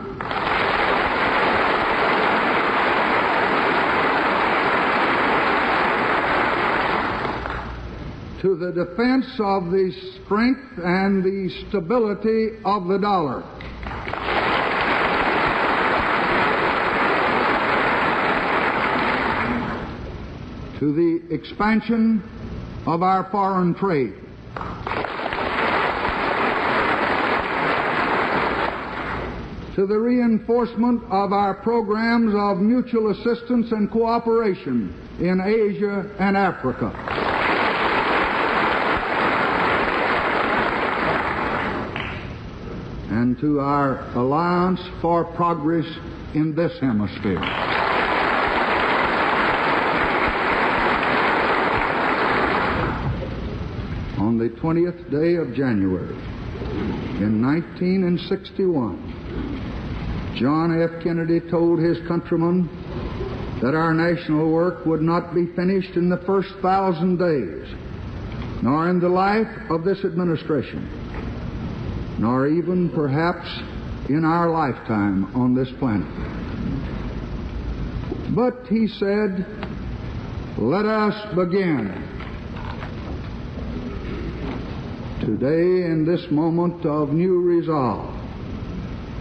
To 8.41 8.55
the 8.55 8.71
defense 8.71 9.25
of 9.39 9.71
the 9.71 9.91
strength 10.23 10.77
and 10.77 11.23
the 11.23 11.49
stability 11.67 12.59
of 12.63 12.87
the 12.87 12.97
dollar. 12.97 13.41
To 20.79 20.93
the 20.93 21.33
expansion 21.33 22.23
of 22.85 23.01
our 23.01 23.29
foreign 23.31 23.73
trade. 23.75 24.13
To 29.75 29.85
the 29.85 29.99
reinforcement 29.99 31.03
of 31.11 31.33
our 31.33 31.53
programs 31.55 32.33
of 32.33 32.59
mutual 32.59 33.11
assistance 33.11 33.73
and 33.73 33.91
cooperation 33.91 34.95
in 35.19 35.41
Asia 35.41 36.09
and 36.17 36.37
Africa. 36.37 36.93
And 43.11 43.37
to 43.39 43.59
our 43.59 43.99
Alliance 44.15 44.79
for 45.01 45.25
Progress 45.35 45.85
in 46.33 46.55
this 46.55 46.79
hemisphere. 46.79 47.39
On 54.19 54.37
the 54.37 54.49
20th 54.61 55.11
day 55.11 55.35
of 55.35 55.53
January 55.53 56.15
in 57.19 57.41
1961, 57.41 59.04
John 60.35 60.81
F. 60.81 61.01
Kennedy 61.01 61.39
told 61.49 61.79
his 61.79 61.97
countrymen 62.07 62.67
that 63.61 63.73
our 63.73 63.93
national 63.93 64.51
work 64.51 64.85
would 64.85 65.01
not 65.01 65.33
be 65.33 65.45
finished 65.55 65.95
in 65.95 66.09
the 66.09 66.17
first 66.25 66.49
thousand 66.61 67.17
days, 67.17 67.73
nor 68.61 68.89
in 68.89 68.99
the 68.99 69.07
life 69.07 69.47
of 69.69 69.85
this 69.85 70.03
administration, 70.03 70.89
nor 72.19 72.47
even 72.47 72.89
perhaps 72.89 73.47
in 74.09 74.25
our 74.25 74.49
lifetime 74.49 75.33
on 75.35 75.55
this 75.55 75.69
planet. 75.79 76.07
But 78.35 78.67
he 78.67 78.87
said, 78.87 79.45
let 80.57 80.85
us 80.85 81.33
begin. 81.33 82.01
Today, 85.21 85.85
in 85.89 86.05
this 86.05 86.29
moment 86.29 86.85
of 86.85 87.09
new 87.13 87.39
resolve, 87.39 88.14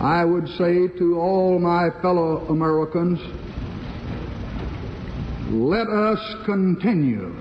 I 0.01 0.25
would 0.25 0.49
say 0.59 0.89
to 0.99 1.19
all 1.19 1.59
my 1.59 1.89
fellow 2.03 2.47
Americans, 2.49 3.21
let 5.51 5.89
us 5.89 6.19
continue. 6.45 7.35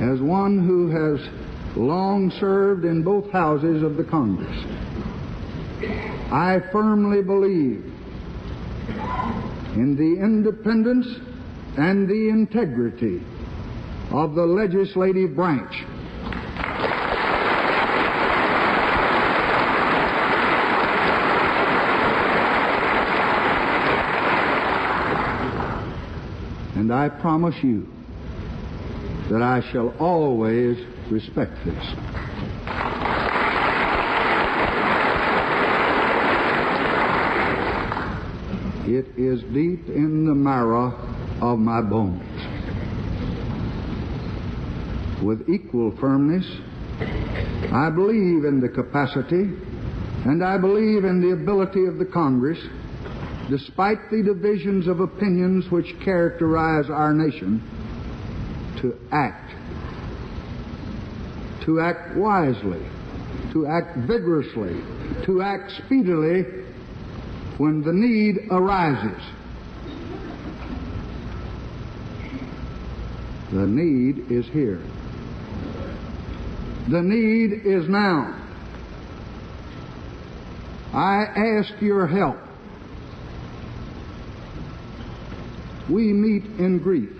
As 0.00 0.20
one 0.20 0.64
who 0.66 0.88
has 0.88 1.20
long 1.76 2.30
served 2.40 2.84
in 2.84 3.02
both 3.02 3.30
houses 3.30 3.82
of 3.82 3.96
the 3.96 4.04
Congress, 4.04 4.56
I 5.80 6.60
firmly 6.72 7.22
believe 7.22 7.84
in 9.74 9.96
the 9.96 10.22
independence 10.22 11.06
and 11.76 12.08
the 12.08 12.28
integrity 12.28 13.22
of 14.10 14.34
the 14.34 14.44
legislative 14.44 15.36
branch. 15.36 15.84
And 26.74 26.92
I 26.92 27.08
promise 27.08 27.54
you 27.62 27.86
that 29.30 29.42
I 29.42 29.60
shall 29.70 29.94
always 29.98 30.78
respect 31.10 31.52
this. 31.64 32.27
It 38.88 39.18
is 39.18 39.42
deep 39.52 39.86
in 39.88 40.24
the 40.24 40.34
marrow 40.34 40.94
of 41.42 41.58
my 41.58 41.82
bones. 41.82 42.22
With 45.22 45.46
equal 45.50 45.94
firmness, 46.00 46.46
I 47.70 47.90
believe 47.90 48.46
in 48.46 48.60
the 48.62 48.68
capacity 48.70 49.52
and 50.24 50.42
I 50.42 50.56
believe 50.56 51.04
in 51.04 51.20
the 51.20 51.32
ability 51.32 51.84
of 51.84 51.98
the 51.98 52.06
Congress, 52.06 52.58
despite 53.50 54.10
the 54.10 54.22
divisions 54.22 54.86
of 54.86 55.00
opinions 55.00 55.70
which 55.70 55.94
characterize 56.02 56.88
our 56.88 57.12
nation, 57.12 57.62
to 58.80 58.96
act. 59.12 59.52
To 61.66 61.80
act 61.80 62.16
wisely, 62.16 62.80
to 63.52 63.66
act 63.66 63.98
vigorously, 63.98 64.80
to 65.26 65.42
act 65.42 65.72
speedily 65.84 66.57
when 67.58 67.82
the 67.82 67.92
need 67.92 68.48
arises. 68.50 69.22
The 73.52 73.66
need 73.66 74.30
is 74.30 74.46
here. 74.46 74.80
The 76.88 77.02
need 77.02 77.66
is 77.66 77.88
now. 77.88 78.34
I 80.92 81.24
ask 81.24 81.80
your 81.80 82.06
help. 82.06 82.38
We 85.90 86.12
meet 86.12 86.44
in 86.58 86.78
grief. 86.78 87.10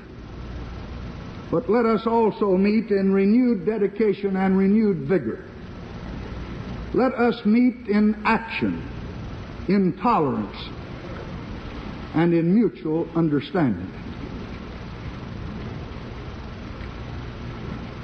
But 1.51 1.69
let 1.71 1.87
us 1.87 2.07
also 2.07 2.57
meet 2.57 2.91
in 2.91 3.13
renewed 3.13 3.65
dedication 3.65 4.37
and 4.37 4.57
renewed 4.57 5.09
vigor. 5.09 5.45
Let 6.93 7.15
us 7.15 7.45
meet 7.45 7.89
in 7.89 8.21
action, 8.25 8.87
in 9.69 9.97
tolerance, 10.03 10.57
and 12.15 12.33
in 12.33 12.55
mutual 12.55 13.09
understanding. 13.15 13.93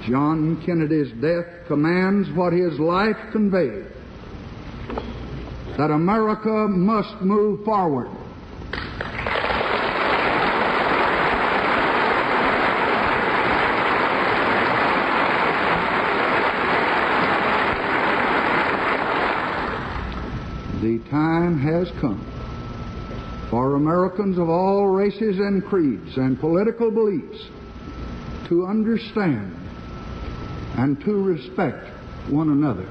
John 0.06 0.62
Kennedy's 0.66 1.12
death 1.20 1.66
commands 1.66 2.30
what 2.32 2.52
his 2.52 2.78
life 2.78 3.16
conveyed 3.32 3.86
that 5.78 5.90
America 5.90 6.68
must 6.68 7.20
move 7.20 7.64
forward. 7.64 8.08
The 20.80 21.00
time 21.14 21.56
has 21.60 21.88
come 22.00 22.18
for 23.48 23.76
Americans 23.76 24.36
of 24.36 24.48
all 24.48 24.88
races 24.88 25.38
and 25.38 25.64
creeds 25.64 26.16
and 26.16 26.40
political 26.40 26.90
beliefs 26.90 27.46
to 28.48 28.66
understand 28.66 29.54
and 30.76 31.00
to 31.04 31.12
respect 31.12 31.86
one 32.28 32.48
another. 32.50 32.84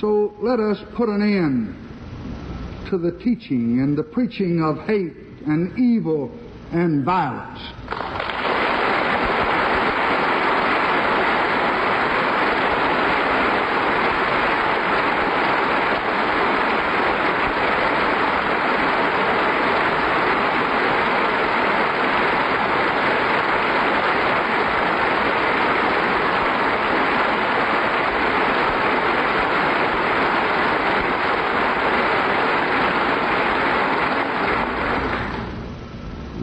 So 0.00 0.34
let 0.40 0.58
us 0.58 0.82
put 0.96 1.08
an 1.08 1.22
end 1.22 2.90
to 2.90 2.98
the 2.98 3.12
teaching 3.22 3.78
and 3.78 3.96
the 3.96 4.02
preaching 4.02 4.60
of 4.60 4.84
hate 4.88 5.14
and 5.46 5.78
evil 5.78 6.36
and 6.72 7.04
violence. 7.04 7.60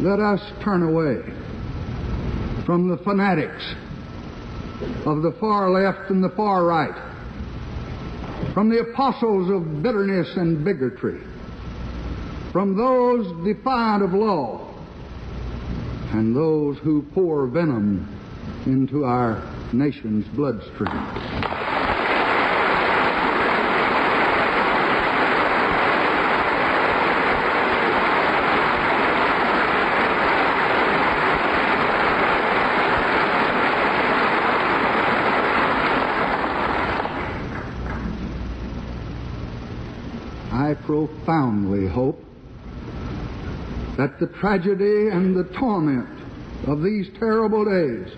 let 0.08 0.17
us 0.28 0.42
turn 0.62 0.84
away 0.84 1.22
from 2.66 2.90
the 2.90 2.98
fanatics 2.98 3.76
of 5.06 5.22
the 5.22 5.34
far 5.40 5.72
left 5.72 6.10
and 6.12 6.22
the 6.22 6.30
far 6.36 6.66
right, 6.66 6.94
from 8.54 8.70
the 8.70 8.80
apostles 8.80 9.50
of 9.50 9.82
bitterness 9.82 10.28
and 10.36 10.66
bigotry, 10.66 11.22
from 12.52 12.76
those 12.76 13.26
defiant 13.46 14.04
of 14.04 14.14
law, 14.14 14.76
and 16.12 16.36
those 16.36 16.78
who 16.80 17.04
pour 17.14 17.48
venom 17.48 18.06
into 18.66 19.06
our 19.06 19.42
nation's 19.72 20.28
bloodstream. 20.36 21.38
I 40.68 40.74
profoundly 41.28 41.86
hope 41.90 42.18
that 43.98 44.18
the 44.18 44.28
tragedy 44.40 45.10
and 45.10 45.36
the 45.36 45.44
torment 45.60 46.08
of 46.68 46.82
these 46.82 47.10
terrible 47.20 47.66
days 47.66 48.16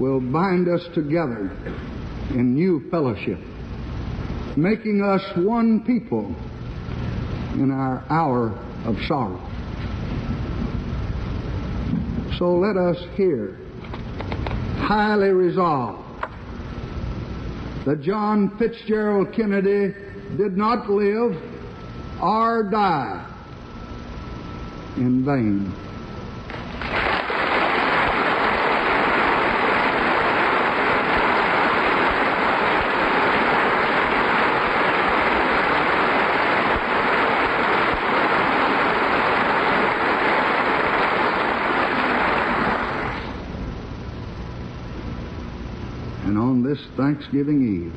will 0.00 0.18
bind 0.18 0.68
us 0.68 0.82
together 0.92 1.52
in 2.30 2.52
new 2.52 2.82
fellowship, 2.90 3.38
making 4.56 5.02
us 5.02 5.22
one 5.36 5.80
people 5.84 6.34
in 7.54 7.70
our 7.70 8.04
hour 8.10 8.48
of 8.84 8.96
sorrow. 9.06 9.40
So 12.38 12.56
let 12.56 12.76
us 12.76 12.96
here 13.14 13.56
highly 14.78 15.28
resolve 15.28 16.04
that 17.86 18.02
John 18.02 18.58
Fitzgerald 18.58 19.32
Kennedy 19.32 19.94
did 20.36 20.56
not 20.56 20.90
live 20.90 21.47
or 22.20 22.64
die 22.64 23.24
in 24.96 25.24
vain. 25.24 25.72
And 46.24 46.36
on 46.36 46.62
this 46.62 46.78
Thanksgiving 46.96 47.62
Eve, 47.62 47.94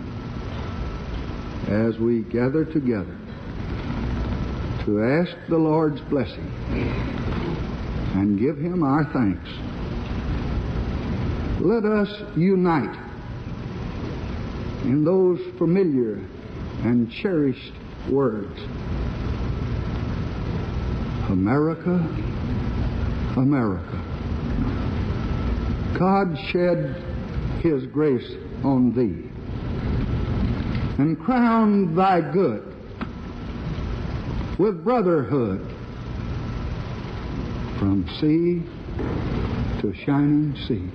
as 1.70 1.98
we 1.98 2.22
gather 2.22 2.64
together 2.66 3.21
to 4.86 5.04
ask 5.04 5.32
the 5.48 5.58
Lord's 5.58 6.02
blessing 6.02 6.52
and 8.16 8.40
give 8.40 8.58
Him 8.58 8.84
our 8.84 9.06
thanks, 9.14 9.50
let 11.62 11.86
us 11.86 12.10
unite 12.36 12.98
in 14.84 15.04
those 15.04 15.40
familiar 15.58 16.16
and 16.84 17.12
cherished 17.12 17.74
words 18.10 18.60
America, 21.30 21.96
America. 23.38 24.04
God 25.98 26.36
shed 26.52 27.04
his 27.62 27.86
grace 27.86 28.30
on 28.64 28.92
thee, 28.94 29.30
and 31.02 31.18
crown 31.20 31.96
thy 31.96 32.20
good 32.34 32.71
with 34.62 34.84
brotherhood 34.84 35.60
from 37.80 38.08
sea 38.20 38.62
to 39.82 39.92
shining 40.06 40.56
sea. 40.68 40.88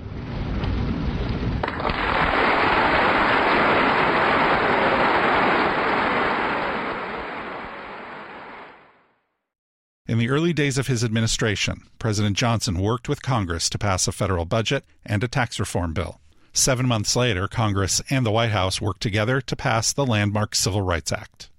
In 10.06 10.18
the 10.18 10.30
early 10.30 10.52
days 10.52 10.78
of 10.78 10.86
his 10.86 11.02
administration, 11.02 11.82
President 11.98 12.36
Johnson 12.36 12.78
worked 12.78 13.08
with 13.08 13.20
Congress 13.20 13.68
to 13.70 13.78
pass 13.78 14.06
a 14.06 14.12
federal 14.12 14.44
budget 14.44 14.84
and 15.04 15.24
a 15.24 15.28
tax 15.28 15.58
reform 15.58 15.92
bill. 15.92 16.20
Seven 16.52 16.86
months 16.86 17.16
later, 17.16 17.48
Congress 17.48 18.00
and 18.10 18.24
the 18.24 18.30
White 18.30 18.52
House 18.52 18.80
worked 18.80 19.00
together 19.00 19.40
to 19.40 19.56
pass 19.56 19.92
the 19.92 20.06
landmark 20.06 20.54
Civil 20.54 20.82
Rights 20.82 21.10
Act. 21.10 21.50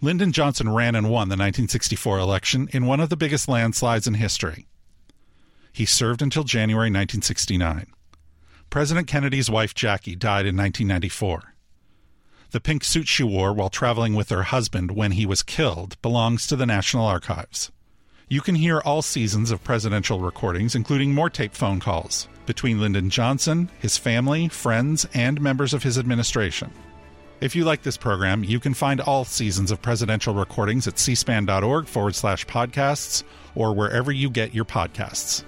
Lyndon 0.00 0.32
Johnson 0.32 0.68
ran 0.68 0.94
and 0.94 1.06
won 1.06 1.28
the 1.28 1.34
1964 1.34 2.18
election 2.18 2.68
in 2.72 2.86
one 2.86 3.00
of 3.00 3.08
the 3.08 3.16
biggest 3.16 3.48
landslides 3.48 4.06
in 4.06 4.14
history. 4.14 4.66
He 5.72 5.86
served 5.86 6.22
until 6.22 6.44
January 6.44 6.86
1969. 6.86 7.86
President 8.70 9.06
Kennedy's 9.06 9.50
wife 9.50 9.74
Jackie 9.74 10.16
died 10.16 10.46
in 10.46 10.56
1994. 10.56 11.54
The 12.50 12.60
pink 12.60 12.84
suit 12.84 13.08
she 13.08 13.24
wore 13.24 13.52
while 13.52 13.70
traveling 13.70 14.14
with 14.14 14.28
her 14.28 14.44
husband 14.44 14.92
when 14.92 15.12
he 15.12 15.26
was 15.26 15.42
killed 15.42 16.00
belongs 16.02 16.46
to 16.46 16.56
the 16.56 16.66
National 16.66 17.04
Archives. 17.04 17.72
You 18.28 18.40
can 18.40 18.54
hear 18.54 18.80
all 18.80 19.02
seasons 19.02 19.50
of 19.50 19.64
presidential 19.64 20.20
recordings, 20.20 20.74
including 20.74 21.12
more 21.12 21.30
tape 21.30 21.54
phone 21.54 21.80
calls 21.80 22.28
between 22.46 22.80
Lyndon 22.80 23.10
Johnson, 23.10 23.70
his 23.80 23.98
family, 23.98 24.48
friends, 24.48 25.06
and 25.14 25.40
members 25.40 25.74
of 25.74 25.82
his 25.82 25.98
administration. 25.98 26.70
If 27.40 27.56
you 27.56 27.64
like 27.64 27.82
this 27.82 27.96
program, 27.96 28.44
you 28.44 28.60
can 28.60 28.74
find 28.74 29.00
all 29.00 29.24
seasons 29.24 29.70
of 29.70 29.82
presidential 29.82 30.34
recordings 30.34 30.86
at 30.86 30.94
cspan.org 30.94 31.86
forward 31.86 32.14
slash 32.14 32.46
podcasts 32.46 33.24
or 33.54 33.74
wherever 33.74 34.12
you 34.12 34.30
get 34.30 34.54
your 34.54 34.64
podcasts. 34.64 35.42